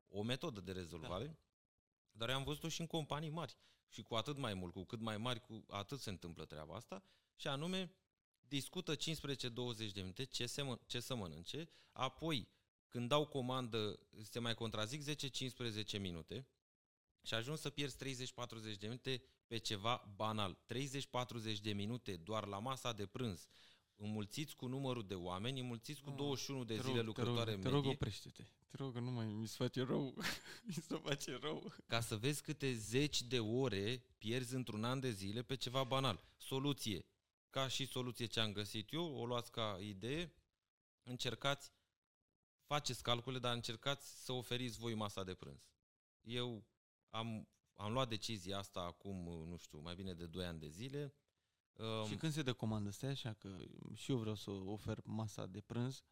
o 0.07 0.21
metodă 0.23 0.59
de 0.61 0.71
rezolvare, 0.71 1.25
da. 1.25 1.33
dar 2.11 2.29
eu 2.29 2.35
am 2.35 2.43
văzut-o 2.43 2.69
și 2.69 2.81
în 2.81 2.87
companii 2.87 3.29
mari. 3.29 3.57
Și 3.89 4.01
cu 4.01 4.15
atât 4.15 4.37
mai 4.37 4.53
mult, 4.53 4.73
cu 4.73 4.83
cât 4.83 4.99
mai 4.99 5.17
mari, 5.17 5.39
cu 5.39 5.65
atât 5.69 5.99
se 5.99 6.09
întâmplă 6.09 6.45
treaba 6.45 6.75
asta, 6.75 7.03
și 7.35 7.47
anume 7.47 7.91
discută 8.47 8.95
15-20 8.95 8.97
de 9.93 10.01
minute 10.01 10.23
ce, 10.23 10.45
se 10.45 10.61
mă, 10.61 10.79
ce 10.85 10.99
să 10.99 11.15
mănânce, 11.15 11.69
apoi 11.91 12.47
când 12.87 13.07
dau 13.07 13.25
comandă 13.25 13.99
se 14.23 14.39
mai 14.39 14.53
contrazic 14.53 15.03
10-15 15.95 15.99
minute 15.99 16.47
și 17.21 17.33
ajung 17.33 17.57
să 17.57 17.69
pierzi 17.69 18.25
30-40 18.25 18.77
de 18.79 18.87
minute 18.87 19.23
pe 19.47 19.57
ceva 19.57 20.13
banal. 20.15 20.57
30-40 21.57 21.61
de 21.61 21.73
minute 21.73 22.15
doar 22.15 22.45
la 22.45 22.59
masa 22.59 22.93
de 22.93 23.05
prânz. 23.05 23.47
Înmulțiți 23.95 24.55
cu 24.55 24.67
numărul 24.67 25.07
de 25.07 25.15
oameni, 25.15 25.59
înmulțiți 25.59 26.01
cu 26.01 26.09
Ah, 26.09 26.15
21 26.15 26.63
de 26.63 26.75
Te 26.75 26.81
zile 26.81 26.95
rog, 26.95 27.05
lucrătoare 27.05 27.51
te 27.51 27.55
în 27.55 27.63
rog, 27.63 27.63
te 27.63 27.69
rog, 27.69 27.77
medie, 27.77 27.91
oprește-te. 27.91 28.43
Te 28.67 28.77
rog, 28.77 28.93
că 28.93 28.99
nu 28.99 29.11
mai 29.11 29.25
mi 29.25 29.47
se 29.47 29.55
face 29.57 29.83
rău. 29.83 30.15
mi 30.67 30.73
se 30.73 30.95
face 30.95 31.37
rău. 31.41 31.73
ca 31.87 32.01
să 32.01 32.17
vezi 32.17 32.41
câte 32.41 32.73
zeci 32.73 33.21
de 33.21 33.39
ore 33.39 34.03
pierzi 34.17 34.55
într-un 34.55 34.83
an 34.83 34.99
de 34.99 35.11
zile 35.11 35.41
pe 35.43 35.55
ceva 35.55 35.83
banal. 35.83 36.23
Soluție. 36.37 37.05
Ca 37.49 37.67
și 37.67 37.85
soluție 37.85 38.25
ce 38.25 38.39
am 38.39 38.51
găsit 38.51 38.93
eu, 38.93 39.15
o 39.15 39.25
luați 39.25 39.51
ca 39.51 39.77
idee, 39.81 40.33
încercați, 41.03 41.71
faceți 42.67 43.03
calcule, 43.03 43.39
dar 43.39 43.53
încercați 43.53 44.23
să 44.25 44.31
oferiți 44.31 44.77
voi 44.79 44.93
masa 44.93 45.23
de 45.23 45.33
prânz. 45.33 45.69
Eu 46.21 46.63
am, 47.09 47.47
am 47.73 47.91
luat 47.91 48.09
decizia 48.09 48.57
asta 48.57 48.79
acum, 48.79 49.45
nu 49.47 49.57
știu, 49.57 49.79
mai 49.79 49.95
bine 49.95 50.13
de 50.13 50.25
2 50.25 50.45
ani 50.45 50.59
de 50.59 50.67
zile. 50.67 51.13
Um, 51.73 52.07
Și 52.07 52.15
când 52.15 52.31
se 52.31 52.41
dă 52.41 52.53
comandă, 52.53 52.89
stai 52.89 53.09
așa 53.09 53.33
că 53.33 53.57
și 53.93 54.11
eu 54.11 54.17
vreau 54.17 54.35
să 54.35 54.49
ofer 54.51 55.01
masa 55.03 55.45
de 55.45 55.61
prânz, 55.61 56.03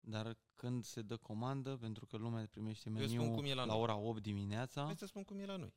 dar 0.00 0.38
când 0.54 0.84
se 0.84 1.02
dă 1.02 1.16
comandă, 1.16 1.76
pentru 1.76 2.06
că 2.06 2.16
lumea 2.16 2.46
primește 2.46 2.88
Eu 2.88 3.06
spun 3.06 3.18
meniu 3.18 3.34
cum 3.34 3.44
e 3.44 3.54
la 3.54 3.64
la 3.64 3.72
noi. 3.72 3.82
ora 3.82 3.96
8 3.96 4.22
dimineața, 4.22 4.84
Hai 4.84 4.96
să 4.96 5.06
spun 5.06 5.24
cum 5.24 5.38
e 5.38 5.44
la 5.46 5.56
noi. 5.56 5.74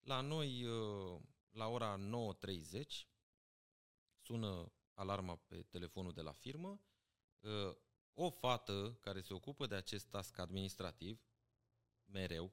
La 0.00 0.20
noi, 0.20 0.64
uh, 0.64 1.20
la 1.50 1.66
ora 1.68 1.96
9.30 1.96 3.08
sună 4.20 4.72
alarma 4.94 5.36
pe 5.36 5.62
telefonul 5.62 6.12
de 6.12 6.20
la 6.20 6.32
firmă, 6.32 6.80
uh, 7.40 7.76
o 8.20 8.30
fată 8.30 8.98
care 9.00 9.20
se 9.20 9.34
ocupă 9.34 9.66
de 9.66 9.74
acest 9.74 10.06
task 10.06 10.38
administrativ, 10.38 11.20
mereu, 12.04 12.52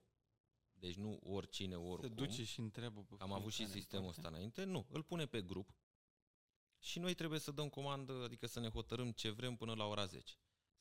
deci 0.73 0.95
nu 0.95 1.19
oricine, 1.23 1.75
oricum. 1.75 2.09
Se 2.09 2.13
duce 2.13 2.43
și 2.43 2.59
întreabă 2.59 3.03
pe 3.03 3.15
Am 3.19 3.31
avut 3.31 3.51
și 3.51 3.67
sistemul 3.67 4.09
ăsta 4.09 4.27
înainte. 4.27 4.63
Nu, 4.63 4.85
îl 4.89 5.03
pune 5.03 5.25
pe 5.25 5.41
grup 5.41 5.75
și 6.79 6.99
noi 6.99 7.13
trebuie 7.13 7.39
să 7.39 7.51
dăm 7.51 7.69
comandă, 7.69 8.23
adică 8.23 8.47
să 8.47 8.59
ne 8.59 8.69
hotărâm 8.69 9.11
ce 9.11 9.29
vrem 9.29 9.55
până 9.55 9.73
la 9.73 9.85
ora 9.85 10.05
10. 10.05 10.33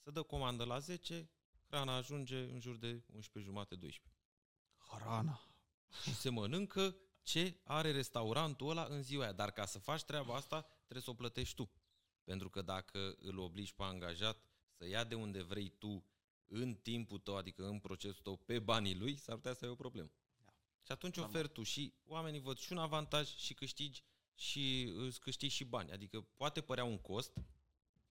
Să 0.03 0.11
dă 0.11 0.23
comandă 0.23 0.65
la 0.65 0.79
10, 0.79 1.31
hrana 1.67 1.97
ajunge 1.97 2.39
în 2.39 2.61
jur 2.61 2.77
de 2.77 3.05
11 3.13 3.51
jumate, 3.51 3.75
12. 3.75 4.21
Hrana. 4.77 5.49
Și 6.03 6.15
se 6.15 6.29
mănâncă 6.29 6.97
ce 7.23 7.61
are 7.65 7.91
restaurantul 7.91 8.71
ăla 8.71 8.85
în 8.85 9.03
ziua 9.03 9.23
aia. 9.23 9.33
Dar 9.33 9.51
ca 9.51 9.67
să 9.67 9.79
faci 9.79 10.03
treaba 10.03 10.35
asta, 10.35 10.61
trebuie 10.61 11.03
să 11.03 11.11
o 11.11 11.15
plătești 11.15 11.55
tu. 11.55 11.71
Pentru 12.25 12.51
că 12.51 12.63
dacă 12.63 13.17
îl 13.19 13.39
obligi 13.39 13.75
pe 13.75 13.83
angajat 13.83 14.54
să 14.77 14.87
ia 14.87 15.05
de 15.05 15.15
unde 15.15 15.43
vrei 15.43 15.69
tu 15.79 16.05
în 16.49 16.75
timpul 16.75 17.19
tău, 17.19 17.37
adică 17.37 17.67
în 17.67 17.79
procesul 17.79 18.23
tău, 18.23 18.37
pe 18.37 18.59
banii 18.59 18.97
lui, 18.97 19.17
s-ar 19.17 19.37
putea 19.37 19.55
să 19.55 19.65
ai 19.65 19.71
o 19.71 19.75
problemă. 19.75 20.11
Da. 20.45 20.53
Și 20.83 20.93
atunci 20.93 21.17
Normal. 21.17 21.35
oferi 21.35 21.53
tu 21.53 21.63
și 21.63 21.95
oamenii 22.07 22.41
văd 22.41 22.59
și 22.59 22.73
un 22.73 22.79
avantaj 22.79 23.37
și 23.37 23.55
câștigi 23.55 24.03
și 24.35 24.93
îți 24.97 25.21
câștigi 25.21 25.55
și 25.55 25.65
bani. 25.65 25.93
Adică 25.93 26.21
poate 26.21 26.61
părea 26.61 26.85
un 26.85 26.99
cost 26.99 27.33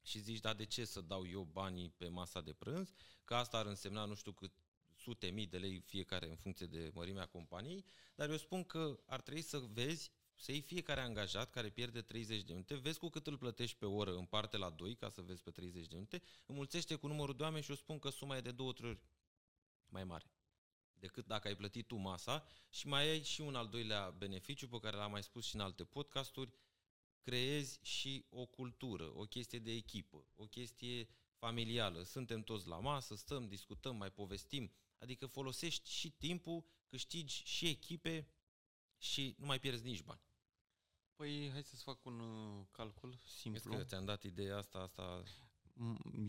și 0.01 0.19
zici, 0.19 0.39
da, 0.39 0.53
de 0.53 0.65
ce 0.65 0.85
să 0.85 1.01
dau 1.01 1.27
eu 1.27 1.43
banii 1.43 1.89
pe 1.89 2.07
masa 2.07 2.41
de 2.41 2.53
prânz? 2.53 2.93
Că 3.23 3.35
asta 3.35 3.57
ar 3.57 3.65
însemna 3.65 4.05
nu 4.05 4.15
știu 4.15 4.31
cât 4.31 4.51
sute 4.97 5.27
mii 5.27 5.47
de 5.47 5.57
lei 5.57 5.79
fiecare 5.79 6.29
în 6.29 6.35
funcție 6.35 6.65
de 6.65 6.91
mărimea 6.93 7.25
companiei, 7.25 7.85
dar 8.15 8.29
eu 8.29 8.37
spun 8.37 8.63
că 8.63 8.99
ar 9.05 9.21
trebui 9.21 9.41
să 9.41 9.59
vezi 9.59 10.11
să 10.43 10.51
iei 10.51 10.61
fiecare 10.61 11.01
angajat 11.01 11.49
care 11.49 11.69
pierde 11.69 12.01
30 12.01 12.43
de 12.43 12.51
minute, 12.51 12.75
vezi 12.75 12.99
cu 12.99 13.09
cât 13.09 13.27
îl 13.27 13.37
plătești 13.37 13.77
pe 13.77 13.85
oră 13.85 14.15
în 14.15 14.25
parte 14.25 14.57
la 14.57 14.69
2, 14.69 14.95
ca 14.95 15.09
să 15.09 15.21
vezi 15.21 15.41
pe 15.41 15.51
30 15.51 15.87
de 15.87 15.93
minute, 15.93 16.21
înmulțește 16.45 16.95
cu 16.95 17.07
numărul 17.07 17.35
de 17.35 17.43
oameni 17.43 17.63
și 17.63 17.69
eu 17.69 17.75
spun 17.75 17.99
că 17.99 18.09
suma 18.09 18.37
e 18.37 18.41
de 18.41 18.51
două, 18.51 18.73
trei 18.73 18.89
ori 18.89 19.01
mai 19.87 20.03
mare 20.03 20.31
decât 20.93 21.25
dacă 21.25 21.47
ai 21.47 21.55
plătit 21.55 21.87
tu 21.87 21.95
masa 21.95 22.45
și 22.69 22.87
mai 22.87 23.09
ai 23.09 23.23
și 23.23 23.41
un 23.41 23.55
al 23.55 23.67
doilea 23.67 24.09
beneficiu 24.09 24.67
pe 24.67 24.79
care 24.79 24.97
l-am 24.97 25.11
mai 25.11 25.23
spus 25.23 25.45
și 25.45 25.55
în 25.55 25.61
alte 25.61 25.83
podcasturi, 25.83 26.53
creezi 27.21 27.79
și 27.81 28.25
o 28.29 28.45
cultură, 28.45 29.11
o 29.15 29.23
chestie 29.23 29.59
de 29.59 29.71
echipă, 29.71 30.25
o 30.35 30.45
chestie 30.45 31.07
familială. 31.35 32.03
Suntem 32.03 32.41
toți 32.41 32.67
la 32.67 32.79
masă, 32.79 33.15
stăm, 33.15 33.47
discutăm, 33.47 33.95
mai 33.95 34.11
povestim, 34.11 34.71
adică 34.97 35.25
folosești 35.25 35.91
și 35.91 36.09
timpul, 36.11 36.65
câștigi 36.87 37.43
și 37.45 37.67
echipe 37.67 38.27
și 38.97 39.35
nu 39.37 39.45
mai 39.45 39.59
pierzi 39.59 39.83
nici 39.83 40.03
bani. 40.03 40.21
Păi, 41.15 41.49
hai 41.51 41.63
să-ți 41.63 41.83
fac 41.83 42.05
un 42.05 42.19
uh, 42.19 42.65
calcul 42.71 43.15
simplu. 43.25 43.71
Vezi 43.71 43.83
că 43.83 43.87
ți-am 43.87 44.05
dat 44.05 44.23
ideea 44.23 44.57
asta, 44.57 44.79
asta... 44.79 45.23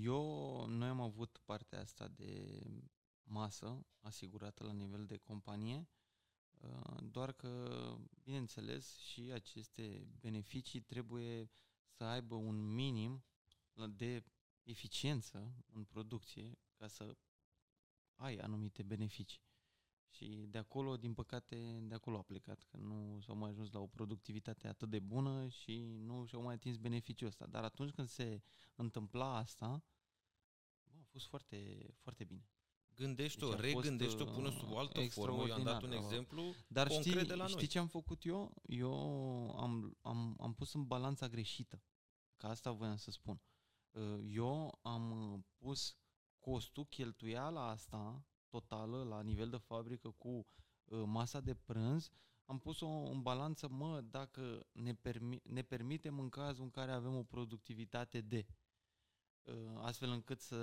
Eu, 0.01 0.67
noi 0.67 0.89
am 0.89 1.01
avut 1.01 1.41
partea 1.45 1.81
asta 1.81 2.09
de 2.09 2.63
masă 3.23 3.87
asigurată 4.01 4.65
la 4.65 4.73
nivel 4.73 5.07
de 5.07 5.17
companie, 5.17 5.89
uh, 6.61 6.97
doar 7.03 7.33
că, 7.33 7.95
bineînțeles, 8.23 8.97
și 8.97 9.21
aceste 9.21 10.07
beneficii 10.21 10.81
trebuie 10.81 11.51
să 11.87 12.05
aibă 12.05 12.35
un 12.35 12.75
minim 12.75 13.25
de 13.89 14.25
eficiență 14.63 15.65
în 15.73 15.85
producție 15.85 16.59
ca 16.75 16.87
să 16.87 17.17
ai 18.15 18.37
anumite 18.37 18.83
beneficii. 18.83 19.43
Și 20.15 20.47
de 20.49 20.59
acolo, 20.59 20.97
din 20.97 21.15
păcate, 21.15 21.79
de 21.83 21.95
acolo 21.95 22.19
a 22.19 22.23
plecat, 22.23 22.63
că 22.63 22.77
nu 22.77 23.21
s-au 23.21 23.37
mai 23.37 23.51
ajuns 23.51 23.71
la 23.71 23.81
o 23.81 23.87
productivitate 23.87 24.69
atât 24.69 24.91
de 24.91 24.99
bună 24.99 25.49
și 25.49 25.81
nu 25.81 26.25
și-au 26.27 26.43
mai 26.43 26.55
atins 26.55 26.77
beneficiul 26.77 27.29
ăsta. 27.29 27.47
Dar 27.47 27.65
atunci 27.65 27.91
când 27.93 28.09
se 28.09 28.43
întâmpla 28.75 29.37
asta, 29.37 29.85
bă, 30.83 30.99
a 31.01 31.05
fost 31.05 31.27
foarte, 31.27 31.89
foarte 31.99 32.25
bine. 32.25 32.49
Gândește-o, 32.95 33.51
deci 33.51 33.61
regândește-o, 33.61 34.25
pune 34.25 34.51
sub 34.51 34.71
o 34.71 34.79
altă 34.79 35.01
formă. 35.01 35.47
Eu 35.47 35.55
am 35.55 35.63
dat 35.63 35.83
un 35.83 35.93
exemplu 35.93 36.55
Dar 36.69 36.87
concret 36.89 37.13
știi, 37.15 37.27
de 37.27 37.35
la 37.35 37.47
știi 37.47 37.59
noi. 37.59 37.67
ce 37.67 37.79
am 37.79 37.89
făcut 37.89 38.25
eu? 38.25 38.55
Eu 38.63 38.95
am, 39.59 39.99
am, 40.01 40.37
am 40.41 40.55
pus 40.55 40.73
în 40.73 40.87
balanța 40.87 41.29
greșită. 41.29 41.83
Ca 42.37 42.49
asta 42.49 42.71
voiam 42.71 42.97
să 42.97 43.11
spun. 43.11 43.43
Eu 44.23 44.79
am 44.83 45.47
pus 45.57 45.97
costul, 46.39 46.87
cheltuiala 46.87 47.69
asta 47.69 48.25
totală 48.59 49.03
la 49.03 49.23
nivel 49.23 49.51
de 49.51 49.57
fabrică 49.57 50.11
cu 50.11 50.47
uh, 50.85 51.03
masa 51.07 51.41
de 51.41 51.55
prânz, 51.55 52.11
am 52.45 52.59
pus-o 52.59 52.89
în 52.89 53.23
balanță, 53.23 53.69
mă, 53.69 54.01
dacă 54.01 54.67
ne, 54.73 54.95
permi- 54.95 55.43
ne 55.43 55.63
permitem 55.63 56.19
în 56.19 56.29
cazul 56.29 56.65
în 56.65 56.71
care 56.71 56.93
avem 56.93 57.17
o 57.17 57.23
productivitate 57.23 58.21
de 58.21 58.47
uh, 59.43 59.55
astfel 59.77 60.11
încât 60.11 60.41
să 60.41 60.61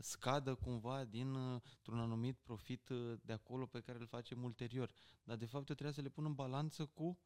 scadă 0.00 0.54
cumva 0.54 1.04
dintr-un 1.04 1.98
anumit 1.98 2.38
profit 2.38 2.88
uh, 2.88 3.18
de 3.22 3.32
acolo 3.32 3.66
pe 3.66 3.80
care 3.80 3.98
îl 3.98 4.06
facem 4.06 4.42
ulterior. 4.42 4.92
Dar 5.24 5.36
de 5.36 5.46
fapt 5.46 5.68
eu 5.68 5.74
trebuie 5.74 5.96
să 5.96 6.00
le 6.00 6.08
pun 6.08 6.24
în 6.24 6.34
balanță 6.34 6.86
cu 6.86 7.18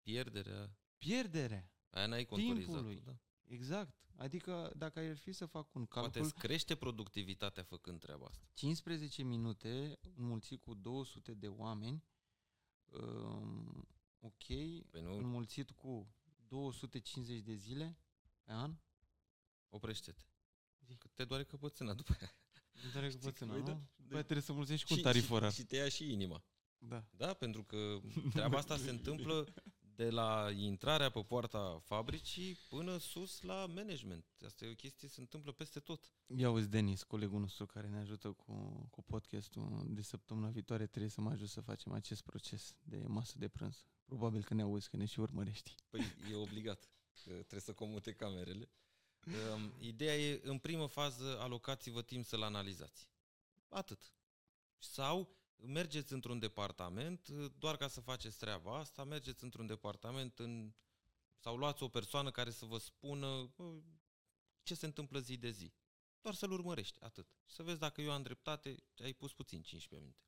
pierderea. 0.00 0.76
Pierderea. 0.98 1.70
Aia 1.90 2.06
n-ai 2.06 2.24
contorizat. 2.24 2.84
Da. 3.04 3.16
Exact. 3.50 3.94
Adică 4.16 4.72
dacă 4.76 4.98
ar 4.98 5.16
fi 5.16 5.32
să 5.32 5.46
fac 5.46 5.74
un 5.74 5.86
calcul... 5.86 6.10
Poate 6.10 6.18
îți 6.20 6.34
crește 6.34 6.74
productivitatea 6.74 7.62
făcând 7.62 8.00
treaba 8.00 8.26
asta. 8.26 8.46
15 8.54 9.22
minute 9.22 9.98
înmulțit 10.16 10.60
cu 10.60 10.74
200 10.74 11.34
de 11.34 11.48
oameni, 11.48 12.04
um, 12.84 13.88
ok, 14.18 14.44
păi 14.90 15.02
nu... 15.02 15.16
înmulțit 15.16 15.70
cu 15.70 16.14
250 16.48 17.40
de 17.40 17.54
zile 17.54 17.98
pe 18.42 18.52
an. 18.52 18.76
Oprește-te. 19.68 20.22
Că 20.98 21.08
te 21.14 21.24
doare 21.24 21.44
căpățâna 21.44 21.94
după 21.94 22.16
aia. 22.20 22.34
Te 22.72 22.88
doare 22.92 23.10
căpățâna, 23.10 23.54
nu? 23.56 23.62
Da? 23.62 23.80
După 23.96 24.14
aia 24.14 24.22
trebuie 24.22 24.42
să 24.42 24.52
mulțești 24.52 24.86
cu 24.86 24.94
un 24.94 25.02
tarif 25.02 25.32
și, 25.42 25.50
și 25.50 25.64
te 25.64 25.76
ia 25.76 25.88
și 25.88 26.12
inima. 26.12 26.44
Da. 26.78 27.04
Da, 27.10 27.34
pentru 27.34 27.64
că 27.64 28.00
treaba 28.34 28.58
asta 28.58 28.76
se 28.76 28.90
întâmplă 28.90 29.46
de 30.00 30.10
la 30.10 30.50
intrarea 30.50 31.10
pe 31.10 31.22
poarta 31.22 31.80
fabricii 31.84 32.54
până 32.68 32.96
sus 32.98 33.40
la 33.40 33.66
management. 33.66 34.24
Asta 34.44 34.64
e 34.64 34.70
o 34.70 34.74
chestie, 34.74 35.08
se 35.08 35.20
întâmplă 35.20 35.52
peste 35.52 35.80
tot. 35.80 36.12
Ia 36.36 36.50
uzi, 36.50 36.68
Denis, 36.68 37.02
colegul 37.02 37.40
nostru 37.40 37.66
care 37.66 37.88
ne 37.88 37.98
ajută 37.98 38.32
cu, 38.32 38.86
cu 38.90 39.02
podcastul 39.02 39.84
de 39.88 40.02
săptămâna 40.02 40.48
viitoare, 40.48 40.86
trebuie 40.86 41.10
să 41.10 41.20
mă 41.20 41.30
ajut 41.30 41.48
să 41.48 41.60
facem 41.60 41.92
acest 41.92 42.22
proces 42.22 42.76
de 42.82 43.04
masă 43.06 43.38
de 43.38 43.48
prânz. 43.48 43.84
Probabil 44.04 44.44
că 44.44 44.54
ne 44.54 44.62
auzi, 44.62 44.88
că 44.88 44.96
ne 44.96 45.04
și 45.04 45.20
urmărești. 45.20 45.74
Păi 45.90 46.00
e 46.30 46.34
obligat, 46.34 46.90
că 47.24 47.30
trebuie 47.30 47.60
să 47.60 47.72
comute 47.72 48.12
camerele. 48.12 48.68
Um, 49.26 49.72
ideea 49.80 50.16
e, 50.16 50.40
în 50.44 50.58
primă 50.58 50.86
fază, 50.86 51.38
alocați-vă 51.40 52.02
timp 52.02 52.24
să-l 52.24 52.42
analizați. 52.42 53.08
Atât. 53.68 54.12
Sau 54.78 55.36
mergeți 55.62 56.12
într-un 56.12 56.38
departament, 56.38 57.28
doar 57.58 57.76
ca 57.76 57.88
să 57.88 58.00
faceți 58.00 58.38
treaba 58.38 58.78
asta, 58.78 59.04
mergeți 59.04 59.44
într-un 59.44 59.66
departament 59.66 60.38
în, 60.38 60.72
sau 61.38 61.56
luați 61.56 61.82
o 61.82 61.88
persoană 61.88 62.30
care 62.30 62.50
să 62.50 62.64
vă 62.64 62.78
spună 62.78 63.54
ce 64.62 64.74
se 64.74 64.86
întâmplă 64.86 65.18
zi 65.18 65.36
de 65.36 65.50
zi. 65.50 65.72
Doar 66.20 66.34
să-l 66.34 66.52
urmărești, 66.52 67.00
atât. 67.00 67.26
Și 67.46 67.54
să 67.54 67.62
vezi 67.62 67.78
dacă 67.78 68.00
eu 68.00 68.12
am 68.12 68.22
dreptate, 68.22 68.76
ai 69.02 69.12
pus 69.12 69.32
puțin 69.32 69.62
15 69.62 70.08
minute. 70.08 70.24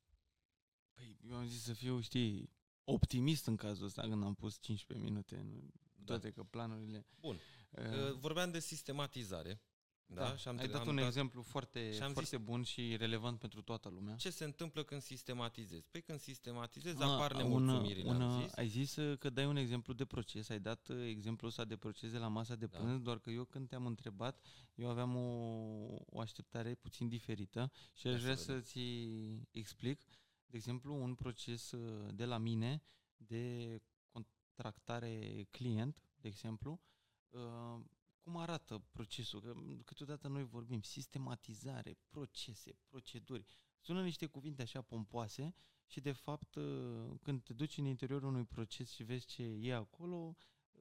Păi 0.93 1.17
eu 1.29 1.35
am 1.35 1.47
zis 1.47 1.63
să 1.63 1.73
fiu, 1.73 1.99
știi, 1.99 2.49
optimist 2.83 3.45
în 3.45 3.55
cazul 3.55 3.85
ăsta 3.85 4.01
când 4.01 4.23
am 4.23 4.33
pus 4.33 4.59
15 4.61 5.05
minute 5.07 5.35
în 5.35 5.69
da. 5.95 6.03
toate 6.05 6.31
că 6.31 6.43
planurile... 6.43 7.05
Bun. 7.19 7.39
Uh, 7.71 8.11
Vorbeam 8.11 8.51
de 8.51 8.59
sistematizare. 8.59 9.61
Da, 10.05 10.21
da 10.21 10.35
și 10.35 10.47
am, 10.47 10.57
ai 10.57 10.67
dat 10.67 10.81
am 10.81 10.87
un 10.87 10.95
dat, 10.95 11.05
exemplu 11.05 11.41
foarte, 11.41 11.91
și 11.91 12.01
am 12.01 12.13
foarte 12.13 12.35
zis, 12.37 12.45
bun 12.45 12.63
și 12.63 12.95
relevant 12.95 13.39
pentru 13.39 13.61
toată 13.61 13.89
lumea. 13.89 14.15
Ce 14.15 14.29
se 14.29 14.43
întâmplă 14.43 14.83
când 14.83 15.01
sistematizezi? 15.01 15.87
Păi 15.91 16.01
când 16.01 16.19
sistematizezi 16.19 17.01
A, 17.01 17.05
apar 17.05 17.33
nemulțumirile, 17.33 18.09
una, 18.09 18.25
una, 18.25 18.47
Ai 18.55 18.67
zis 18.67 18.95
uh, 18.95 19.17
că 19.17 19.29
dai 19.29 19.45
un 19.45 19.55
exemplu 19.55 19.93
de 19.93 20.05
proces, 20.05 20.49
ai 20.49 20.59
dat 20.59 20.87
uh, 20.87 21.05
exemplul 21.07 21.49
ăsta 21.49 21.65
de 21.65 21.75
proces 21.75 22.11
de 22.11 22.17
la 22.17 22.27
masa 22.27 22.55
de 22.55 22.65
da. 22.65 22.77
prânz, 22.77 22.97
da. 22.97 23.03
doar 23.03 23.19
că 23.19 23.29
eu 23.29 23.43
când 23.43 23.67
te-am 23.67 23.85
întrebat, 23.85 24.45
eu 24.75 24.89
aveam 24.89 25.15
o, 25.15 25.97
o 26.05 26.19
așteptare 26.19 26.75
puțin 26.75 27.07
diferită 27.07 27.71
și 27.93 28.07
aș 28.07 28.21
vrea 28.21 28.35
să-ți 28.35 28.79
explic, 29.51 30.01
de 30.45 30.57
exemplu, 30.57 30.95
un 31.01 31.15
proces 31.15 31.71
uh, 31.71 32.13
de 32.13 32.25
la 32.25 32.37
mine 32.37 32.81
de 33.17 33.81
contractare 34.11 35.43
client, 35.51 36.03
de 36.15 36.27
exemplu, 36.27 36.81
cum 38.23 38.37
arată 38.37 38.83
procesul? 38.91 39.41
Că 39.41 39.53
câteodată 39.85 40.27
noi 40.27 40.43
vorbim 40.43 40.81
sistematizare, 40.81 41.97
procese, 42.09 42.77
proceduri. 42.87 43.45
Sună 43.79 44.03
niște 44.03 44.25
cuvinte 44.25 44.61
așa 44.61 44.81
pompoase 44.81 45.53
și 45.87 45.99
de 45.99 46.11
fapt 46.11 46.55
ă, 46.55 47.17
când 47.21 47.43
te 47.43 47.53
duci 47.53 47.77
în 47.77 47.85
interiorul 47.85 48.27
unui 48.27 48.45
proces 48.45 48.91
și 48.91 49.03
vezi 49.03 49.25
ce 49.25 49.43
e 49.43 49.73
acolo, 49.75 50.35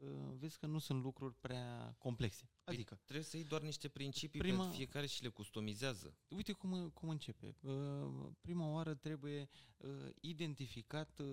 ă, 0.04 0.06
uh, 0.06 0.34
vezi 0.38 0.58
că 0.58 0.66
nu 0.66 0.78
sunt 0.78 1.02
lucruri 1.02 1.34
prea 1.34 1.94
complexe. 1.98 2.50
Păi 2.64 2.74
Adică, 2.74 3.00
trebuie 3.04 3.24
să 3.24 3.36
iei 3.36 3.46
doar 3.46 3.62
niște 3.62 3.88
principii 3.88 4.40
Prima- 4.40 4.56
pentru 4.56 4.76
fiecare 4.76 5.06
și 5.06 5.22
le 5.22 5.28
customizează. 5.28 6.16
uite 6.28 6.52
cum, 6.52 6.90
cum 6.90 7.08
începe. 7.08 7.56
Uh, 7.60 8.30
Prima 8.40 8.66
oară 8.70 8.94
trebuie 8.94 9.48
uh, 9.76 9.90
identificat 10.20 11.18
uh, 11.18 11.26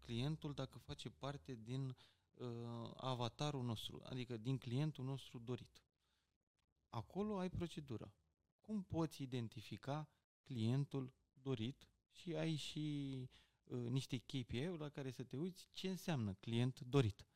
clientul 0.00 0.54
dacă 0.54 0.78
face 0.78 1.08
parte 1.10 1.54
din 1.62 1.88
uh, 1.88 1.94
avatarul 2.96 3.64
nostru, 3.64 4.02
adică 4.04 4.36
din 4.36 4.58
clientul 4.58 5.04
nostru 5.04 5.38
dorit. 5.38 5.82
Acolo 6.88 7.38
ai 7.38 7.50
procedură. 7.50 8.14
Cum 8.60 8.82
poți 8.82 9.22
identifica 9.22 10.08
clientul 10.42 11.14
dorit 11.32 11.88
și 12.10 12.34
ai 12.34 12.54
și 12.54 13.16
uh, 13.64 13.88
niște 13.88 14.18
KPI-uri 14.18 14.80
la 14.80 14.88
care 14.88 15.10
să 15.10 15.24
te 15.24 15.36
uiți 15.36 15.68
ce 15.72 15.88
înseamnă 15.88 16.32
client 16.32 16.80
dorit. 16.80 17.26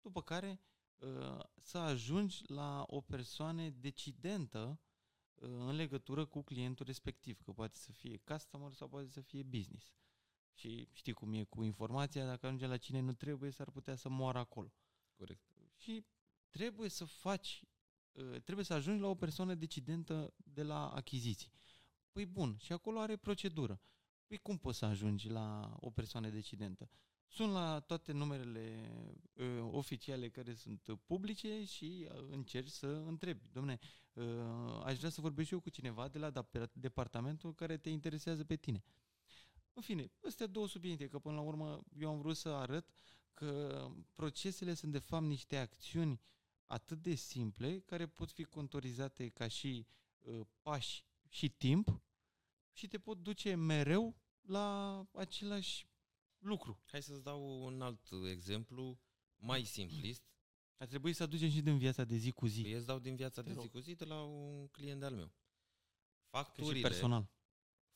După 0.00 0.22
care 0.22 0.60
uh, 0.96 1.40
să 1.60 1.78
ajungi 1.78 2.42
la 2.46 2.84
o 2.86 3.00
persoană 3.00 3.68
decidentă 3.68 4.80
uh, 5.34 5.48
în 5.48 5.74
legătură 5.74 6.24
cu 6.24 6.42
clientul 6.42 6.86
respectiv, 6.86 7.40
că 7.42 7.52
poate 7.52 7.76
să 7.76 7.92
fie 7.92 8.16
customer 8.16 8.72
sau 8.72 8.88
poate 8.88 9.08
să 9.08 9.20
fie 9.20 9.42
business. 9.42 9.94
Și 10.54 10.88
știi 10.92 11.12
cum 11.12 11.32
e 11.32 11.42
cu 11.44 11.62
informația, 11.62 12.26
dacă 12.26 12.46
ajunge 12.46 12.66
la 12.66 12.76
cine 12.76 13.00
nu 13.00 13.12
trebuie, 13.12 13.50
s-ar 13.50 13.70
putea 13.70 13.94
să 13.94 14.08
moară 14.08 14.38
acolo. 14.38 14.72
Corect. 15.16 15.42
Și 15.76 16.04
trebuie 16.50 16.88
să 16.88 17.04
faci, 17.04 17.62
uh, 18.12 18.40
trebuie 18.42 18.64
să 18.64 18.74
ajungi 18.74 19.00
la 19.02 19.08
o 19.08 19.14
persoană 19.14 19.54
decidentă 19.54 20.34
de 20.36 20.62
la 20.62 20.88
achiziții. 20.90 21.52
Păi 22.12 22.26
bun, 22.26 22.56
și 22.58 22.72
acolo 22.72 23.00
are 23.00 23.16
procedură. 23.16 23.80
Păi 24.26 24.38
cum 24.38 24.58
poți 24.58 24.78
să 24.78 24.84
ajungi 24.84 25.28
la 25.28 25.76
o 25.80 25.90
persoană 25.90 26.28
decidentă? 26.28 26.90
Sun 27.28 27.50
la 27.50 27.80
toate 27.80 28.12
numerele 28.12 28.92
uh, 29.32 29.68
oficiale 29.70 30.28
care 30.28 30.54
sunt 30.54 30.86
uh, 30.86 30.98
publice 31.06 31.64
și 31.64 32.08
uh, 32.08 32.26
încerci 32.30 32.70
să 32.70 32.86
întrebi. 32.86 33.48
Domne, 33.52 33.78
uh, 34.12 34.24
aș 34.84 34.96
vrea 34.98 35.10
să 35.10 35.20
vorbesc 35.20 35.48
și 35.48 35.54
eu 35.54 35.60
cu 35.60 35.70
cineva 35.70 36.08
de 36.08 36.18
la 36.18 36.30
da- 36.30 36.48
departamentul 36.72 37.54
care 37.54 37.76
te 37.76 37.88
interesează 37.88 38.44
pe 38.44 38.56
tine. 38.56 38.82
În 39.72 39.82
fine, 39.82 40.10
astea 40.26 40.46
două 40.46 40.68
subiecte, 40.68 41.08
că 41.08 41.18
până 41.18 41.34
la 41.34 41.40
urmă 41.40 41.82
eu 41.98 42.08
am 42.10 42.18
vrut 42.18 42.36
să 42.36 42.48
arăt 42.48 42.88
că 43.34 43.86
procesele 44.12 44.74
sunt 44.74 44.92
de 44.92 44.98
fapt 44.98 45.24
niște 45.24 45.56
acțiuni 45.56 46.20
atât 46.66 47.02
de 47.02 47.14
simple 47.14 47.80
care 47.80 48.06
pot 48.06 48.30
fi 48.30 48.44
contorizate 48.44 49.28
ca 49.28 49.48
și 49.48 49.86
uh, 50.18 50.40
pași 50.62 51.04
și 51.28 51.48
timp 51.48 52.02
și 52.72 52.86
te 52.88 52.98
pot 52.98 53.18
duce 53.18 53.54
mereu 53.54 54.16
la 54.40 54.98
același 55.12 55.88
lucru. 56.38 56.80
Hai 56.86 57.02
să-ți 57.02 57.22
dau 57.22 57.64
un 57.64 57.82
alt 57.82 58.08
exemplu 58.30 58.98
mai 59.36 59.64
simplist. 59.64 60.22
Ar 60.76 60.86
trebui 60.86 61.12
să 61.12 61.22
aducem 61.22 61.50
și 61.50 61.60
din 61.60 61.78
viața 61.78 62.04
de 62.04 62.16
zi 62.16 62.30
cu 62.30 62.46
zi. 62.46 62.60
Îi 62.60 62.72
îți 62.72 62.86
dau 62.86 62.98
din 62.98 63.16
viața 63.16 63.42
Te 63.42 63.48
de 63.48 63.54
rog. 63.54 63.62
zi 63.62 63.68
cu 63.68 63.78
zi 63.78 63.94
de 63.94 64.04
la 64.04 64.22
un 64.22 64.68
client 64.68 65.00
de-al 65.00 65.14
meu. 65.14 65.26
Că 65.26 65.32
și 65.32 66.44
Facturile, 66.44 66.88
personal. 66.88 67.30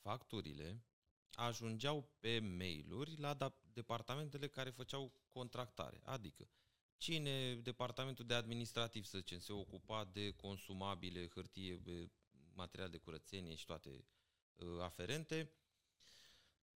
facturile 0.02 0.84
ajungeau 1.36 2.08
pe 2.20 2.38
mail-uri 2.38 3.16
la 3.18 3.34
da- 3.34 3.56
departamentele 3.72 4.48
care 4.48 4.70
făceau 4.70 5.12
contractare. 5.32 6.00
Adică, 6.04 6.48
cine 6.98 7.54
departamentul 7.54 8.26
de 8.26 8.34
administrativ, 8.34 9.04
să 9.04 9.18
zicem, 9.18 9.38
se 9.38 9.52
ocupa 9.52 10.04
de 10.12 10.30
consumabile, 10.30 11.28
hârtie, 11.34 11.72
e, 11.86 12.08
material 12.54 12.90
de 12.90 12.98
curățenie 12.98 13.54
și 13.54 13.64
toate 13.66 14.04
uh, 14.56 14.80
aferente, 14.80 15.50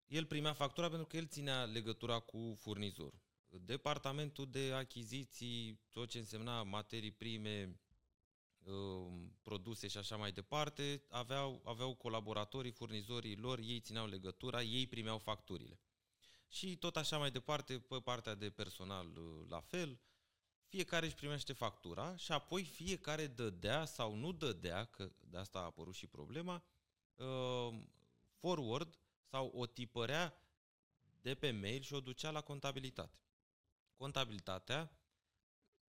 el 0.06 0.26
primea 0.26 0.52
factura 0.52 0.88
pentru 0.88 1.06
că 1.06 1.16
el 1.16 1.26
ținea 1.26 1.64
legătura 1.64 2.18
cu 2.18 2.54
furnizorul. 2.58 3.20
Departamentul 3.48 4.50
de 4.50 4.72
achiziții, 4.72 5.80
tot 5.90 6.08
ce 6.08 6.18
însemna 6.18 6.62
materii 6.62 7.10
prime, 7.10 7.64
uh, 7.68 7.85
produse 9.42 9.88
și 9.88 9.98
așa 9.98 10.16
mai 10.16 10.32
departe, 10.32 11.02
aveau, 11.08 11.60
aveau 11.64 11.94
colaboratorii, 11.94 12.70
furnizorii 12.70 13.36
lor, 13.36 13.58
ei 13.58 13.80
țineau 13.80 14.06
legătura, 14.06 14.62
ei 14.62 14.86
primeau 14.86 15.18
facturile. 15.18 15.80
Și 16.48 16.76
tot 16.76 16.96
așa 16.96 17.18
mai 17.18 17.30
departe, 17.30 17.78
pe 17.78 18.00
partea 18.00 18.34
de 18.34 18.50
personal 18.50 19.06
uh, 19.06 19.48
la 19.48 19.60
fel, 19.60 20.00
fiecare 20.66 21.06
își 21.06 21.14
primește 21.14 21.52
factura 21.52 22.16
și 22.16 22.32
apoi 22.32 22.64
fiecare 22.64 23.26
dădea 23.26 23.84
sau 23.84 24.14
nu 24.14 24.32
dădea, 24.32 24.84
că 24.84 25.10
de 25.20 25.36
asta 25.36 25.58
a 25.58 25.62
apărut 25.62 25.94
și 25.94 26.06
problema, 26.06 26.62
uh, 27.14 27.78
forward 28.38 28.98
sau 29.30 29.52
o 29.54 29.66
tipărea 29.66 30.34
de 31.20 31.34
pe 31.34 31.50
mail 31.50 31.82
și 31.82 31.94
o 31.94 32.00
ducea 32.00 32.30
la 32.30 32.40
contabilitate. 32.40 33.18
Contabilitatea, 33.96 34.90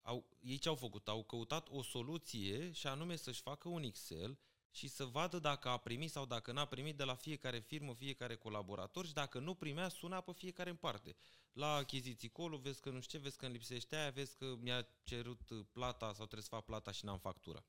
au, 0.01 0.25
ei 0.41 0.57
ce 0.57 0.67
au 0.67 0.75
făcut? 0.75 1.07
Au 1.07 1.23
căutat 1.23 1.67
o 1.69 1.83
soluție 1.83 2.71
și 2.71 2.87
anume 2.87 3.15
să-și 3.15 3.41
facă 3.41 3.69
un 3.69 3.83
Excel 3.83 4.39
și 4.71 4.87
să 4.87 5.05
vadă 5.05 5.39
dacă 5.39 5.69
a 5.69 5.77
primit 5.77 6.11
sau 6.11 6.25
dacă 6.25 6.51
n-a 6.51 6.65
primit 6.65 6.97
de 6.97 7.03
la 7.03 7.15
fiecare 7.15 7.59
firmă, 7.59 7.93
fiecare 7.93 8.35
colaborator 8.35 9.05
și 9.05 9.13
dacă 9.13 9.39
nu 9.39 9.53
primea, 9.53 9.89
suna 9.89 10.21
pe 10.21 10.31
fiecare 10.31 10.69
în 10.69 10.75
parte. 10.75 11.15
La 11.51 11.73
achiziții 11.73 12.29
colo, 12.29 12.57
vezi 12.57 12.81
că 12.81 12.89
nu 12.89 12.99
știu 12.99 13.17
ce, 13.17 13.23
vezi 13.23 13.37
că 13.37 13.45
îmi 13.45 13.53
lipsește 13.53 13.95
aia, 13.95 14.09
vezi 14.09 14.35
că 14.35 14.55
mi-a 14.59 14.87
cerut 15.03 15.49
uh, 15.49 15.65
plata 15.71 16.05
sau 16.05 16.25
trebuie 16.25 16.41
să 16.41 16.55
fac 16.55 16.65
plata 16.65 16.91
și 16.91 17.05
n-am 17.05 17.19
factura. 17.19 17.65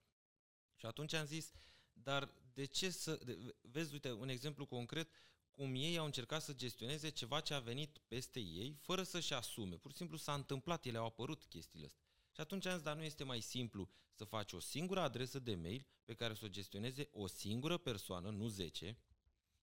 Și 0.76 0.86
atunci 0.86 1.12
am 1.12 1.26
zis, 1.26 1.52
dar 1.92 2.32
de 2.52 2.64
ce 2.64 2.90
să... 2.90 3.20
De, 3.24 3.38
vezi, 3.60 3.92
uite, 3.92 4.12
un 4.12 4.28
exemplu 4.28 4.66
concret, 4.66 5.10
cum 5.50 5.74
ei 5.74 5.98
au 5.98 6.04
încercat 6.04 6.42
să 6.42 6.52
gestioneze 6.52 7.08
ceva 7.08 7.40
ce 7.40 7.54
a 7.54 7.60
venit 7.60 7.98
peste 8.08 8.40
ei, 8.40 8.78
fără 8.80 9.02
să-și 9.02 9.32
asume. 9.32 9.76
Pur 9.76 9.90
și 9.90 9.96
simplu 9.96 10.16
s-a 10.16 10.34
întâmplat, 10.34 10.84
ele 10.84 10.98
au 10.98 11.06
apărut 11.06 11.44
chestiile 11.44 11.86
astea. 11.86 12.09
Și 12.32 12.40
atunci 12.40 12.66
am 12.66 12.74
zis, 12.74 12.82
dar 12.82 12.96
nu 12.96 13.02
este 13.02 13.24
mai 13.24 13.40
simplu 13.40 13.88
să 14.12 14.24
faci 14.24 14.52
o 14.52 14.60
singură 14.60 15.00
adresă 15.00 15.38
de 15.38 15.54
mail 15.54 15.86
pe 16.04 16.14
care 16.14 16.34
să 16.34 16.44
o 16.44 16.48
gestioneze 16.48 17.08
o 17.12 17.26
singură 17.26 17.76
persoană, 17.76 18.30
nu 18.30 18.48
10, 18.48 18.98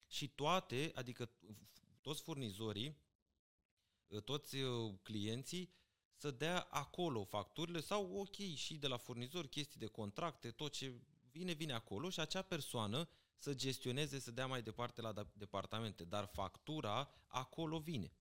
și 0.08 0.28
toate, 0.28 0.92
adică 0.96 1.30
toți 2.02 2.22
furnizorii, 2.22 2.98
toți 4.24 4.56
uh, 4.56 4.94
clienții, 5.02 5.74
să 6.14 6.32
dea 6.32 6.60
acolo 6.60 7.24
facturile 7.24 7.80
sau 7.80 8.20
ok 8.20 8.36
și 8.36 8.78
de 8.78 8.88
la 8.88 8.98
furnizor, 8.98 9.48
chestii 9.48 9.80
de 9.80 9.86
contracte, 9.86 10.52
tot 10.52 10.72
ce 10.72 10.94
vine, 11.32 11.54
vine 11.54 11.74
acolo 11.74 12.10
și 12.10 12.20
acea 12.20 12.42
persoană 12.42 13.10
să 13.38 13.54
gestioneze, 13.54 14.20
să 14.20 14.32
dea 14.32 14.48
mai 14.48 14.62
departe 14.62 15.02
la 15.02 15.12
da- 15.12 15.32
departamente, 15.34 16.04
dar 16.04 16.26
factura 16.26 17.10
acolo 17.28 17.80
vine. 17.80 18.12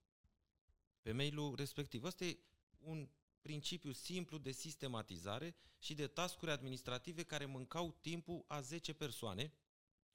Pe 1.01 1.11
mailul 1.11 1.55
respectiv. 1.55 2.03
Asta 2.03 2.25
e 2.25 2.39
un 2.77 3.09
principiu 3.41 3.91
simplu 3.91 4.37
de 4.37 4.51
sistematizare 4.51 5.55
și 5.79 5.93
de 5.93 6.07
tascuri 6.07 6.51
administrative 6.51 7.23
care 7.23 7.45
mâncau 7.45 7.97
timpul 8.01 8.43
a 8.47 8.61
10 8.61 8.93
persoane, 8.93 9.53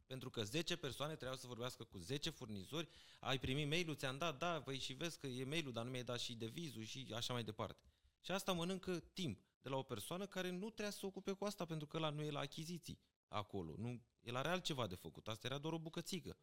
pentru 0.06 0.30
că 0.30 0.44
10 0.44 0.76
persoane 0.76 1.12
trebuiau 1.12 1.36
să 1.40 1.46
vorbească 1.46 1.84
cu 1.84 1.98
10 1.98 2.30
furnizori, 2.30 2.88
ai 3.20 3.38
primit 3.38 3.68
mail-ul, 3.68 3.96
ți-am 3.96 4.18
dat, 4.18 4.38
da, 4.38 4.62
păi 4.62 4.78
și 4.78 4.92
vezi 4.92 5.18
că 5.18 5.26
e 5.26 5.44
mail-ul, 5.44 5.72
dar 5.72 5.84
nu 5.84 5.90
mi-ai 5.90 6.04
dat 6.04 6.20
și 6.20 6.34
devizul 6.34 6.82
și 6.82 7.06
așa 7.14 7.32
mai 7.32 7.44
departe. 7.44 7.92
Și 8.20 8.30
asta 8.30 8.52
mănâncă 8.52 8.98
timp 8.98 9.44
de 9.62 9.68
la 9.68 9.76
o 9.76 9.82
persoană 9.82 10.26
care 10.26 10.50
nu 10.50 10.70
trebuia 10.70 10.90
să 10.90 10.98
se 10.98 11.06
ocupe 11.06 11.32
cu 11.32 11.44
asta, 11.44 11.64
pentru 11.64 11.86
că 11.86 11.98
la 11.98 12.10
nu 12.10 12.22
e 12.22 12.30
la 12.30 12.40
achiziții 12.40 13.00
acolo. 13.28 13.74
Nu, 13.76 14.02
el 14.20 14.36
are 14.36 14.48
altceva 14.48 14.86
de 14.86 14.94
făcut. 14.94 15.28
Asta 15.28 15.46
era 15.46 15.58
doar 15.58 15.72
o 15.72 15.78
bucățică. 15.78 16.36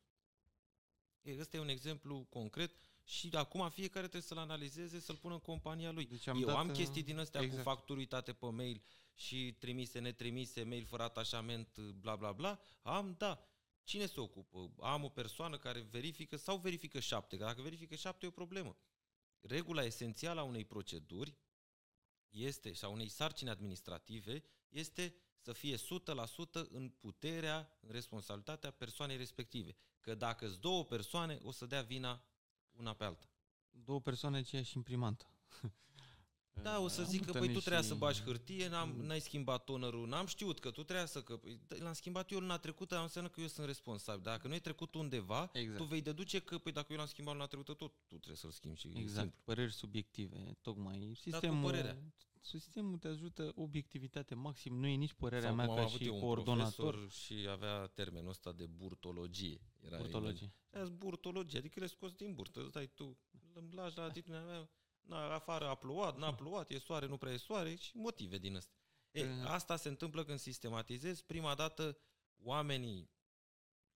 E, 1.21 1.39
ăsta 1.39 1.57
e 1.57 1.59
un 1.59 1.67
exemplu 1.67 2.25
concret 2.29 2.75
și 3.09 3.29
acum 3.33 3.69
fiecare 3.69 4.07
trebuie 4.07 4.21
să-l 4.21 4.37
analizeze, 4.37 4.99
să-l 4.99 5.15
pună 5.15 5.33
în 5.33 5.39
compania 5.39 5.91
lui. 5.91 6.05
Deci 6.05 6.27
am 6.27 6.41
Eu 6.41 6.47
dat, 6.47 6.55
am 6.55 6.67
uh, 6.67 6.75
chestii 6.75 7.03
din 7.03 7.19
astea 7.19 7.41
exact. 7.41 7.63
cu 7.63 7.69
facturi 7.69 7.99
uitate 7.99 8.33
pe 8.33 8.45
mail 8.45 8.81
și 9.13 9.55
trimise, 9.59 9.99
netrimise, 9.99 10.63
mail 10.63 10.85
fără 10.85 11.03
atașament, 11.03 11.77
bla 11.77 12.15
bla 12.15 12.31
bla. 12.31 12.59
Am, 12.81 13.15
da. 13.17 13.43
Cine 13.83 14.05
se 14.05 14.19
ocupă? 14.19 14.73
Am 14.79 15.03
o 15.03 15.09
persoană 15.09 15.57
care 15.57 15.79
verifică 15.79 16.37
sau 16.37 16.57
verifică 16.57 16.99
șapte, 16.99 17.37
că 17.37 17.43
dacă 17.43 17.61
verifică 17.61 17.95
șapte 17.95 18.25
e 18.25 18.29
o 18.29 18.31
problemă. 18.31 18.77
Regula 19.41 19.83
esențială 19.83 20.39
a 20.39 20.43
unei 20.43 20.65
proceduri 20.65 21.37
este, 22.29 22.73
sau 22.73 22.93
unei 22.93 23.07
sarcini 23.07 23.49
administrative, 23.49 24.43
este 24.67 25.15
să 25.37 25.53
fie 25.53 25.75
100% 25.75 25.79
în 26.69 26.89
puterea, 26.89 27.77
în 27.79 27.91
responsabilitatea 27.91 28.71
persoanei 28.71 29.17
respective. 29.17 29.75
Că 29.99 30.15
dacă 30.15 30.47
sunt 30.47 30.59
două 30.59 30.85
persoane, 30.85 31.39
o 31.43 31.51
să 31.51 31.65
dea 31.65 31.81
vina 31.81 32.23
una 32.79 32.93
pe 32.93 33.03
alta. 33.03 33.25
Două 33.71 34.01
persoane 34.01 34.37
aceeași 34.37 34.75
imprimantă. 34.75 35.25
Da, 36.61 36.79
o 36.79 36.87
să 36.87 37.01
Am 37.01 37.07
zic 37.07 37.19
că 37.19 37.25
putea 37.25 37.39
păi 37.39 37.49
tu 37.49 37.59
și- 37.59 37.65
trebuia 37.65 37.81
să 37.87 37.93
bagi 37.95 38.21
hârtie, 38.21 38.67
n-am, 38.67 38.89
n-ai 39.01 39.19
schimbat 39.19 39.63
tonerul, 39.63 40.07
n-am 40.07 40.25
știut 40.25 40.59
că 40.59 40.71
tu 40.71 40.83
trebuia 40.83 41.05
să... 41.05 41.21
Că, 41.21 41.37
păi, 41.37 41.59
da, 41.67 41.75
l-am 41.79 41.93
schimbat 41.93 42.31
eu 42.31 42.39
luna 42.39 42.57
trecută, 42.57 42.93
dar 42.93 43.03
înseamnă 43.03 43.29
că 43.29 43.41
eu 43.41 43.47
sunt 43.47 43.65
responsabil. 43.65 44.21
Dacă 44.23 44.47
nu 44.47 44.53
ai 44.53 44.59
trecut 44.59 44.95
undeva, 44.95 45.49
Exact. 45.53 45.77
tu 45.77 45.83
vei 45.83 46.01
deduce 46.01 46.39
că, 46.39 46.57
păi 46.57 46.71
dacă 46.71 46.87
eu 46.91 46.97
l-am 46.97 47.07
schimbat 47.07 47.33
luna 47.33 47.45
trecută, 47.45 47.73
tot 47.73 47.91
tu 48.07 48.15
trebuie 48.15 48.35
să-l 48.35 48.51
schimbi 48.51 48.79
și 48.79 48.87
e 48.87 48.99
Exact, 48.99 49.19
simplu. 49.21 49.39
păreri 49.43 49.73
subiective, 49.73 50.57
tocmai. 50.61 51.07
cu 51.07 51.15
Sistemul, 51.15 51.63
părerea. 51.69 51.97
Sistemul 52.41 52.97
te 52.97 53.07
ajută 53.07 53.51
obiectivitate 53.55 54.35
maxim, 54.35 54.75
nu 54.75 54.87
e 54.87 54.95
nici 54.95 55.13
părerea 55.13 55.47
Sau 55.47 55.55
mea 55.55 55.65
cum 55.65 55.73
am 55.73 55.79
ca 55.79 55.85
avut 55.87 55.99
și 56.01 56.07
eu 56.07 56.13
un 56.13 56.19
coordonator. 56.19 56.93
profesor 56.93 57.11
și 57.11 57.47
avea 57.49 57.87
termenul 57.87 58.29
ăsta 58.29 58.51
de 58.51 58.65
burtologie. 58.65 59.61
Era 59.81 59.97
Burtologie. 59.97 60.53
Era 60.69 60.85
burtologie, 60.89 61.59
adică 61.59 61.79
le 61.79 61.85
scoți 61.87 62.15
din 62.15 62.33
burtă, 62.33 62.61
îți 62.63 62.71
dai 62.71 62.87
tu, 62.87 63.17
îmi 63.53 63.73
lași 63.73 63.97
la 63.97 64.03
atitudinea 64.03 64.45
mea, 64.45 64.69
Na, 65.01 65.33
afară 65.33 65.67
a 65.67 65.75
plouat, 65.75 66.17
n-a 66.17 66.33
plouat, 66.33 66.71
e 66.71 66.77
soare, 66.77 67.05
nu 67.07 67.17
prea 67.17 67.31
e 67.33 67.37
soare 67.37 67.75
și 67.75 67.97
motive 67.97 68.37
din 68.37 68.55
astea. 68.55 68.77
E, 69.11 69.23
Uh. 69.23 69.29
asta 69.45 69.75
se 69.75 69.89
întâmplă 69.89 70.23
când 70.23 70.39
sistematizezi. 70.39 71.25
Prima 71.25 71.55
dată 71.55 71.97
oamenii 72.43 73.09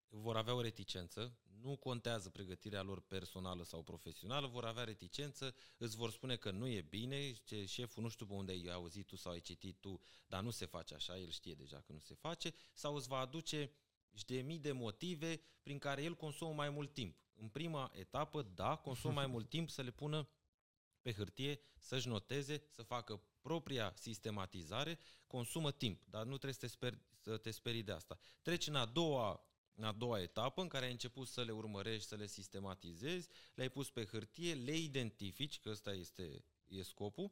vor 0.07 0.37
avea 0.37 0.53
o 0.55 0.61
reticență, 0.61 1.37
nu 1.63 1.75
contează 1.75 2.29
pregătirea 2.29 2.81
lor 2.81 3.01
personală 3.01 3.63
sau 3.63 3.83
profesională, 3.83 4.47
vor 4.47 4.65
avea 4.65 4.83
reticență, 4.83 5.55
îți 5.77 5.95
vor 5.95 6.11
spune 6.11 6.35
că 6.35 6.51
nu 6.51 6.67
e 6.67 6.81
bine, 6.81 7.33
ce 7.33 7.65
șeful 7.65 8.03
nu 8.03 8.09
știu 8.09 8.25
pe 8.25 8.33
unde 8.33 8.51
ai 8.51 8.67
auzit 8.71 9.07
tu 9.07 9.15
sau 9.15 9.31
ai 9.31 9.41
citit 9.41 9.77
tu, 9.79 10.01
dar 10.27 10.43
nu 10.43 10.49
se 10.49 10.65
face 10.65 10.93
așa, 10.93 11.17
el 11.17 11.29
știe 11.29 11.53
deja 11.53 11.81
că 11.81 11.91
nu 11.91 11.99
se 11.99 12.13
face, 12.13 12.53
sau 12.73 12.95
îți 12.95 13.07
va 13.07 13.17
aduce 13.17 13.71
și 14.13 14.25
de 14.25 14.41
mii 14.41 14.59
de 14.59 14.71
motive 14.71 15.41
prin 15.63 15.77
care 15.77 16.03
el 16.03 16.15
consumă 16.15 16.53
mai 16.53 16.69
mult 16.69 16.93
timp. 16.93 17.17
În 17.35 17.47
prima 17.47 17.91
etapă, 17.93 18.41
da, 18.41 18.75
consumă 18.75 19.13
mai 19.13 19.27
mult 19.27 19.49
timp 19.49 19.69
să 19.69 19.81
le 19.81 19.91
pună 19.91 20.29
pe 21.01 21.13
hârtie, 21.13 21.59
să-și 21.79 22.07
noteze, 22.07 22.63
să 22.69 22.81
facă 22.81 23.21
propria 23.41 23.93
sistematizare, 23.95 24.99
consumă 25.27 25.71
timp, 25.71 26.03
dar 26.05 26.23
nu 26.23 26.37
trebuie 26.37 26.53
să 26.53 26.59
te, 26.59 26.67
speri, 26.67 26.99
să 27.21 27.37
te 27.37 27.51
sperii 27.51 27.83
de 27.83 27.91
asta. 27.91 28.17
Treci 28.41 28.67
în 28.67 28.75
a 28.75 28.85
doua 28.85 29.29
în 29.29 29.52
a 29.81 29.91
doua 29.91 30.21
etapă, 30.21 30.61
în 30.61 30.67
care 30.67 30.85
ai 30.85 30.91
început 30.91 31.27
să 31.27 31.43
le 31.43 31.51
urmărești, 31.51 32.07
să 32.07 32.15
le 32.15 32.27
sistematizezi, 32.27 33.29
le-ai 33.53 33.69
pus 33.69 33.89
pe 33.89 34.05
hârtie, 34.05 34.53
le 34.53 34.75
identifici, 34.75 35.59
că 35.59 35.69
ăsta 35.69 35.93
este 35.93 36.45
e 36.67 36.81
scopul. 36.81 37.31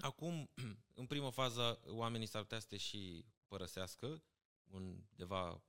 Acum, 0.00 0.50
în 1.00 1.06
primă 1.06 1.30
fază, 1.30 1.80
oamenii 1.86 2.26
s-ar 2.26 2.42
putea 2.42 2.58
să 2.58 2.66
te 2.66 2.76
și 2.76 3.24
părăsească, 3.46 4.22
undeva 4.64 5.62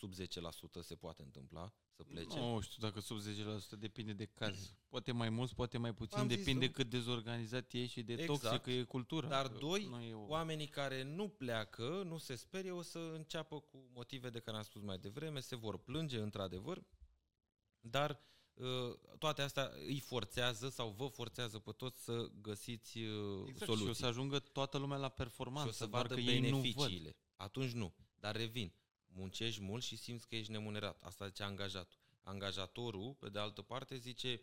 sub 0.00 0.12
10% 0.14 0.80
se 0.80 0.94
poate 0.94 1.22
întâmpla 1.22 1.72
să 1.90 2.02
plece. 2.04 2.38
Nu 2.38 2.60
știu 2.60 2.88
dacă 2.88 3.00
sub 3.00 3.18
10% 3.76 3.78
depinde 3.78 4.12
de 4.12 4.24
caz. 4.24 4.74
Poate 4.88 5.12
mai 5.12 5.28
mult, 5.28 5.52
poate 5.52 5.78
mai 5.78 5.94
puțin, 5.94 6.18
Am 6.18 6.28
zis, 6.28 6.36
depinde 6.36 6.66
nu? 6.66 6.72
cât 6.72 6.90
dezorganizat 6.90 7.72
e 7.72 7.86
și 7.86 8.02
de 8.02 8.12
Exact. 8.12 8.40
toxică 8.40 8.70
e 8.70 8.82
cultura. 8.82 9.28
Dar 9.28 9.48
Că 9.48 9.58
doi, 9.58 9.84
nu 9.84 10.00
e 10.00 10.14
o... 10.14 10.26
Oamenii 10.26 10.66
care 10.66 11.02
nu 11.02 11.28
pleacă, 11.28 12.02
nu 12.06 12.18
se 12.18 12.34
sperie, 12.34 12.70
o 12.70 12.82
să 12.82 12.98
înceapă 12.98 13.60
cu 13.60 13.88
motive 13.92 14.30
de 14.30 14.38
care 14.38 14.56
am 14.56 14.62
spus 14.62 14.82
mai 14.82 14.98
devreme, 14.98 15.40
se 15.40 15.56
vor 15.56 15.78
plânge 15.78 16.20
într-adevăr, 16.20 16.82
dar 17.80 18.20
uh, 18.54 19.16
toate 19.18 19.42
astea 19.42 19.72
îi 19.86 20.00
forțează 20.00 20.68
sau 20.68 20.90
vă 20.90 21.06
forțează 21.06 21.58
pe 21.58 21.72
toți 21.72 22.04
să 22.04 22.30
găsiți 22.40 22.98
uh, 22.98 23.44
exact, 23.46 23.64
soluții. 23.64 23.84
și 23.84 23.90
o 23.90 23.94
să 23.94 24.06
ajungă 24.06 24.38
toată 24.38 24.78
lumea 24.78 24.96
la 24.96 25.08
și 25.08 25.14
performanță, 25.16 25.68
o 25.68 25.72
să 25.72 25.86
doar 25.86 26.02
vadă 26.02 26.14
că 26.14 26.20
ei 26.20 26.50
nu 26.50 26.56
văd. 26.56 26.74
beneficiile. 26.74 27.16
Atunci 27.36 27.70
nu. 27.70 27.94
Dar 28.20 28.36
revin, 28.36 28.72
muncești 29.12 29.62
mult 29.62 29.82
și 29.82 29.96
simți 29.96 30.28
că 30.28 30.36
ești 30.36 30.52
nemunerat. 30.52 31.02
Asta 31.02 31.26
zice 31.26 31.42
angajatul. 31.42 31.98
Angajatorul, 32.22 33.14
pe 33.18 33.28
de 33.28 33.38
altă 33.38 33.62
parte, 33.62 33.96
zice 33.96 34.40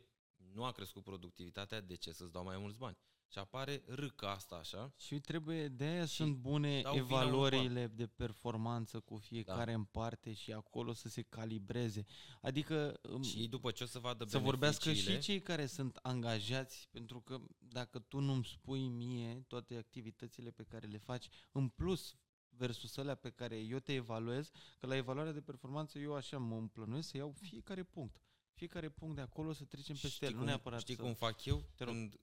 nu 0.53 0.63
a 0.63 0.71
crescut 0.71 1.03
productivitatea, 1.03 1.81
de 1.81 1.95
ce 1.95 2.11
să-ți 2.11 2.31
dau 2.31 2.43
mai 2.43 2.57
mulți 2.57 2.77
bani? 2.77 2.97
Și 3.29 3.37
apare 3.37 3.83
râca 3.87 4.31
asta 4.31 4.55
așa. 4.55 4.93
Și 4.97 5.19
trebuie, 5.19 5.67
de 5.67 5.83
aia 5.83 6.05
Și 6.05 6.15
sunt 6.15 6.35
bune 6.35 6.81
dau 6.81 6.93
vina 6.93 7.03
unul 7.05 7.17
evaluările 7.21 7.87
de 7.87 8.07
performanță 8.07 8.99
cu 8.99 9.17
fiecare 9.17 9.71
Da. 9.71 9.77
în 9.77 9.83
parte 9.83 10.33
și 10.33 10.51
acolo 10.53 10.93
să 10.93 11.09
se 11.09 11.21
calibreze. 11.21 12.05
Adică 12.41 12.99
um, 13.09 13.21
Și 13.21 13.37
ei 13.39 13.47
după 13.47 13.71
ce 13.71 13.83
o 13.83 13.87
să 13.87 13.99
vadă 13.99 14.25
să 14.25 14.37
vorbească 14.37 14.81
și 14.93 15.03
beneficiile- 15.03 15.19
cei 15.19 15.41
care 15.41 15.65
sunt 15.65 15.99
angajați, 16.01 16.87
pentru 16.91 17.21
că 17.21 17.39
dacă 17.57 17.99
tu 17.99 18.19
nu-mi 18.19 18.45
spui 18.45 18.87
mie 18.87 19.43
toate 19.47 19.75
activitățile 19.75 20.51
pe 20.51 20.63
care 20.63 20.87
le 20.87 20.97
faci, 20.97 21.27
în 21.51 21.67
plus 21.67 22.15
versus 22.57 22.97
alea 22.97 23.15
pe 23.15 23.29
care 23.29 23.55
eu 23.55 23.79
te 23.79 23.93
evaluez, 23.93 24.51
că 24.79 24.87
la 24.87 24.95
evaluarea 24.95 25.31
de 25.31 25.41
performanță 25.41 25.99
eu 25.99 26.15
așa 26.15 26.37
mă 26.37 26.55
împlănuiesc 26.55 27.09
să 27.09 27.17
iau 27.17 27.31
fiecare 27.31 27.83
punct. 27.83 28.21
Fiecare 28.53 28.89
punct 28.89 29.15
de 29.15 29.21
acolo 29.21 29.53
să 29.53 29.63
trecem 29.63 29.95
peste 29.95 30.07
Știi 30.07 30.27
el, 30.27 30.31
nu 30.31 30.37
cum, 30.37 30.47
neapărat 30.47 30.79
știi 30.79 30.95
să... 30.95 31.01
cum 31.01 31.13
fac 31.13 31.45
eu? 31.45 31.69
Te 31.75 31.83
rog. 31.83 31.93
Când 31.93 32.19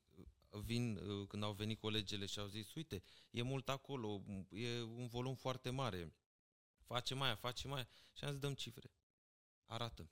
vin, 0.62 0.96
uh, 0.96 1.26
când 1.26 1.42
au 1.42 1.52
venit 1.52 1.78
colegele 1.78 2.26
și 2.26 2.38
au 2.38 2.46
zis, 2.46 2.74
uite, 2.74 3.02
e 3.30 3.42
mult 3.42 3.68
acolo, 3.68 4.22
e 4.50 4.82
un 4.82 5.06
volum 5.06 5.34
foarte 5.34 5.70
mare, 5.70 6.14
facem 6.84 7.22
aia, 7.22 7.34
facem 7.34 7.72
aia. 7.72 7.88
Și 8.12 8.24
am 8.24 8.30
zis, 8.30 8.40
dăm 8.40 8.54
cifre. 8.54 8.90
Arată-mi. 9.66 10.10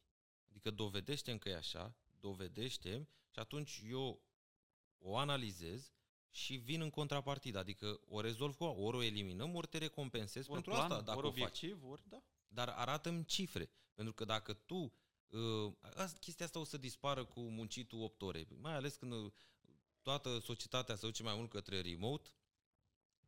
Adică 0.48 0.70
dovedește 0.70 1.38
că 1.38 1.48
e 1.48 1.56
așa, 1.56 1.96
dovedește 2.20 3.08
și 3.30 3.38
atunci 3.38 3.82
eu 3.88 4.22
o 4.98 5.16
analizez 5.16 5.92
și 6.32 6.54
vin 6.54 6.80
în 6.80 6.90
contrapartidă. 6.90 7.58
Adică 7.58 8.00
o 8.08 8.20
rezolv 8.20 8.56
cu 8.56 8.64
ori 8.64 8.96
o 8.96 9.02
eliminăm, 9.02 9.54
ori 9.54 9.66
te 9.66 9.78
recompensez 9.78 10.44
ori 10.44 10.52
pentru 10.52 10.70
plan, 10.70 10.90
asta, 10.90 11.02
dacă 11.02 11.18
ori 11.18 11.26
o 11.26 11.30
faci. 11.30 11.40
obiectiv, 11.40 11.90
ori 11.90 12.02
da. 12.08 12.22
Dar 12.48 12.68
arată-mi 12.68 13.24
cifre. 13.24 13.70
Pentru 13.94 14.12
că 14.12 14.24
dacă 14.24 14.52
tu... 14.52 14.92
Uh, 15.28 15.72
asta, 15.96 16.18
chestia 16.20 16.44
asta 16.44 16.58
o 16.58 16.64
să 16.64 16.76
dispară 16.76 17.24
cu 17.24 17.40
muncitul 17.40 18.02
8 18.02 18.22
ore. 18.22 18.46
Mai 18.60 18.74
ales 18.74 18.94
când 18.94 19.12
uh, 19.12 19.32
toată 20.02 20.38
societatea 20.38 20.94
se 20.94 21.06
duce 21.06 21.22
mai 21.22 21.34
mult 21.36 21.50
către 21.50 21.80
remote. 21.80 22.30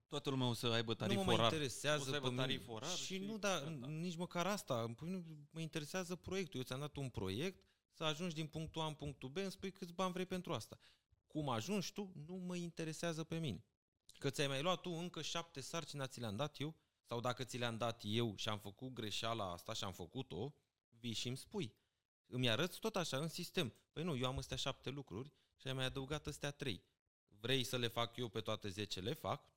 Toată 0.08 0.30
lumea 0.30 0.46
o 0.46 0.52
să 0.52 0.66
aibă 0.66 0.94
tarif 0.94 1.14
nu 1.16 1.20
mă 1.20 1.26
mai 1.26 1.34
orar. 1.34 1.52
interesează 1.52 2.00
O 2.00 2.04
să 2.04 2.12
aibă 2.12 2.26
pe 2.26 2.30
mine. 2.30 2.42
tarif 2.42 2.68
orar 2.68 2.96
și, 2.96 3.04
și 3.04 3.18
nu, 3.18 3.38
da, 3.38 3.60
gata. 3.60 3.86
nici 3.86 4.16
măcar 4.16 4.46
asta. 4.46 4.94
Păi 4.96 5.08
nu, 5.08 5.24
mă 5.50 5.60
interesează 5.60 6.16
proiectul. 6.16 6.58
Eu 6.58 6.64
ți-am 6.64 6.80
dat 6.80 6.96
un 6.96 7.08
proiect 7.08 7.64
să 7.90 8.04
ajungi 8.04 8.34
din 8.34 8.46
punctul 8.46 8.82
A 8.82 8.86
în 8.86 8.94
punctul 8.94 9.28
B, 9.28 9.36
îmi 9.36 9.50
spui 9.50 9.72
câți 9.72 9.92
bani 9.92 10.12
vrei 10.12 10.26
pentru 10.26 10.52
asta. 10.52 10.78
Cum 11.34 11.48
ajungi 11.48 11.92
tu, 11.92 12.12
nu 12.26 12.34
mă 12.34 12.56
interesează 12.56 13.24
pe 13.24 13.38
mine. 13.38 13.64
Că 14.18 14.30
ți-ai 14.30 14.46
mai 14.46 14.62
luat 14.62 14.80
tu 14.80 14.90
încă 14.90 15.22
șapte 15.22 15.60
sarcini, 15.60 16.00
dar 16.00 16.08
ți 16.08 16.20
le-am 16.20 16.36
dat 16.36 16.60
eu, 16.60 16.74
sau 17.02 17.20
dacă 17.20 17.44
ți 17.44 17.56
le-am 17.58 17.76
dat 17.76 18.00
eu 18.04 18.36
și 18.36 18.48
am 18.48 18.58
făcut 18.58 18.92
greșeala 18.92 19.52
asta 19.52 19.72
și 19.72 19.84
am 19.84 19.92
făcut-o, 19.92 20.54
vii 20.98 21.12
și 21.12 21.28
îmi 21.28 21.36
spui. 21.36 21.74
Îmi 22.26 22.50
arăți 22.50 22.78
tot 22.78 22.96
așa 22.96 23.16
în 23.16 23.28
sistem. 23.28 23.74
Păi 23.92 24.02
nu, 24.02 24.16
eu 24.16 24.26
am 24.26 24.38
astea 24.38 24.56
șapte 24.56 24.90
lucruri 24.90 25.32
și 25.56 25.66
ai 25.66 25.72
mai 25.72 25.84
adăugat 25.84 26.26
astea 26.26 26.50
trei. 26.50 26.84
Vrei 27.40 27.64
să 27.64 27.76
le 27.76 27.88
fac 27.88 28.16
eu 28.16 28.28
pe 28.28 28.40
toate 28.40 28.68
10, 28.68 29.00
le 29.00 29.12
fac. 29.12 29.50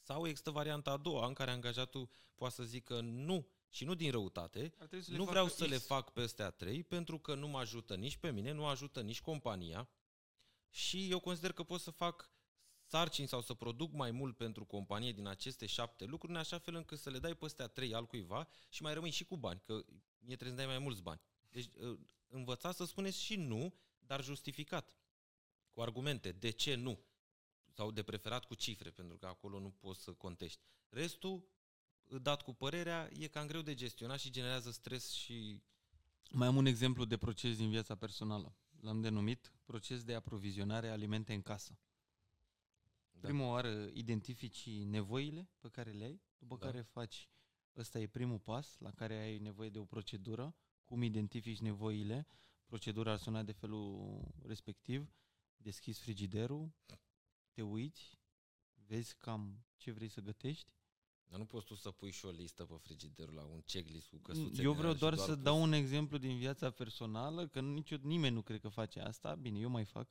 Sau 0.00 0.26
există 0.26 0.50
varianta 0.50 0.90
a 0.90 0.96
doua, 0.96 1.26
în 1.26 1.34
care 1.34 1.50
angajatul 1.50 2.08
poate 2.34 2.54
să 2.54 2.62
zică 2.62 3.00
nu 3.00 3.48
și 3.68 3.84
nu 3.84 3.94
din 3.94 4.10
răutate, 4.10 4.72
Ar 4.78 4.86
trebui 4.86 5.04
să 5.04 5.10
le 5.10 5.16
nu 5.16 5.22
facă 5.24 5.32
vreau 5.34 5.48
să 5.48 5.64
X. 5.64 5.70
le 5.70 5.78
fac 5.78 6.12
pe 6.12 6.20
astea 6.20 6.50
trei 6.50 6.84
pentru 6.84 7.18
că 7.18 7.34
nu 7.34 7.48
mă 7.48 7.58
ajută 7.58 7.94
nici 7.96 8.16
pe 8.16 8.30
mine, 8.30 8.52
nu 8.52 8.66
ajută 8.66 9.00
nici 9.00 9.20
compania 9.20 9.88
și 10.70 11.10
eu 11.10 11.20
consider 11.20 11.52
că 11.52 11.62
pot 11.62 11.80
să 11.80 11.90
fac 11.90 12.30
sarcini 12.84 13.28
sau 13.28 13.40
să 13.40 13.54
produc 13.54 13.92
mai 13.92 14.10
mult 14.10 14.36
pentru 14.36 14.64
companie 14.64 15.12
din 15.12 15.26
aceste 15.26 15.66
șapte 15.66 16.04
lucruri, 16.04 16.32
în 16.32 16.38
așa 16.38 16.58
fel 16.58 16.74
încât 16.74 16.98
să 16.98 17.10
le 17.10 17.18
dai 17.18 17.34
pe 17.34 17.44
astea 17.44 17.66
trei 17.66 17.94
altcuiva 17.94 18.48
și 18.68 18.82
mai 18.82 18.94
rămâi 18.94 19.10
și 19.10 19.24
cu 19.24 19.36
bani, 19.36 19.60
că 19.64 19.84
mie 20.18 20.36
trebuie 20.36 20.58
să 20.58 20.64
dai 20.64 20.66
mai 20.66 20.84
mulți 20.84 21.02
bani. 21.02 21.20
Deci 21.50 21.70
ă, 21.82 21.98
învățați 22.28 22.76
să 22.76 22.84
spuneți 22.84 23.22
și 23.22 23.36
nu, 23.36 23.74
dar 23.98 24.24
justificat, 24.24 24.96
cu 25.70 25.80
argumente, 25.80 26.32
de 26.32 26.50
ce 26.50 26.74
nu, 26.74 27.04
sau 27.72 27.90
de 27.90 28.02
preferat 28.02 28.44
cu 28.44 28.54
cifre, 28.54 28.90
pentru 28.90 29.16
că 29.16 29.26
acolo 29.26 29.60
nu 29.60 29.70
poți 29.70 30.02
să 30.02 30.12
contești. 30.12 30.60
Restul, 30.88 31.48
dat 32.20 32.42
cu 32.42 32.54
părerea, 32.54 33.10
e 33.18 33.26
cam 33.26 33.46
greu 33.46 33.62
de 33.62 33.74
gestionat 33.74 34.20
și 34.20 34.30
generează 34.30 34.70
stres 34.70 35.12
și 35.12 35.62
Mai 36.30 36.46
am 36.46 36.56
un 36.56 36.66
exemplu 36.66 37.04
de 37.04 37.16
proces 37.16 37.56
din 37.56 37.70
viața 37.70 37.94
personală. 37.94 38.56
L-am 38.80 39.00
denumit 39.00 39.52
proces 39.64 40.04
de 40.04 40.14
aprovizionare 40.14 40.88
alimente 40.88 41.34
în 41.34 41.42
casă. 41.42 41.78
Da. 43.10 43.28
Prima 43.28 43.46
oară 43.46 43.90
identifici 43.92 44.68
nevoile 44.68 45.48
pe 45.58 45.68
care 45.68 45.90
le 45.90 46.04
ai, 46.04 46.20
după 46.38 46.56
Da. 46.56 46.66
care 46.66 46.82
faci, 46.82 47.28
ăsta 47.76 47.98
e 47.98 48.06
primul 48.06 48.38
pas, 48.38 48.78
la 48.78 48.90
care 48.90 49.14
ai 49.14 49.38
nevoie 49.38 49.68
de 49.68 49.78
o 49.78 49.84
procedură, 49.84 50.54
cum 50.84 51.02
identifici 51.02 51.60
nevoile, 51.60 52.26
procedura 52.66 53.12
ar 53.12 53.18
suna 53.18 53.42
de 53.42 53.52
felul 53.52 54.20
respectiv, 54.42 55.12
deschizi 55.56 56.00
frigiderul, 56.00 56.72
te 57.52 57.62
uiți, 57.62 58.18
vezi 58.86 59.16
cam 59.16 59.64
ce 59.76 59.92
vrei 59.92 60.08
să 60.08 60.20
gătești. 60.20 60.77
Dar 61.28 61.38
nu 61.38 61.44
poți 61.44 61.66
tu 61.66 61.74
să 61.74 61.90
pui 61.90 62.10
și 62.10 62.24
o 62.24 62.30
listă 62.30 62.64
pe 62.64 62.74
frigiderul 62.76 63.34
la 63.34 63.44
un 63.44 63.60
checklist 63.60 64.08
cu 64.08 64.16
căsuțe 64.16 64.62
Eu 64.62 64.72
din 64.72 64.78
vreau 64.78 64.78
alea 64.80 64.92
și 64.92 64.98
doar 64.98 65.14
să 65.14 65.34
pus. 65.34 65.42
dau 65.42 65.62
un 65.62 65.72
exemplu 65.72 66.18
din 66.18 66.36
viața 66.36 66.70
personală, 66.70 67.46
că 67.48 67.60
nici 67.60 67.94
nimeni 67.96 68.34
nu 68.34 68.42
cred 68.42 68.60
că 68.60 68.68
face 68.68 69.00
asta. 69.00 69.34
Bine, 69.34 69.58
eu 69.58 69.68
mai 69.68 69.84
fac, 69.84 70.08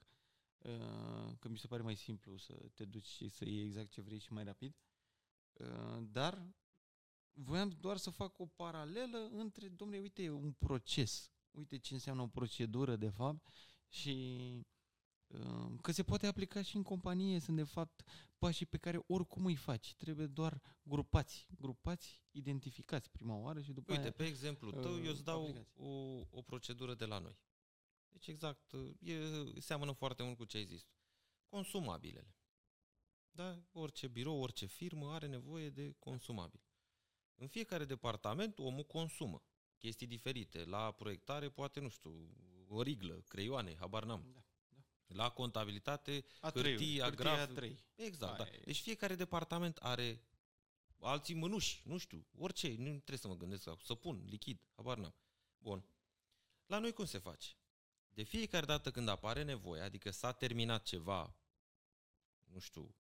uh, 0.57 1.33
că 1.39 1.47
mi 1.49 1.57
se 1.57 1.67
pare 1.67 1.81
mai 1.81 1.95
simplu 1.95 2.37
să 2.37 2.53
te 2.73 2.85
duci 2.85 3.05
și 3.05 3.27
să 3.29 3.45
iei 3.45 3.65
exact 3.65 3.89
ce 3.89 4.01
vrei 4.01 4.19
și 4.19 4.33
mai 4.33 4.43
rapid. 4.43 4.75
Uh, 5.53 6.03
Dar 6.11 6.53
voiam 7.33 7.69
doar 7.69 7.97
să 7.97 8.09
fac 8.09 8.39
o 8.39 8.45
paralelă 8.45 9.29
între, 9.31 9.67
domnule, 9.67 9.99
uite, 9.99 10.23
e 10.23 10.29
un 10.29 10.51
proces. 10.51 11.31
Uite 11.51 11.77
ce 11.77 11.93
înseamnă 11.93 12.21
o 12.21 12.27
procedură, 12.27 12.95
de 12.95 13.09
fapt, 13.09 13.47
și 13.87 14.09
uh, 14.57 14.65
că 15.81 15.91
se 15.91 16.03
poate 16.03 16.27
aplica 16.27 16.61
și 16.61 16.75
în 16.75 16.83
companie. 16.83 17.39
Sunt, 17.39 17.55
de 17.55 17.63
fapt, 17.63 18.03
pașii 18.37 18.65
pe 18.65 18.77
care 18.77 19.03
oricum 19.07 19.45
îi 19.45 19.55
faci. 19.55 19.95
Trebuie 19.95 20.25
doar 20.25 20.61
grupați. 20.83 21.47
Grupați, 21.59 22.21
identificați 22.31 23.11
prima 23.11 23.35
oară 23.35 23.61
și 23.61 23.71
după 23.71 23.91
Uite, 23.91 24.03
aia... 24.03 24.11
pe 24.11 24.25
exemplu 24.25 24.71
tău, 24.71 24.95
uh, 24.95 25.05
eu 25.05 25.11
îți 25.11 25.23
dau 25.23 25.41
aplicați. 25.41 25.71
o, 25.75 25.87
o 26.29 26.41
procedură 26.41 26.93
de 26.93 27.05
la 27.05 27.19
noi. 27.19 27.37
Deci 28.09 28.27
exact, 28.27 28.71
e, 28.99 29.19
seamănă 29.59 29.91
foarte 29.91 30.23
mult 30.23 30.37
cu 30.37 30.45
ce 30.45 30.57
ai 30.57 30.65
zis 30.65 30.81
tu. 30.83 30.93
Consumabilele. 31.49 32.35
Da? 33.31 33.61
Orice 33.71 34.07
birou, 34.07 34.41
orice 34.41 34.65
firmă 34.65 35.11
are 35.11 35.27
nevoie 35.27 35.69
de 35.69 35.95
consumabil. 35.99 36.61
În 37.35 37.47
fiecare 37.47 37.85
departament 37.85 38.59
omul 38.59 38.83
consumă 38.83 39.43
chestii 39.77 40.07
diferite. 40.07 40.63
La 40.63 40.91
proiectare 40.91 41.49
poate, 41.49 41.79
nu 41.79 41.89
știu, 41.89 42.29
o 42.67 42.81
riglă, 42.81 43.23
creioane, 43.27 43.75
habar 43.75 44.03
n-am. 44.03 44.21
Da, 44.21 44.31
da. 44.33 44.46
La 45.07 45.29
contabilitate, 45.29 46.25
A 46.39 46.51
hârtia, 46.51 47.03
hârtia 47.03 47.09
graf... 47.09 47.57
A3. 47.57 47.71
Exact, 47.95 48.37
da. 48.37 48.43
Aia 48.43 48.53
e. 48.53 48.61
Deci 48.65 48.81
fiecare 48.81 49.15
departament 49.15 49.77
are 49.77 50.21
alții 50.99 51.33
mânuși, 51.33 51.81
nu 51.85 51.97
știu, 51.97 52.27
orice, 52.37 52.67
nu 52.67 52.89
trebuie 52.89 53.17
să 53.17 53.27
mă 53.27 53.35
gândesc 53.37 53.67
acum, 53.67 53.81
să 53.83 53.95
pun 53.95 54.23
lichid, 54.25 54.61
habar 54.75 54.97
n-am. 54.97 55.15
Bun. 55.57 55.85
La 56.65 56.79
noi 56.79 56.93
cum 56.93 57.05
se 57.05 57.17
face? 57.17 57.49
De 58.09 58.23
fiecare 58.23 58.65
dată 58.65 58.91
când 58.91 59.07
apare 59.07 59.43
nevoie, 59.43 59.81
adică 59.81 60.11
s-a 60.11 60.31
terminat 60.31 60.83
ceva, 60.83 61.35
nu 62.43 62.59
știu, 62.59 62.95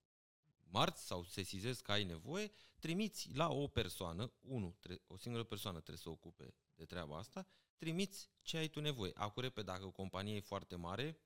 marți 0.69 1.05
sau 1.05 1.23
sesizezi 1.23 1.83
că 1.83 1.91
ai 1.91 2.03
nevoie, 2.03 2.51
trimiți 2.79 3.33
la 3.33 3.49
o 3.49 3.67
persoană, 3.67 4.31
unu, 4.39 4.75
tre- 4.79 5.01
o 5.07 5.17
singură 5.17 5.43
persoană 5.43 5.77
trebuie 5.77 5.97
să 5.97 6.09
ocupe 6.09 6.53
de 6.75 6.85
treaba 6.85 7.17
asta, 7.17 7.47
trimiți 7.77 8.29
ce 8.41 8.57
ai 8.57 8.67
tu 8.67 8.79
nevoie. 8.79 9.11
Acum, 9.15 9.41
repede, 9.41 9.71
dacă 9.71 9.85
o 9.85 9.91
companie 9.91 10.35
e 10.35 10.39
foarte 10.39 10.75
mare, 10.75 11.17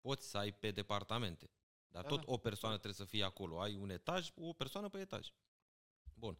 poți 0.00 0.30
să 0.30 0.38
ai 0.38 0.52
pe 0.52 0.70
departamente. 0.70 1.50
Dar 1.88 2.02
Da, 2.02 2.08
tot 2.08 2.18
da. 2.24 2.32
o 2.32 2.36
persoană 2.36 2.74
trebuie 2.74 3.06
să 3.06 3.10
fie 3.10 3.24
acolo. 3.24 3.60
Ai 3.60 3.74
un 3.76 3.90
etaj, 3.90 4.30
o 4.34 4.52
persoană 4.52 4.88
pe 4.88 4.98
etaj. 4.98 5.28
Bun. 6.14 6.38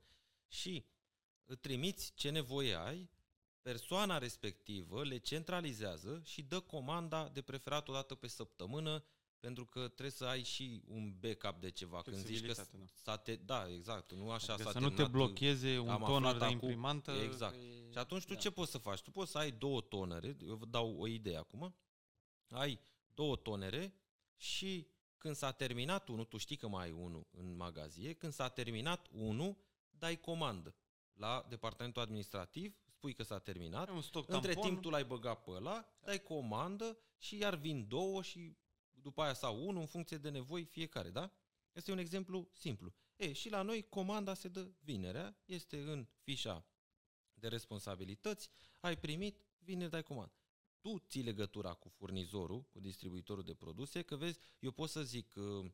Și 0.48 0.84
îți 1.44 1.60
trimiți 1.60 2.12
ce 2.14 2.30
nevoie 2.30 2.74
ai, 2.74 3.10
persoana 3.62 4.18
respectivă 4.18 5.04
le 5.04 5.18
centralizează 5.18 6.20
și 6.24 6.42
dă 6.42 6.60
comanda 6.60 7.28
de 7.28 7.42
preferat 7.42 7.88
o 7.88 7.92
dată 7.92 8.14
pe 8.14 8.26
săptămână, 8.26 9.04
pentru 9.40 9.66
că 9.66 9.80
trebuie 9.80 10.10
să 10.10 10.24
ai 10.24 10.42
și 10.42 10.82
un 10.86 11.14
backup 11.20 11.60
de 11.60 11.70
ceva. 11.70 12.02
Când 12.02 12.16
zici 12.16 12.24
că 12.46 12.52
Flexibilitate, 12.52 12.76
da. 12.76 12.84
s-a 13.12 13.16
te, 13.16 13.36
da, 13.36 13.68
exact, 13.72 14.12
nu 14.12 14.30
așa 14.30 14.52
Adică 14.52 14.68
s-a 14.68 14.72
să 14.74 14.78
nu 14.84 14.88
te 14.88 14.94
terminat, 14.94 15.10
blocheze 15.26 15.78
un 15.78 15.88
am 15.88 16.02
toner 16.04 16.16
aflat 16.32 16.38
de 16.38 16.44
acum- 16.44 16.52
imprimantă. 16.52 17.10
exact. 17.10 17.54
că 17.58 17.64
e- 17.64 17.90
Și 17.92 17.98
atunci 17.98 18.24
tu 18.24 18.32
da. 18.34 18.38
ce 18.38 18.50
poți 18.50 18.70
să 18.70 18.78
faci? 18.78 19.00
Tu 19.00 19.10
poți 19.10 19.30
să 19.30 19.38
ai 19.38 19.50
două 19.50 19.80
tonere, 19.80 20.36
eu 20.46 20.54
vă 20.56 20.66
dau 20.66 20.96
o 21.00 21.06
idee 21.06 21.36
acum, 21.36 21.74
ai 22.48 22.80
două 23.14 23.36
tonere 23.36 23.94
și 24.36 24.86
când 25.18 25.34
s-a 25.34 25.52
terminat 25.52 26.08
unul, 26.08 26.24
tu 26.24 26.36
știi 26.36 26.56
că 26.56 26.68
mai 26.68 26.84
ai 26.84 26.92
unul 26.92 27.26
în 27.30 27.56
magazie, 27.56 28.12
când 28.12 28.32
s-a 28.32 28.48
terminat 28.48 29.06
unul, 29.12 29.56
dai 29.90 30.20
comandă 30.20 30.74
la 31.12 31.46
departamentul 31.48 32.02
administrativ, 32.02 32.76
spui 32.88 33.12
că 33.12 33.22
s-a 33.22 33.38
terminat, 33.38 33.88
Ai 33.88 33.94
un 33.94 34.02
stoc 34.02 34.28
între 34.28 34.52
tampon, 34.52 34.70
timp 34.70 34.82
tu 34.82 34.90
l-ai 34.90 35.04
băgat 35.04 35.42
pe 35.42 35.50
ăla, 35.50 35.88
dai 36.04 36.22
comandă 36.22 36.98
și 37.18 37.36
iar 37.38 37.54
vin 37.54 37.88
două 37.88 38.22
și 38.22 38.56
după 38.90 39.22
aia 39.22 39.34
sau 39.34 39.66
unul 39.66 39.80
în 39.80 39.86
funcție 39.86 40.16
de 40.16 40.30
nevoi 40.30 40.64
fiecare, 40.64 41.10
da? 41.10 41.32
Este 41.72 41.92
un 41.92 41.98
exemplu 41.98 42.48
simplu. 42.52 42.94
E, 43.16 43.32
și 43.32 43.48
la 43.48 43.62
noi 43.62 43.88
comanda 43.88 44.34
se 44.34 44.48
dă 44.48 44.70
vinerea, 44.80 45.36
este 45.44 45.80
în 45.80 46.06
fișa 46.22 46.66
de 47.34 47.48
responsabilități, 47.48 48.50
ai 48.80 48.98
primit, 48.98 49.44
vine 49.58 49.88
dai 49.88 50.02
comandă. 50.02 50.39
Tu 50.80 50.98
ții 51.08 51.22
legătura 51.22 51.72
cu 51.74 51.88
furnizorul, 51.88 52.62
cu 52.62 52.80
distribuitorul 52.80 53.44
de 53.44 53.54
produse, 53.54 54.02
că 54.02 54.16
vezi, 54.16 54.38
eu 54.58 54.70
pot 54.70 54.88
să 54.88 55.02
zic 55.02 55.34
uh, 55.36 55.70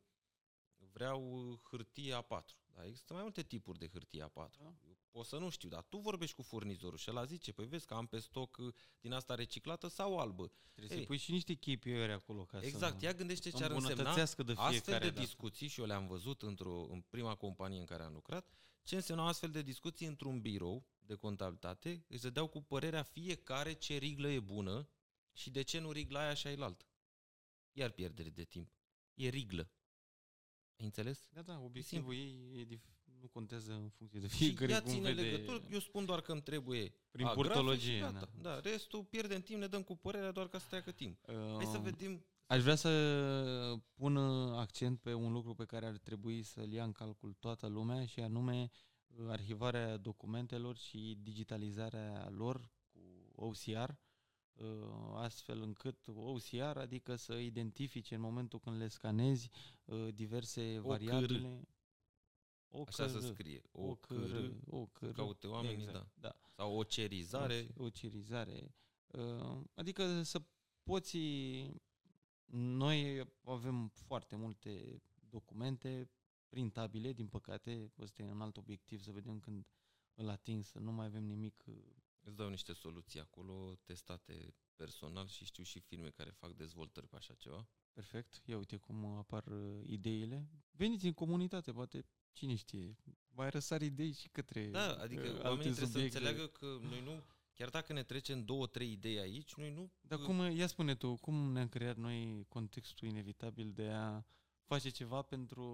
vreau 0.92 1.50
uh, 1.50 1.58
hârtie 1.70 2.14
A4. 2.14 2.66
Da? 2.74 2.86
Există 2.86 3.12
mai 3.12 3.22
multe 3.22 3.42
tipuri 3.42 3.78
de 3.78 3.88
hârtie 3.88 4.24
A4. 4.24 4.58
Da. 4.58 4.74
Eu 4.86 4.96
pot 5.10 5.26
să 5.26 5.38
nu 5.38 5.48
știu, 5.48 5.68
dar 5.68 5.82
tu 5.88 5.96
vorbești 5.96 6.36
cu 6.36 6.42
furnizorul 6.42 6.98
și 6.98 7.10
ăla 7.10 7.24
zice, 7.24 7.52
păi 7.52 7.66
vezi 7.66 7.86
că 7.86 7.94
am 7.94 8.06
pe 8.06 8.18
stoc 8.18 8.56
uh, 8.56 8.74
din 9.00 9.12
asta 9.12 9.34
reciclată 9.34 9.88
sau 9.88 10.18
albă. 10.18 10.52
Trebuie 10.72 10.96
Ei. 10.96 11.02
să 11.02 11.06
pui 11.08 11.16
și 11.16 11.30
niște 11.30 11.54
KPI-uri 11.54 12.12
acolo 12.12 12.44
ca 12.44 12.60
Exact, 12.62 12.98
să 12.98 13.04
ia 13.04 13.12
gândește 13.12 13.50
ce 13.50 13.64
ar 13.64 13.70
însemna 13.70 13.88
îmbunătățească 13.88 14.42
de 14.42 14.52
astfel 14.52 14.72
fiecare 14.72 15.04
de 15.04 15.10
dată. 15.10 15.20
discuții 15.20 15.68
și 15.68 15.80
eu 15.80 15.86
le-am 15.86 16.06
văzut 16.06 16.42
într-o, 16.42 16.86
în 16.90 17.00
prima 17.00 17.34
companie 17.34 17.78
în 17.78 17.86
care 17.86 18.02
am 18.02 18.12
lucrat, 18.12 18.48
ce 18.82 18.94
însemnau 18.94 19.26
astfel 19.26 19.50
de 19.50 19.62
discuții 19.62 20.06
într-un 20.06 20.40
birou 20.40 20.86
de 20.98 21.14
contabilitate, 21.14 22.04
îți 22.08 22.22
dădeau 22.22 22.46
cu 22.46 22.62
părerea 22.62 23.02
fiecare 23.02 23.72
ce 23.72 23.96
riglă 23.96 24.28
e 24.28 24.40
bună 24.40 24.88
și 25.36 25.50
de 25.50 25.62
ce 25.62 25.78
nu 25.78 25.90
rigla 25.92 26.20
aia 26.20 26.34
și 26.34 26.46
ailaltă. 26.46 26.84
Iar 27.72 27.90
pierdere 27.90 28.28
de 28.28 28.44
timp. 28.44 28.70
E 29.14 29.28
riglă. 29.28 29.70
Ai 30.78 30.84
înțeles? 30.84 31.28
Da, 31.32 31.42
da, 31.42 31.60
obiectivul 31.60 32.14
ei 32.14 32.50
e 32.60 32.64
dif- 32.64 32.94
nu 33.20 33.28
contează 33.28 33.72
în 33.72 33.88
funcție 33.88 34.20
de 34.20 34.28
Și 34.28 34.36
fiecare 34.36 34.72
ea 34.72 34.82
cum 34.82 34.90
ține 34.90 35.12
vede 35.12 35.22
legătură, 35.22 35.62
eu 35.70 35.78
spun 35.78 36.04
doar 36.04 36.20
că 36.20 36.32
îmi 36.32 36.42
trebuie 36.42 36.94
prin 37.10 37.26
a, 37.26 37.32
grafic 37.34 37.52
purtologie. 37.52 37.94
și 37.94 38.00
gata. 38.00 38.30
da. 38.40 38.50
Da, 38.50 38.60
restul 38.60 39.04
pierdem 39.04 39.40
timp, 39.40 39.60
ne 39.60 39.66
dăm 39.66 39.82
cu 39.82 39.96
părerea 39.96 40.30
doar 40.32 40.48
ca 40.48 40.58
să 40.58 40.66
treacă 40.68 40.92
timp. 40.92 41.18
Hai 41.26 41.64
să 41.64 41.76
Um, 41.76 41.82
vedem 41.82 42.24
Aș 42.46 42.62
vrea 42.62 42.74
să 42.74 42.90
pun 43.94 44.16
uh, 44.16 44.56
accent 44.58 45.00
pe 45.00 45.12
un 45.12 45.32
lucru 45.32 45.54
pe 45.54 45.64
care 45.64 45.86
ar 45.86 45.96
trebui 45.98 46.42
să-l 46.42 46.72
ia 46.72 46.84
în 46.84 46.92
calcul 46.92 47.32
toată 47.32 47.66
lumea 47.66 48.06
și 48.06 48.20
anume 48.20 48.70
uh, 49.06 49.28
arhivarea 49.28 49.96
documentelor 49.96 50.76
și 50.76 51.18
digitalizarea 51.22 52.28
lor 52.30 52.70
cu 52.92 53.32
OCR, 53.34 53.88
uh, 53.90 53.96
astfel 55.14 55.62
încât 55.62 56.08
OCR, 56.14 56.78
adică 56.78 57.14
să 57.14 57.34
identifice 57.34 58.14
în 58.14 58.20
momentul 58.20 58.58
când 58.58 58.76
le 58.76 58.88
scanezi 58.88 59.50
uh, 59.84 60.14
diverse 60.14 60.78
OCR. 60.78 60.86
variabile. 60.86 61.68
așa 62.86 63.08
să 63.08 63.18
scrie. 63.18 63.62
O 63.72 63.82
OCR, 63.82 64.36
OCR, 64.66 65.10
caute 65.10 65.46
oamenii, 65.46 65.84
exact, 65.84 66.10
da. 66.14 66.36
Sau 66.56 66.76
o 66.76 66.82
cerizare. 66.82 67.68
O 67.76 67.88
cirizare. 67.88 68.74
Uh, 69.06 69.60
Adică 69.74 70.22
să 70.22 70.42
poți... 70.82 71.18
Noi 72.48 73.28
avem 73.44 73.88
foarte 73.88 74.36
multe 74.36 75.02
documente 75.28 76.10
printabile, 76.48 77.12
din 77.12 77.26
păcate, 77.26 77.92
ăsta 77.98 78.22
e 78.22 78.24
un 78.24 78.40
alt 78.40 78.56
obiectiv, 78.56 79.00
să 79.00 79.12
vedem 79.12 79.40
când 79.40 79.66
îl 80.14 80.28
ating, 80.28 80.64
să 80.64 80.78
nu 80.78 80.92
mai 80.92 81.06
avem 81.06 81.24
nimic. 81.24 81.64
Uh, 82.26 82.32
Îți 82.32 82.36
dau 82.36 82.48
niște 82.48 82.72
soluții 82.72 83.20
acolo, 83.20 83.76
testate 83.84 84.54
personal 84.76 85.26
și 85.26 85.44
știu 85.44 85.62
și 85.62 85.80
firme 85.80 86.10
care 86.10 86.30
fac 86.30 86.52
dezvoltări 86.52 87.08
pe 87.08 87.16
așa 87.16 87.34
ceva. 87.34 87.68
Perfect. 87.92 88.42
Ia 88.44 88.56
uite 88.56 88.76
cum 88.76 89.04
apar 89.04 89.46
uh, 89.46 89.80
ideile. 89.86 90.48
Veniți 90.70 91.06
în 91.06 91.12
comunitate, 91.12 91.72
poate, 91.72 92.06
cine 92.32 92.54
știe, 92.54 92.96
mai 93.28 93.50
răsar 93.50 93.82
idei 93.82 94.12
și 94.12 94.28
către 94.28 94.66
Da, 94.66 94.94
adică 94.94 95.28
uh, 95.28 95.42
oamenii 95.42 95.50
alte 95.50 95.70
trebuie 95.70 95.86
subiecte. 95.86 96.18
să 96.18 96.24
înțeleagă 96.24 96.46
că 96.46 96.78
noi 96.88 97.02
nu, 97.02 97.24
chiar 97.54 97.68
dacă 97.68 97.92
ne 97.92 98.02
trecem 98.02 98.44
două, 98.44 98.66
trei 98.66 98.92
idei 98.92 99.18
aici, 99.18 99.54
noi 99.54 99.70
nu 99.72 99.92
Dar 100.00 100.18
cum, 100.18 100.38
ia 100.40 100.66
spune 100.66 100.94
tu, 100.94 101.14
cum 101.14 101.52
ne-am 101.52 101.68
creat 101.68 101.96
noi 101.96 102.44
contextul 102.48 103.08
inevitabil 103.08 103.72
de 103.72 103.88
a 103.88 104.22
face 104.64 104.88
ceva 104.88 105.22
pentru 105.22 105.64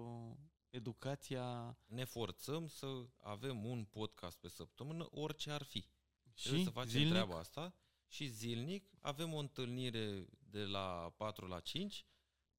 educația 0.69 1.77
ne 1.85 2.03
forțăm 2.03 2.67
să 2.67 3.07
avem 3.19 3.65
un 3.65 3.85
podcast 3.85 4.39
pe 4.39 4.47
săptămână, 4.47 5.07
orice 5.11 5.51
ar 5.51 5.63
fi. 5.63 5.87
Și 6.33 6.43
Trebuie 6.43 6.63
să 6.63 6.69
facem 6.71 6.89
zilnic? 6.89 7.11
treaba 7.11 7.37
asta. 7.39 7.75
Și 8.07 8.27
zilnic 8.27 8.89
avem 8.99 9.33
o 9.33 9.37
întâlnire 9.37 10.27
de 10.49 10.63
la 10.63 11.13
4 11.17 11.47
la 11.47 11.59
5 11.59 12.05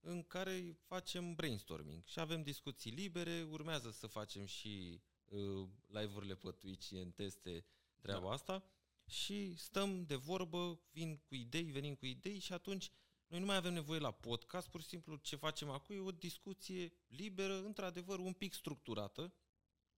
în 0.00 0.22
care 0.22 0.76
facem 0.86 1.34
brainstorming 1.34 2.04
și 2.06 2.20
avem 2.20 2.42
discuții 2.42 2.90
libere, 2.90 3.42
urmează 3.50 3.90
să 3.90 4.06
facem 4.06 4.44
și 4.44 5.00
uh, 5.24 5.68
live-urile 5.86 6.34
pe 6.34 6.50
Twitch 6.50 6.90
în 6.90 7.10
teste 7.10 7.64
treaba 8.00 8.26
Da. 8.26 8.32
asta. 8.32 8.64
Și 9.06 9.54
stăm 9.56 10.04
de 10.04 10.14
vorbă, 10.14 10.80
vin 10.90 11.16
cu 11.16 11.34
idei, 11.34 11.62
venim 11.70 11.94
cu 11.94 12.06
idei 12.06 12.38
și 12.38 12.52
atunci 12.52 12.90
noi 13.26 13.40
nu 13.40 13.46
mai 13.46 13.56
avem 13.56 13.72
nevoie 13.72 13.98
la 14.00 14.10
podcast, 14.10 14.68
pur 14.68 14.80
și 14.82 14.88
simplu 14.88 15.16
ce 15.16 15.36
facem 15.36 15.68
acum 15.70 15.94
e 15.94 15.98
o 15.98 16.10
discuție 16.10 16.92
liberă, 17.06 17.64
într-adevăr 17.64 18.18
un 18.18 18.32
pic 18.32 18.52
structurată, 18.52 19.32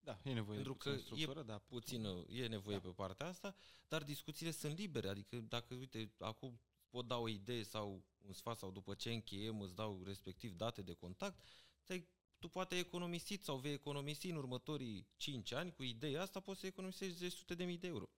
Da, 0.06 0.18
e 0.24 0.32
nevoie 0.32 0.56
Pentru 0.56 0.72
de 0.72 0.78
puțină 0.78 0.94
că 0.94 1.00
e 1.00 1.04
structură, 1.04 1.42
da. 1.42 1.58
puțină, 1.58 2.24
e 2.28 2.46
nevoie 2.46 2.76
Da. 2.76 2.82
pe 2.82 2.94
partea 2.94 3.26
asta, 3.26 3.54
dar 3.88 4.02
discuțiile 4.04 4.50
sunt 4.50 4.78
libere, 4.78 5.08
adică 5.08 5.36
dacă, 5.36 5.74
uite, 5.74 6.12
acum 6.18 6.60
pot 6.88 7.06
da 7.06 7.18
o 7.18 7.28
idee 7.28 7.62
sau 7.62 8.04
un 8.26 8.32
sfat 8.32 8.56
sau 8.58 8.70
după 8.70 8.94
ce 8.94 9.12
încheiem 9.12 9.60
îți 9.60 9.74
dau 9.74 10.02
respectiv 10.04 10.52
date 10.52 10.82
de 10.82 10.92
contact, 10.92 11.44
te 11.84 12.02
tu 12.38 12.48
poate 12.48 12.74
ai 12.74 12.80
economisit 12.80 13.44
sau 13.44 13.56
vei 13.56 13.72
economisi 13.72 14.30
în 14.30 14.36
următorii 14.36 15.08
5 15.16 15.52
ani 15.52 15.72
cu 15.72 15.82
ideea 15.82 16.22
asta, 16.22 16.40
poți 16.40 16.60
să 16.60 16.66
economisești 16.66 17.16
10 17.16 17.36
sute 17.36 17.54
de 17.54 17.64
mii 17.64 17.78
de 17.78 17.86
euro. 17.86 18.10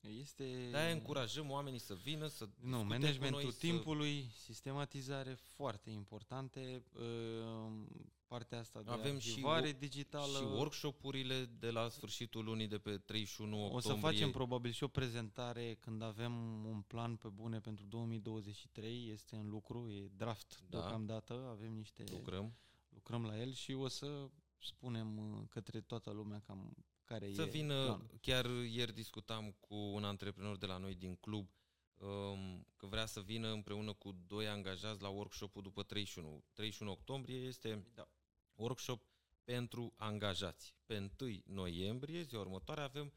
Este... 0.00 0.68
De-aia 0.70 0.92
încurajăm 0.92 1.50
oamenii 1.50 1.78
să 1.78 1.94
vină, 1.94 2.26
să 2.26 2.44
Nu, 2.44 2.52
discute 2.54 2.82
cu 2.82 2.84
managementul 2.84 3.42
noi, 3.42 3.52
timpului, 3.52 4.30
sistematizare 4.34 5.34
foarte 5.34 5.90
importante, 5.90 6.84
uh, 6.92 7.86
partea 8.32 8.58
asta 8.58 8.82
de 8.82 8.90
Avem 8.90 9.18
și 9.18 9.28
arhivare 9.30 9.72
wo- 9.74 9.78
digitală. 9.78 10.32
Să, 10.32 10.38
și 10.38 10.44
workshop-urile 10.44 11.44
de 11.58 11.70
la 11.70 11.88
sfârșitul 11.88 12.44
lunii 12.44 12.66
de 12.68 12.78
pe 12.78 12.98
31 12.98 13.56
O 13.56 13.64
octombrie. 13.64 13.92
să 13.94 14.00
facem 14.00 14.30
probabil 14.30 14.70
și 14.70 14.82
o 14.82 14.88
prezentare 14.88 15.74
când 15.80 16.02
avem 16.02 16.64
un 16.64 16.80
plan 16.86 17.16
pe 17.16 17.28
bune 17.28 17.60
pentru 17.60 17.84
2023, 17.86 19.08
este 19.10 19.36
în 19.36 19.48
lucru, 19.48 19.90
e 19.90 20.10
draft 20.16 20.60
Da. 20.60 20.78
deocamdată, 20.78 21.46
avem 21.50 21.72
niște... 21.72 22.04
Lucrăm. 22.10 22.54
lucrăm 22.88 23.24
la 23.24 23.38
el 23.40 23.52
și 23.52 23.72
o 23.72 23.88
să 23.88 24.28
spunem 24.58 25.18
uh, 25.18 25.42
către 25.48 25.80
toată 25.80 26.10
lumea 26.10 26.40
cam 26.46 26.76
care 27.04 27.32
Să 27.32 27.42
e 27.42 27.44
vină, 27.50 27.74
planul. 27.84 28.18
chiar 28.20 28.44
ieri 28.70 28.92
discutam 28.94 29.56
cu 29.60 29.74
un 29.74 30.04
antreprenor 30.04 30.56
de 30.56 30.66
la 30.66 30.76
noi 30.76 30.94
din 30.94 31.14
club 31.14 31.48
um, 31.96 32.66
că 32.76 32.86
vrea 32.86 33.06
să 33.06 33.20
vină 33.20 33.48
împreună 33.52 33.92
cu 33.92 34.12
doi 34.26 34.48
angajați 34.48 35.02
la 35.02 35.08
workshop-ul 35.08 35.62
după 35.62 35.82
31. 35.82 36.44
31 36.52 36.90
octombrie 36.90 37.36
este 37.36 37.84
Da. 37.94 38.08
Workshop 38.54 39.02
pentru 39.44 39.92
angajați. 39.96 40.74
Pe 40.86 41.10
1 41.20 41.42
noiembrie, 41.44 42.22
ziua 42.22 42.40
următoare, 42.40 42.80
avem 42.80 43.12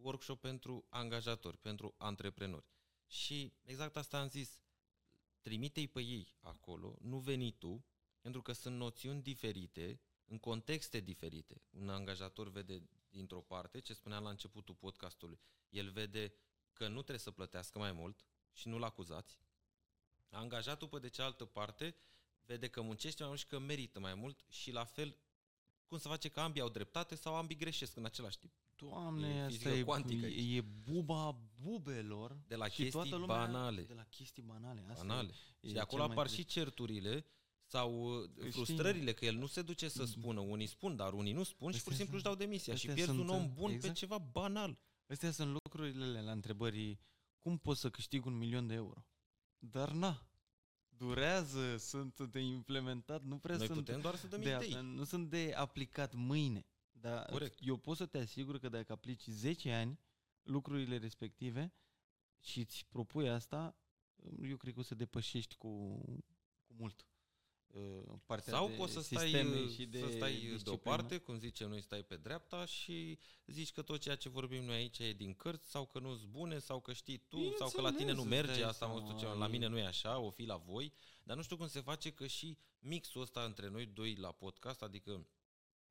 workshop 0.00 0.40
pentru 0.40 0.86
angajatori, 0.88 1.58
pentru 1.58 1.94
antreprenori. 1.98 2.66
Și 3.06 3.52
exact 3.62 3.96
asta 3.96 4.20
am 4.20 4.28
zis. 4.28 4.60
trimite-i 5.40 5.88
pe 5.88 6.00
ei 6.00 6.34
acolo, 6.40 6.96
nu 7.00 7.18
veni 7.18 7.52
tu, 7.52 7.84
pentru 8.20 8.42
că 8.42 8.52
sunt 8.52 8.76
noțiuni 8.76 9.22
diferite, 9.22 10.00
în 10.24 10.38
contexte 10.38 11.00
diferite. 11.00 11.62
Un 11.70 11.88
angajator 11.88 12.50
vede 12.50 12.88
dintr-o 13.08 13.40
parte, 13.40 13.80
ce 13.80 13.92
spuneam 13.92 14.22
la 14.22 14.30
începutul 14.30 14.74
podcastului, 14.74 15.40
el 15.68 15.90
vede 15.90 16.34
că 16.72 16.88
nu 16.88 16.94
trebuie 16.94 17.18
să 17.18 17.30
plătească 17.30 17.78
mai 17.78 17.92
mult 17.92 18.24
și 18.52 18.68
nu-l 18.68 18.82
acuzați. 18.82 19.38
Angajatul, 20.30 20.88
pe 20.88 20.98
de 20.98 21.08
cealaltă 21.08 21.44
parte, 21.44 21.96
vede 22.46 22.68
că 22.68 22.82
muncește 22.82 23.16
mai 23.22 23.28
mult 23.28 23.40
și 23.40 23.46
că 23.46 23.58
merită 23.58 24.00
mai 24.00 24.14
mult 24.14 24.44
și 24.48 24.70
la 24.70 24.84
fel 24.84 25.16
cum 25.86 25.98
să 25.98 26.08
face 26.08 26.28
că 26.28 26.40
ambii 26.40 26.60
au 26.62 26.68
dreptate 26.68 27.14
sau 27.14 27.34
ambii 27.34 27.56
greșesc 27.56 27.96
în 27.96 28.04
același 28.04 28.38
timp. 28.38 28.52
Doamne, 28.76 29.28
E 29.28 29.36
asta 29.40 29.48
fizică 29.48 29.68
e, 29.68 29.82
cuantică 29.82 30.26
e, 30.26 30.56
e 30.56 30.60
buba 30.60 31.38
bubelor. 31.62 32.36
De 32.46 32.56
la 32.56 32.64
și 32.68 32.70
chestii 32.74 32.90
toată 32.90 33.16
lumea, 33.16 33.36
banale. 33.36 33.82
De 33.82 33.94
la 33.94 34.02
chestii 34.04 34.42
banale. 34.42 34.84
Asta 34.90 35.04
Banale. 35.04 35.28
E, 35.28 35.66
Și 35.66 35.70
e 35.70 35.72
de 35.72 35.78
acolo 35.78 35.98
cel 36.02 36.06
mai 36.06 36.16
apar 36.16 36.26
trist. 36.32 36.38
și 36.48 36.54
certurile 36.54 37.26
sau 37.64 38.18
uh, 38.22 38.28
Știi- 38.38 38.50
frustrările, 38.50 39.12
că 39.12 39.24
el 39.24 39.34
nu 39.36 39.46
se 39.46 39.62
duce 39.62 39.88
să 39.88 40.04
spună. 40.04 40.40
Unii 40.40 40.66
spun, 40.66 40.96
dar 40.96 41.12
unii 41.12 41.32
nu 41.32 41.42
spun 41.42 41.70
și 41.70 41.76
Astea 41.76 41.82
pur 41.82 41.92
și 41.92 41.98
simplu 41.98 42.16
își 42.16 42.24
sunt- 42.24 42.36
dau 42.38 42.46
demisia. 42.46 42.74
Și 42.74 42.88
astea 42.88 42.94
pierzi 43.04 43.20
un 43.20 43.26
sunt, 43.26 43.38
om 43.40 43.44
uh, 43.44 43.50
bun 43.54 43.68
pe 43.68 43.74
exact. 43.74 43.94
ceva 43.94 44.18
banal. 44.18 44.78
Astea 45.06 45.30
sunt 45.30 45.52
lucrurile 45.62 46.22
la 46.22 46.30
întrebării 46.32 47.00
cum 47.38 47.58
pot 47.58 47.76
să 47.76 47.90
câștig 47.90 48.24
un 48.26 48.36
milion 48.38 48.66
de 48.66 48.74
euro. 48.74 49.06
Dar 49.58 49.90
na, 49.92 50.26
durează, 51.06 51.76
sunt 51.76 52.20
de 52.20 52.40
implementat, 52.40 53.22
nu 53.22 53.38
prea 53.38 53.56
Noi 53.56 53.66
sunt 53.66 53.78
putem 53.78 54.00
doar 54.00 54.16
să 54.16 54.26
dăm 54.26 54.42
de, 54.42 54.58
idei. 54.62 54.82
nu 54.82 55.04
sunt 55.04 55.30
de 55.30 55.52
aplicat 55.56 56.14
mâine. 56.14 56.66
Dar 56.92 57.24
Corect. 57.24 57.58
eu 57.60 57.76
pot 57.76 57.96
să 57.96 58.06
te 58.06 58.18
asigur 58.18 58.58
că 58.58 58.68
dacă 58.68 58.92
aplici 58.92 59.26
10 59.26 59.72
ani 59.72 59.98
lucrurile 60.42 60.96
respective 60.96 61.72
și 62.40 62.58
îți 62.58 62.86
propui 62.88 63.28
asta, 63.28 63.76
eu 64.42 64.56
cred 64.56 64.74
că 64.74 64.80
o 64.80 64.82
să 64.82 64.94
depășești 64.94 65.56
cu, 65.56 65.98
cu 66.62 66.74
mult 66.76 67.00
uh, 67.00 67.11
partea 68.26 68.52
Sau 68.52 68.68
de 68.68 68.74
poți 68.74 68.92
să 68.92 69.00
stai, 69.00 69.28
sisteme 69.28 69.60
uh, 69.60 69.70
și 69.70 69.86
de 69.86 69.98
să 69.98 70.06
stai 70.10 70.30
disciplină. 70.30 70.60
deoparte, 70.64 71.18
cum 71.18 71.38
zicem 71.38 71.68
noi, 71.68 71.80
stai 71.80 72.02
pe 72.02 72.16
dreapta 72.16 72.64
și 72.64 73.18
zici 73.46 73.72
că 73.72 73.82
tot 73.82 74.00
ceea 74.00 74.16
ce 74.16 74.28
vorbim 74.28 74.64
noi 74.64 74.74
aici 74.76 74.98
e 74.98 75.12
din 75.12 75.34
cărți 75.34 75.70
sau 75.70 75.86
că 75.86 75.98
nu-s 75.98 76.24
bune 76.24 76.58
sau 76.58 76.80
că 76.80 76.92
știi 76.92 77.18
tu 77.28 77.54
sau 77.58 77.70
că 77.70 77.80
la 77.80 77.92
tine 77.92 78.12
nu 78.12 78.22
Bineînțeles, 78.22 78.46
merge, 78.46 78.62
îți 78.62 78.70
asta 78.70 78.86
dai 78.86 78.94
mă 78.94 79.00
știu 79.00 79.12
ce, 79.12 79.24
seama, 79.24 79.38
la 79.38 79.46
e- 79.46 79.50
mine 79.50 79.66
nu 79.66 79.78
e 79.78 79.86
așa, 79.86 80.18
o 80.18 80.30
fi 80.30 80.44
la 80.44 80.56
voi, 80.56 80.92
dar 81.22 81.36
nu 81.36 81.42
știu 81.42 81.56
cum 81.56 81.66
se 81.68 81.80
face 81.80 82.10
că 82.10 82.26
și 82.26 82.58
mixul 82.78 83.20
ăsta 83.20 83.44
între 83.44 83.68
noi 83.68 83.86
doi 83.86 84.14
la 84.14 84.32
podcast, 84.32 84.82
adică 84.82 85.26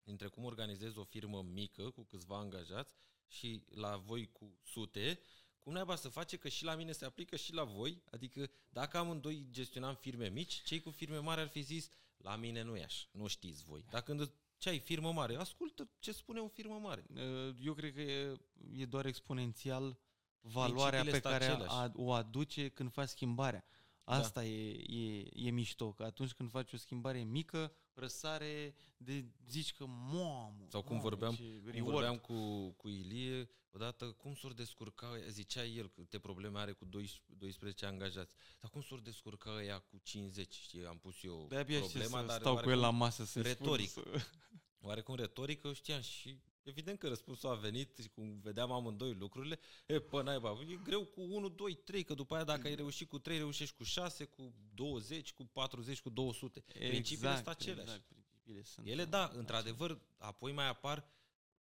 dintre 0.03 0.27
cum 0.27 0.43
organizez 0.43 0.95
o 0.95 1.03
firmă 1.03 1.41
mică 1.41 1.89
cu 1.89 2.03
câțiva 2.03 2.37
angajați 2.37 2.95
și 3.27 3.63
la 3.69 3.97
voi 3.97 4.31
cu 4.31 4.59
sute, 4.63 5.19
cum 5.63 5.73
naiba 5.73 5.95
să 5.95 6.09
face 6.09 6.37
că 6.37 6.47
și 6.47 6.63
la 6.63 6.75
mine 6.75 6.91
se 6.91 7.05
aplică 7.05 7.35
și 7.35 7.53
la 7.53 7.63
voi? 7.63 8.01
Adică 8.11 8.49
dacă 8.69 8.97
amândoi 8.97 9.47
gestionam 9.49 9.95
firme 9.95 10.29
mici, 10.29 10.61
cei 10.63 10.79
cu 10.79 10.89
firme 10.89 11.17
mari 11.17 11.41
ar 11.41 11.47
fi 11.47 11.61
zis 11.61 11.89
la 12.17 12.35
mine 12.35 12.61
nu 12.61 12.75
e 12.77 12.83
așa, 12.83 13.07
nu 13.11 13.27
știți 13.27 13.63
voi. 13.63 13.85
Dacă 13.89 14.03
când 14.03 14.31
ce 14.57 14.69
ai 14.69 14.79
firmă 14.79 15.11
mare, 15.11 15.35
ascultă 15.35 15.89
ce 15.99 16.11
spune 16.11 16.39
o 16.39 16.47
firmă 16.47 16.79
mare. 16.81 17.05
Uh, 17.13 17.55
Eu 17.59 17.73
cred 17.73 17.93
că 17.93 18.01
e, 18.01 18.37
e 18.71 18.85
doar 18.85 19.05
exponențial 19.05 19.99
valoarea 20.41 21.03
pe 21.03 21.09
Principiile 21.09 21.37
care 21.37 21.51
sunt 21.51 21.61
aceleași. 21.61 21.91
a, 21.95 22.01
o 22.03 22.11
aduce 22.11 22.69
când 22.69 22.91
faci 22.91 23.09
schimbarea. 23.09 23.65
Asta 24.03 24.45
e, 24.45 24.69
e, 24.87 25.29
e 25.33 25.49
mișto, 25.49 25.91
că 25.91 26.03
atunci 26.03 26.31
când 26.31 26.49
faci 26.49 26.73
o 26.73 26.77
schimbare 26.77 27.23
mică, 27.23 27.73
răsare 28.01 28.73
de 28.97 29.25
zici 29.47 29.73
că 29.73 29.85
mamă. 29.85 30.65
Sau 30.69 30.81
cum 30.81 30.95
mamă, 30.95 31.07
vorbeam- 31.09 31.35
ce 31.35 31.43
Cum 31.43 31.71
reward. 31.71 31.91
vorbeam 31.91 32.17
cu, 32.17 32.69
cu 32.71 32.87
Ilie, 32.89 33.49
odată, 33.71 34.05
cum 34.11 34.33
s-or 34.35 34.53
descurca, 34.53 35.09
ăia? 35.13 35.27
zicea 35.27 35.65
el 35.65 35.89
câte 35.89 36.19
probleme 36.19 36.59
are 36.59 36.71
cu 36.71 36.85
12, 36.85 37.21
12 37.37 37.85
angajați, 37.85 38.35
dar 38.59 38.69
cum 38.69 38.81
s-or 38.81 38.99
descurca 39.01 39.63
ea 39.63 39.79
cu 39.79 39.97
50, 40.03 40.53
știi, 40.53 40.85
am 40.85 40.97
pus 40.97 41.23
eu 41.23 41.45
De-abia 41.49 41.77
știu 41.81 41.89
problema, 41.99 42.19
să 42.19 42.25
dar 42.25 42.39
stau 42.39 42.53
cu 42.53 42.59
el 42.59 42.65
oarecum- 42.65 42.81
la 42.83 42.89
masă 42.89 43.25
să 43.25 43.41
retoric. 43.41 43.89
Spun, 43.89 44.03
să... 44.03 44.25
oarecum 44.81 45.15
retorică, 45.15 45.73
știam 45.73 46.01
și 46.01 46.39
evident 46.63 46.99
că 46.99 47.07
răspunsul 47.07 47.49
a 47.49 47.53
venit 47.55 47.97
și 47.97 48.09
cum 48.09 48.39
vedeam 48.39 48.71
amândoi 48.71 49.13
lucrurile, 49.13 49.59
e, 49.85 49.99
pă, 49.99 50.21
naiba, 50.21 50.59
e 50.69 50.75
greu 50.83 51.05
cu 51.05 51.21
1, 51.21 51.49
2, 51.49 51.73
3, 51.75 52.03
că 52.03 52.13
după 52.13 52.35
aia 52.35 52.43
dacă 52.43 52.67
ai 52.67 52.75
reușit 52.75 53.09
cu 53.09 53.19
3, 53.19 53.37
reușești 53.37 53.75
cu 53.75 53.83
6, 53.83 54.25
cu 54.25 54.53
20, 54.73 55.33
cu 55.33 55.45
40, 55.45 56.01
cu 56.01 56.09
200. 56.09 56.59
Principiile 56.59 57.33
sunt 57.35 57.47
aceleași. 57.47 57.81
Exact, 57.81 58.03
principiile 58.07 58.63
sunt 58.63 58.87
Ele, 58.87 59.05
da, 59.05 59.31
într-adevăr, 59.33 60.01
apoi 60.17 60.51
mai 60.51 60.67
apar 60.67 61.05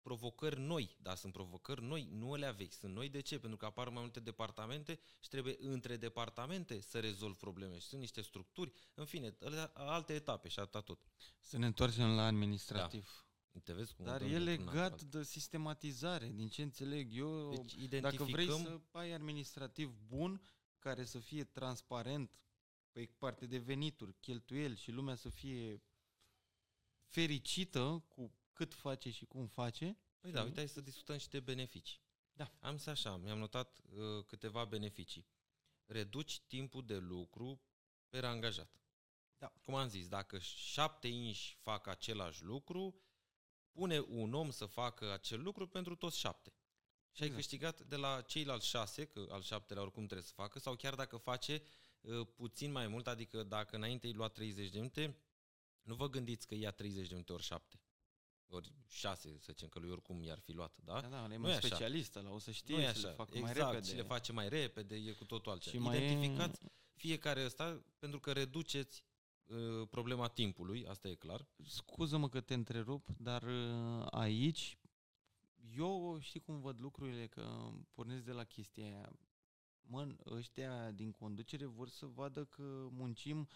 provocări 0.03 0.61
noi, 0.61 0.97
dar 1.03 1.17
sunt 1.17 1.33
provocări 1.33 1.83
noi, 1.83 2.09
nu 2.13 2.33
alea 2.33 2.51
vechi, 2.53 2.73
sunt 2.73 2.95
noi 2.95 3.09
de 3.09 3.21
ce? 3.21 3.39
Pentru 3.39 3.59
că 3.59 3.65
apar 3.65 3.89
mai 3.89 4.01
multe 4.01 4.21
departamente 4.21 4.99
și 5.21 5.29
trebuie 5.29 5.57
între 5.59 5.97
departamente 5.97 6.81
să 6.81 7.01
rezolv 7.01 7.37
probleme 7.37 7.79
și 7.79 7.87
sunt 7.87 8.01
niște 8.01 8.21
structuri, 8.21 8.73
în 8.95 9.05
fine, 9.05 9.37
alea- 9.41 9.73
alte 9.75 10.13
etape 10.13 10.49
și 10.49 10.59
atât 10.59 10.85
tot. 10.85 10.99
Să 11.41 11.59
ne 11.59 11.67
întoarcem 11.67 12.15
la 12.15 12.23
administrativ. 12.27 13.28
Te 13.61 13.73
vezi 13.73 13.95
cum 13.95 14.05
Dar 14.05 14.19
dăm 14.19 14.27
e 14.27 14.31
dintr-una 14.31 14.53
legat 14.53 14.91
într-alta. 14.91 15.19
de 15.19 15.25
sistematizare, 15.25 16.29
din 16.29 16.49
ce 16.49 16.63
înțeleg 16.63 17.17
eu. 17.17 17.51
Deci 17.51 17.75
Dacă 18.01 18.25
vrei 18.25 18.45
identificăm 18.45 18.63
să 18.63 18.99
ai 18.99 19.13
administrativ 19.13 19.97
bun, 20.07 20.43
care 20.79 21.05
să 21.05 21.19
fie 21.19 21.45
transparent 21.45 22.39
pe 22.93 23.11
parte 23.19 23.47
de 23.47 23.59
venituri, 23.59 24.15
cheltuieli 24.21 24.77
și 24.77 24.91
lumea 24.91 25.15
să 25.15 25.29
fie 25.29 25.83
fericită 27.05 28.05
cu 28.09 28.33
cât 28.53 28.75
face 28.75 29.11
și 29.11 29.25
cum 29.25 29.47
face. 29.47 29.99
Păi 30.21 30.33
da, 30.33 30.43
uite, 30.43 30.57
hai 30.57 30.69
să 30.69 30.81
discutăm 30.81 31.19
și 31.19 31.29
de 31.29 31.41
beneficii. 31.41 32.01
Da. 32.33 32.53
Am 32.61 32.77
să 32.77 32.91
așa, 32.91 33.17
mi-am 33.17 33.39
notat 33.39 33.81
uh, 33.91 34.25
câteva 34.27 34.65
beneficii. 34.65 35.27
Reduci 35.87 36.41
timpul 36.41 36.87
de 36.87 36.97
lucru 36.97 37.63
per 38.09 38.25
angajat. 38.25 38.81
Da. 39.39 39.53
Cum 39.63 39.75
am 39.75 39.89
zis, 39.89 40.09
dacă 40.09 40.39
șapte 40.39 41.09
inși 41.09 41.57
fac 41.61 41.87
același 41.87 42.45
lucru, 42.45 43.01
pune 43.79 44.05
un 44.09 44.35
om 44.35 44.51
să 44.51 44.67
facă 44.67 45.13
acel 45.13 45.43
lucru 45.43 45.67
pentru 45.67 45.95
toți 45.95 46.19
șapte. 46.19 46.53
Și 47.13 47.23
ai 47.23 47.29
Exact. 47.29 47.35
câștigat 47.35 47.81
de 47.81 47.97
la 47.97 48.21
ceilalți 48.21 48.67
șase, 48.67 49.05
că 49.05 49.27
al 49.31 49.43
șaptelea 49.43 49.83
oricum 49.83 50.05
trebuie 50.05 50.27
să 50.27 50.33
facă, 50.35 50.59
sau 50.59 50.75
chiar 50.75 50.95
dacă 50.95 51.17
face 51.17 51.63
uh, 52.01 52.27
puțin 52.35 52.73
mai 52.73 52.87
mult, 52.87 53.07
adică 53.07 53.43
dacă 53.43 53.77
înainte 53.77 54.07
îi 54.07 54.13
lua 54.13 54.29
30 54.29 54.71
de 54.71 54.79
minute, 54.79 55.17
nu 55.83 55.95
vă 55.95 56.09
gândiți 56.09 56.47
că 56.47 56.55
ia 56.55 56.71
30 56.71 57.03
de 57.03 57.13
minute 57.13 57.33
ori 57.33 57.43
șapte. 57.43 57.81
Ori 58.49 58.73
șase, 58.89 59.29
să 59.39 59.53
zicem 59.53 59.69
că 59.69 59.79
lui 59.79 59.91
oricum 59.91 60.23
i-ar 60.23 60.39
fi 60.39 60.53
luat, 60.53 60.79
da? 60.85 61.01
Da, 61.01 61.09
da, 61.09 61.29
e 61.33 61.37
Nu 61.37 61.39
mai 61.39 61.51
e 61.51 61.55
așa. 61.55 61.67
specialist 61.67 62.15
la 62.15 62.31
o 62.31 62.39
să 62.39 62.51
știe 62.51 62.77
nu 62.77 62.83
e 62.83 62.85
să 62.85 62.91
așa. 62.91 63.09
le 63.09 63.15
facă 63.15 63.31
exact, 63.39 63.59
mai 63.59 63.71
repede. 63.71 63.89
și 63.89 63.95
le 63.95 64.03
face 64.03 64.33
mai 64.33 64.49
repede, 64.49 64.97
e 64.97 65.13
cu 65.13 65.25
totul 65.25 65.53
altceva. 65.53 65.77
Și 65.77 65.83
mai 65.83 66.05
Identificați 66.05 66.61
fiecare 66.95 67.45
ăsta 67.45 67.83
pentru 67.99 68.21
că 68.21 68.33
reduceți 68.33 69.03
uh, 69.03 69.08
problema 69.91 70.29
timpului, 70.29 70.87
asta 70.87 71.09
e 71.09 71.15
clar. 71.15 71.47
Scuză-mă 71.65 72.29
că 72.29 72.41
te 72.41 72.55
întrerup, 72.55 73.09
dar 73.19 73.43
uh, 73.43 74.07
aici 74.11 74.79
eu 75.77 76.19
știi 76.21 76.41
cum 76.41 76.61
văd 76.61 76.81
lucrurile, 76.81 77.27
că 77.27 77.71
pornesc 77.93 78.25
de 78.25 78.33
la 78.33 78.45
chestia 78.45 78.85
aia. 78.85 79.13
Mă, 79.81 80.07
ăștia 80.27 80.91
din 80.91 81.13
conducere 81.13 81.67
vor 81.67 81.89
să 81.89 82.07
vadă 82.07 82.45
că 82.45 82.89
muncim 82.91 83.49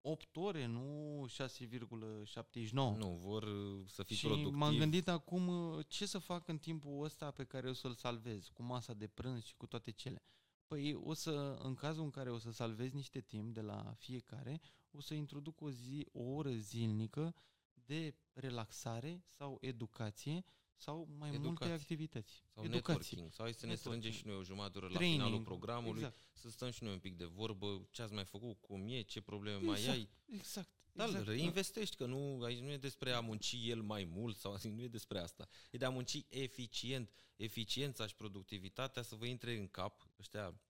8 0.00 0.36
ore, 0.36 0.66
nu 0.66 1.26
6,79. 1.28 2.70
Nu, 2.72 3.18
vor 3.22 3.42
uh, 3.42 3.84
să 3.86 4.02
fii 4.02 4.16
și 4.16 4.26
productiv. 4.26 4.54
m-am 4.54 4.76
gândit 4.76 5.08
acum 5.08 5.48
uh, 5.48 5.84
ce 5.88 6.06
să 6.06 6.18
fac 6.18 6.48
în 6.48 6.58
timpul 6.58 7.04
ăsta 7.04 7.30
pe 7.30 7.44
care 7.44 7.68
o 7.68 7.72
să-l 7.72 7.94
salvez, 7.94 8.48
cu 8.48 8.62
masa 8.62 8.94
de 8.94 9.06
prânz 9.06 9.44
și 9.44 9.56
cu 9.56 9.66
toate 9.66 9.90
cele. 9.90 10.22
Păi 10.66 10.94
o 10.94 11.12
să, 11.12 11.58
în 11.62 11.74
cazul 11.74 12.04
în 12.04 12.10
care 12.10 12.30
o 12.30 12.38
să 12.38 12.50
salvez 12.50 12.92
niște 12.92 13.20
timp 13.20 13.54
de 13.54 13.60
la 13.60 13.94
fiecare, 13.98 14.60
o 14.96 15.00
să 15.00 15.14
introduc 15.14 15.60
o 15.60 15.70
zi, 15.70 16.06
o 16.12 16.22
oră 16.22 16.50
zilnică 16.52 17.34
de 17.74 18.14
relaxare 18.32 19.24
sau 19.28 19.58
educație 19.60 20.44
sau 20.76 21.08
mai 21.18 21.30
multe 21.30 21.46
Educație. 21.46 21.72
activități. 21.74 22.44
Sau 22.54 22.64
educație. 22.64 22.92
networking. 22.92 23.32
Sau 23.32 23.44
hai 23.44 23.54
să 23.54 23.66
ne 23.66 23.74
strângem 23.74 24.10
Networking. 24.10 24.22
și 24.22 24.26
noi 24.26 24.36
o 24.36 24.42
jumătate 24.42 24.72
de 24.72 24.78
oră 24.78 24.88
la 24.88 24.94
Training. 24.94 25.20
finalul 25.20 25.42
programului, 25.44 26.02
Exact. 26.02 26.18
să 26.32 26.50
stăm 26.50 26.70
și 26.70 26.82
noi 26.82 26.92
un 26.92 26.98
pic 26.98 27.16
de 27.16 27.24
vorbă, 27.24 27.88
ce 27.90 28.02
ați 28.02 28.12
mai 28.12 28.24
făcut, 28.24 28.60
cum 28.60 28.88
e, 28.88 29.00
ce 29.02 29.20
probleme 29.20 29.56
mai 29.58 29.78
Exact. 29.78 29.96
ai. 29.96 30.08
Exact. 30.26 30.68
Da, 30.92 31.04
exact. 31.04 31.20
exact. 31.22 31.38
reinvestești, 31.38 31.96
că 31.96 32.06
nu, 32.06 32.42
aici 32.42 32.58
nu 32.60 32.70
e 32.70 32.76
despre 32.76 33.10
a 33.10 33.20
munci 33.20 33.56
el 33.62 33.82
mai 33.82 34.04
mult 34.04 34.36
sau 34.36 34.56
nu 34.74 34.82
e 34.82 34.88
despre 34.88 35.18
asta. 35.18 35.48
E 35.70 35.76
de 35.78 35.84
a 35.84 35.90
munci 35.90 36.24
eficient. 36.28 37.10
Eficiența 37.36 38.06
și 38.06 38.14
productivitatea 38.14 39.02
să 39.02 39.14
vă 39.14 39.26
intre 39.26 39.56
în 39.56 39.68
cap. 39.68 40.08
Ăștia 40.18 40.60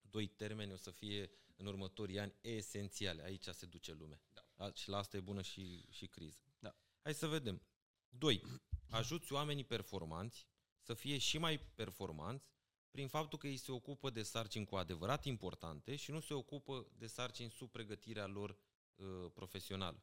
doi 0.00 0.26
termeni 0.26 0.72
o 0.72 0.76
să 0.76 0.90
fie 0.90 1.30
în 1.60 1.66
următorii 1.66 2.18
ani 2.18 2.34
esențiale. 2.40 3.22
Aici 3.22 3.46
se 3.48 3.66
duce 3.66 3.92
lumea. 3.92 4.20
Da. 4.56 4.72
Și 4.74 4.88
la 4.88 4.96
asta 4.98 5.16
e 5.16 5.20
bună 5.20 5.42
și, 5.42 5.84
și 5.90 6.06
criză. 6.06 6.38
Da. 6.58 6.74
Hai 7.02 7.14
să 7.14 7.26
vedem. 7.26 7.62
Doi, 8.08 8.42
ajuți 8.90 9.32
oamenii 9.32 9.64
performanți 9.64 10.46
să 10.80 10.94
fie 10.94 11.18
și 11.18 11.38
mai 11.38 11.58
performanți 11.58 12.48
prin 12.90 13.08
faptul 13.08 13.38
că 13.38 13.46
ei 13.46 13.56
se 13.56 13.72
ocupă 13.72 14.10
de 14.10 14.22
sarcini 14.22 14.66
cu 14.66 14.76
adevărat 14.76 15.24
importante 15.24 15.96
și 15.96 16.10
nu 16.10 16.20
se 16.20 16.34
ocupă 16.34 16.86
de 16.96 17.06
sarcini 17.06 17.50
sub 17.50 17.70
pregătirea 17.70 18.26
lor 18.26 18.56
uh, 18.94 19.30
profesională. 19.34 20.02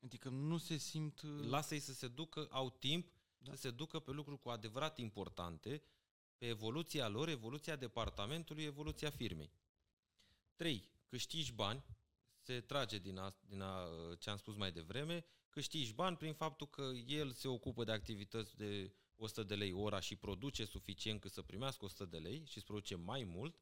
Adică 0.00 0.28
nu 0.28 0.56
se 0.58 0.76
simt... 0.76 1.22
uh, 1.22 1.44
Lasă-i 1.46 1.78
să 1.78 1.92
se 1.92 2.08
ducă, 2.08 2.46
au 2.50 2.70
timp 2.70 3.12
Da. 3.38 3.50
să 3.50 3.56
se 3.56 3.70
ducă 3.70 3.98
pe 4.00 4.10
lucruri 4.10 4.40
cu 4.40 4.48
adevărat 4.48 4.98
importante, 4.98 5.82
pe 6.36 6.46
evoluția 6.46 7.08
lor, 7.08 7.28
evoluția 7.28 7.76
departamentului, 7.76 8.64
evoluția 8.64 9.10
firmei. 9.10 9.50
3. 10.54 10.90
câștigi 11.06 11.52
bani, 11.52 11.84
se 12.40 12.60
trage 12.60 12.98
din, 12.98 13.18
a, 13.18 13.36
din 13.46 13.60
a, 13.60 13.88
ce 14.18 14.30
am 14.30 14.36
spus 14.36 14.56
mai 14.56 14.72
devreme, 14.72 15.24
câștigi 15.48 15.92
bani 15.92 16.16
prin 16.16 16.32
faptul 16.32 16.66
că 16.66 16.92
el 17.06 17.32
se 17.32 17.48
ocupă 17.48 17.84
de 17.84 17.92
activități 17.92 18.56
de 18.56 18.92
100 19.16 19.42
de 19.42 19.54
lei 19.54 19.72
ora 19.72 20.00
și 20.00 20.16
produce 20.16 20.64
suficient 20.64 21.20
cât 21.20 21.32
să 21.32 21.42
primească 21.42 21.84
100 21.84 22.04
de 22.04 22.18
lei 22.18 22.44
și 22.46 22.56
îți 22.56 22.66
produce 22.66 22.94
mai 22.94 23.24
mult 23.24 23.60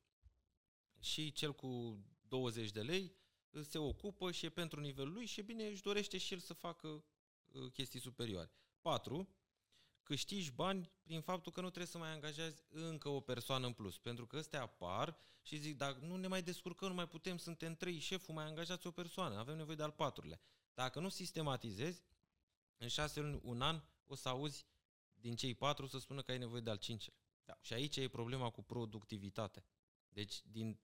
și 1.01 1.32
cel 1.32 1.55
cu 1.55 1.99
20 2.28 2.70
de 2.70 2.82
lei 2.82 3.16
se 3.61 3.78
ocupă 3.78 4.30
și 4.30 4.47
e 4.47 4.51
pentru 4.51 4.80
nivelul 4.80 5.12
lui 5.12 5.26
și 5.26 5.43
bine 5.43 5.66
își 5.66 5.82
dorește 5.82 6.18
și 6.18 6.32
el 6.32 6.38
să 6.38 6.53
facă 6.53 7.05
uh, 7.47 7.72
chestii 7.72 8.01
superioare. 8.01 8.51
4. 8.80 9.28
Câștigi 10.03 10.53
bani 10.53 10.90
prin 11.03 11.20
faptul 11.20 11.53
că 11.53 11.61
nu 11.61 11.66
trebuie 11.66 11.90
să 11.90 11.98
mai 11.98 12.12
angajezi 12.12 12.62
încă 12.68 13.09
o 13.09 13.20
persoană 13.20 13.66
în 13.66 13.72
plus. 13.72 13.98
Pentru 13.98 14.26
că 14.26 14.36
ăstea 14.36 14.62
apar 14.62 15.16
și 15.42 15.57
zic, 15.57 15.76
dacă 15.76 16.05
nu 16.05 16.16
ne 16.16 16.26
mai 16.26 16.42
descurcăm, 16.42 16.88
nu 16.88 16.94
mai 16.94 17.09
putem, 17.09 17.36
suntem 17.36 17.74
trei, 17.74 17.98
șeful, 17.98 18.34
mai 18.34 18.44
angajați 18.44 18.86
o 18.86 18.90
persoană, 18.90 19.38
avem 19.38 19.57
nevoie 19.57 19.76
de 19.76 19.82
al 19.82 19.90
patrulea. 19.90 20.40
Dacă 20.74 21.00
nu 21.00 21.09
sistematizezi, 21.09 22.03
în 22.76 22.88
șase 22.88 23.20
luni, 23.20 23.40
un 23.42 23.62
an, 23.62 23.82
o 24.07 24.14
să 24.14 24.28
auzi 24.28 24.66
din 25.12 25.36
cei 25.36 25.55
patru 25.55 25.86
să 25.86 25.98
spună 25.98 26.22
că 26.22 26.30
ai 26.30 26.38
nevoie 26.38 26.61
de 26.61 26.70
al 26.70 26.76
cincilea. 26.76 27.18
Da. 27.44 27.59
Și 27.61 27.72
aici 27.72 27.96
e 27.96 28.09
problema 28.09 28.50
cu 28.50 28.62
productivitatea. 28.62 29.64
Deci, 30.09 30.42
din 30.44 30.80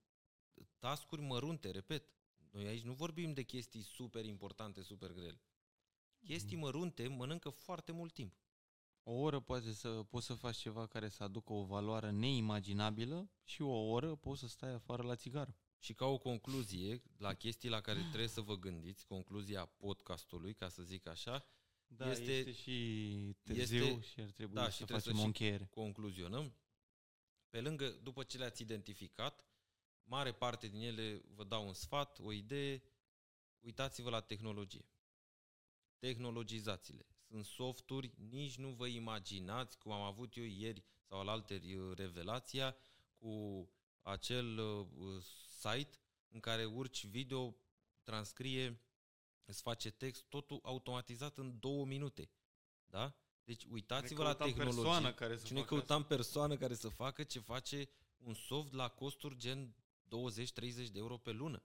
tascuri 0.77 1.21
mărunte, 1.21 1.71
repet, 1.71 2.13
noi 2.51 2.67
aici 2.67 2.83
nu 2.83 2.93
vorbim 2.93 3.33
de 3.33 3.43
chestii 3.43 3.81
super 3.81 4.25
importante, 4.25 4.81
super 4.81 5.11
grele. 5.11 5.41
Chestii 6.23 6.55
mm. 6.55 6.61
mărunte 6.61 7.07
mănâncă 7.07 7.49
foarte 7.49 7.91
mult 7.91 8.13
timp. 8.13 8.33
O 9.11 9.13
oră 9.13 9.39
poate 9.39 9.71
să 9.71 9.89
poți 9.89 10.25
să 10.25 10.33
faci 10.33 10.57
ceva 10.57 10.87
care 10.87 11.09
să 11.09 11.23
aducă 11.23 11.53
o 11.53 11.63
valoare 11.63 12.11
neimaginabilă 12.11 13.29
și 13.43 13.61
o 13.61 13.89
oră 13.89 14.15
poți 14.15 14.39
să 14.39 14.47
stai 14.47 14.73
afară 14.73 15.03
la 15.03 15.15
țigară. 15.15 15.55
Și 15.79 15.93
ca 15.93 16.05
o 16.05 16.17
concluzie, 16.17 17.01
la 17.17 17.33
chestii 17.33 17.69
la 17.69 17.81
care 17.81 17.99
trebuie 17.99 18.27
să 18.27 18.41
vă 18.41 18.55
gândiți, 18.55 19.05
concluzia 19.05 19.65
podcastului, 19.65 20.53
ca 20.53 20.69
să 20.69 20.83
zic 20.83 21.07
așa, 21.07 21.45
da, 21.87 22.11
este, 22.11 22.31
este 22.31 22.51
și 22.51 23.35
târziu 23.43 23.83
este, 23.85 24.01
și 24.01 24.19
ar 24.19 24.31
trebui 24.31 24.55
da, 24.55 24.63
să 24.63 24.71
și 24.71 24.85
facem 24.85 25.19
o 25.19 25.23
încheiere. 25.23 25.65
concluzionăm. 25.65 26.55
Pe 27.49 27.61
lângă, 27.61 27.89
după 27.89 28.23
ce 28.23 28.37
le-ați 28.37 28.61
identificat, 28.61 29.45
mare 30.03 30.33
parte 30.33 30.67
din 30.67 30.81
ele 30.81 31.21
vă 31.27 31.43
dau 31.43 31.67
un 31.67 31.73
sfat, 31.73 32.19
o 32.19 32.31
idee, 32.31 32.83
uitați-vă 33.59 34.09
la 34.09 34.21
tehnologie. 34.21 34.85
Tehnologizați-le. 35.97 37.05
Sunt 37.29 37.45
softuri, 37.45 38.11
nici 38.29 38.55
nu 38.55 38.69
vă 38.69 38.87
imaginați, 38.87 39.77
cum 39.77 39.91
am 39.91 40.01
avut 40.01 40.35
eu 40.35 40.43
ieri 40.43 40.83
sau 41.07 41.19
al 41.19 41.27
alteri 41.27 41.75
uh, 41.75 41.97
revelația, 41.97 42.75
cu 43.17 43.67
acel 44.01 44.57
uh, 44.57 45.21
site 45.59 45.97
în 46.29 46.39
care 46.39 46.65
urci 46.65 47.05
video, 47.05 47.55
transcrie, 48.03 48.81
îți 49.45 49.61
face 49.61 49.89
text, 49.89 50.23
totul 50.23 50.59
automatizat 50.63 51.37
în 51.37 51.59
două 51.59 51.85
minute. 51.85 52.29
Da? 52.85 53.13
Deci 53.43 53.65
uitați-vă 53.65 54.23
la 54.23 54.35
tehnologie. 54.35 55.13
Care 55.13 55.37
să 55.37 55.45
și 55.45 55.53
noi 55.53 55.65
căutam 55.65 56.03
persoană 56.03 56.57
care 56.57 56.75
să 56.75 56.89
facă 56.89 57.23
ce 57.23 57.39
face 57.39 57.89
un 58.17 58.33
soft 58.33 58.73
la 58.73 58.87
costuri 58.87 59.37
gen 59.37 59.75
20-30 60.05 60.91
de 60.91 60.91
euro 60.93 61.17
pe 61.17 61.31
lună. 61.31 61.63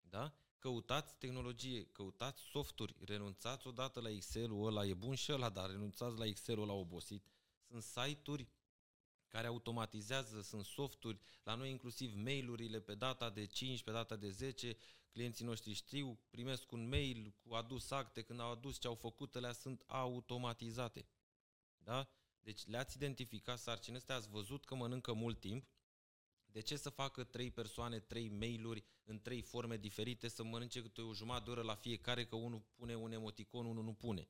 Da? 0.00 0.34
Căutați 0.62 1.14
tehnologie, 1.18 1.84
căutați 1.84 2.42
softuri, 2.42 2.94
renunțați 3.04 3.66
odată 3.66 4.00
la 4.00 4.10
Excel-ul 4.10 4.66
ăla, 4.66 4.86
e 4.86 4.94
bun 4.94 5.14
și 5.14 5.32
ăla, 5.32 5.48
dar 5.48 5.70
renunțați 5.70 6.18
la 6.18 6.24
Excel-ul 6.24 6.62
ăla 6.62 6.72
obosit. 6.72 7.26
Sunt 7.68 7.82
site-uri 7.82 8.48
care 9.28 9.46
automatizează, 9.46 10.42
sunt 10.42 10.64
softuri, 10.64 11.20
la 11.44 11.54
noi 11.54 11.70
inclusiv 11.70 12.14
mail-urile 12.14 12.80
pe 12.80 12.94
data 12.94 13.30
de 13.30 13.46
5, 13.46 13.82
pe 13.82 13.90
data 13.90 14.16
de 14.16 14.30
10, 14.30 14.76
clienții 15.10 15.44
noștri 15.44 15.72
știu, 15.72 16.18
primesc 16.30 16.72
un 16.72 16.88
mail 16.88 17.34
cu 17.42 17.54
adus 17.54 17.90
acte, 17.90 18.22
când 18.22 18.40
au 18.40 18.50
adus 18.50 18.78
ce 18.78 18.86
au 18.86 18.94
făcut, 18.94 19.34
alea 19.34 19.52
sunt 19.52 19.82
automatizate. 19.86 21.06
Da? 21.78 22.08
Deci 22.40 22.66
le-ați 22.66 22.96
identificat 22.96 23.58
sarcinile 23.58 23.98
astea, 23.98 24.14
ați 24.14 24.28
văzut 24.28 24.64
că 24.64 24.74
mănâncă 24.74 25.12
mult 25.12 25.40
timp, 25.40 25.66
de 26.52 26.60
ce 26.60 26.76
să 26.76 26.90
facă 26.90 27.24
trei 27.24 27.50
persoane, 27.50 27.98
trei 27.98 28.28
mail-uri 28.28 28.84
în 29.04 29.20
trei 29.20 29.40
forme 29.40 29.76
diferite, 29.76 30.28
să 30.28 30.44
mănânce 30.44 30.82
câte 30.82 31.00
o 31.00 31.14
jumătate 31.14 31.44
de 31.44 31.50
oră 31.50 31.62
la 31.62 31.74
fiecare, 31.74 32.26
că 32.26 32.36
unul 32.36 32.62
pune 32.74 32.94
un 32.94 33.12
emoticon, 33.12 33.66
unul 33.66 33.84
nu 33.84 33.92
pune? 33.92 34.28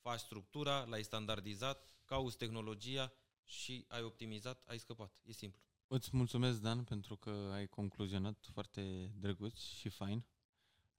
Faci 0.00 0.20
structura, 0.20 0.84
l-ai 0.84 1.02
standardizat, 1.02 1.88
cauți 2.04 2.36
tehnologia 2.36 3.12
și 3.44 3.84
ai 3.88 4.02
optimizat, 4.02 4.62
ai 4.66 4.78
scăpat. 4.78 5.12
E 5.22 5.32
simplu. 5.32 5.60
Îți 5.86 6.16
mulțumesc, 6.16 6.60
Dan, 6.60 6.84
pentru 6.84 7.16
că 7.16 7.50
ai 7.52 7.66
concluzionat 7.66 8.48
foarte 8.52 9.12
drăguț 9.18 9.58
și 9.58 9.88
fain. 9.88 10.24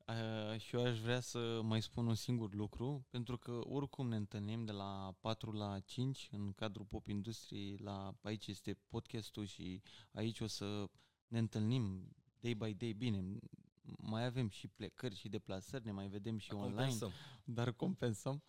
Uh, 0.07 0.59
și 0.59 0.75
eu 0.75 0.85
aș 0.85 0.99
vrea 0.99 1.19
să 1.19 1.61
mai 1.63 1.81
spun 1.81 2.07
un 2.07 2.15
singur 2.15 2.53
lucru, 2.53 3.05
pentru 3.09 3.37
că 3.37 3.61
oricum 3.63 4.07
ne 4.07 4.15
întâlnim 4.15 4.65
de 4.65 4.71
la 4.71 5.15
4 5.19 5.51
la 5.51 5.79
5 5.79 6.29
în 6.31 6.53
cadrul 6.53 6.85
Pop 6.85 7.07
Industry, 7.07 7.77
la, 7.77 8.13
aici 8.21 8.47
este 8.47 8.77
podcastul 8.87 9.45
și 9.45 9.81
aici 10.11 10.39
o 10.39 10.47
să 10.47 10.89
ne 11.27 11.39
întâlnim 11.39 12.15
day 12.39 12.53
by 12.53 12.73
day. 12.73 12.93
Bine, 12.93 13.39
mai 13.97 14.25
avem 14.25 14.49
și 14.49 14.67
plecări 14.67 15.15
și 15.15 15.29
deplasări, 15.29 15.85
ne 15.85 15.91
mai 15.91 16.07
vedem 16.07 16.37
și 16.37 16.49
dar 16.49 16.57
online, 16.57 16.75
compensăm. 16.75 17.11
dar 17.43 17.71
compensăm. 17.71 18.43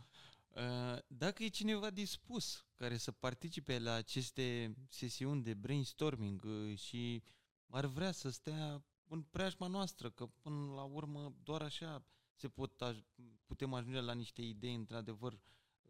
Uh, 0.48 0.98
dacă 1.06 1.42
e 1.42 1.48
cineva 1.48 1.90
dispus 1.90 2.66
care 2.76 2.96
să 2.96 3.12
participe 3.12 3.78
la 3.78 3.92
aceste 3.92 4.74
sesiuni 4.88 5.42
de 5.42 5.54
brainstorming 5.54 6.44
uh, 6.44 6.78
și 6.78 7.22
ar 7.68 7.86
vrea 7.86 8.12
să 8.12 8.30
stea 8.30 8.84
în 9.12 9.22
preajma 9.22 9.66
noastră, 9.66 10.10
că 10.10 10.26
până 10.26 10.74
la 10.74 10.82
urmă 10.82 11.34
doar 11.42 11.62
așa 11.62 12.04
se 12.34 12.48
pot 12.48 12.82
aj- 12.84 13.04
putem 13.44 13.74
ajunge 13.74 14.00
la 14.00 14.12
niște 14.14 14.42
idei 14.42 14.74
într-adevăr 14.74 15.32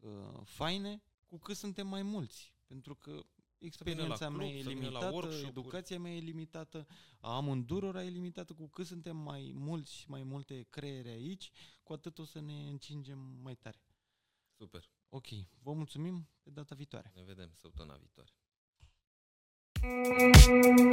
uh, 0.01 0.41
faine, 0.45 1.03
cu 1.27 1.39
cât 1.39 1.57
suntem 1.57 1.87
mai 1.87 2.03
mulți. 2.03 2.55
Pentru 2.67 2.95
că 2.95 3.25
experiența 3.59 4.27
club, 4.27 4.39
mea 4.39 4.49
e 4.49 4.63
limitată, 4.63 5.29
educația 5.47 5.99
mea 5.99 6.15
e 6.15 6.19
limitată, 6.19 6.87
a 7.21 7.37
amândurora 7.37 8.05
e 8.05 8.09
limitată, 8.09 8.55
cu 8.55 8.69
cât 8.69 8.87
suntem 8.87 9.17
mai 9.17 9.53
mulți 9.55 9.95
și 9.95 10.11
mai 10.11 10.23
multe 10.23 10.67
creiere 10.71 11.09
aici, 11.09 11.51
cu 11.83 11.93
atât 11.93 12.19
o 12.19 12.25
să 12.25 12.41
ne 12.41 12.69
încingem 12.69 13.19
mai 13.19 13.55
tare. 13.57 13.83
Super. 14.57 14.91
Ok, 15.09 15.27
vă 15.63 15.73
mulțumim 15.73 16.29
pe 16.43 16.51
data 16.51 16.75
viitoare. 16.75 17.13
Ne 17.15 17.23
vedem 17.23 17.53
săptămâna 17.55 17.97
viitoare. 17.97 18.33
Thank 19.83 20.47
you. 20.47 20.93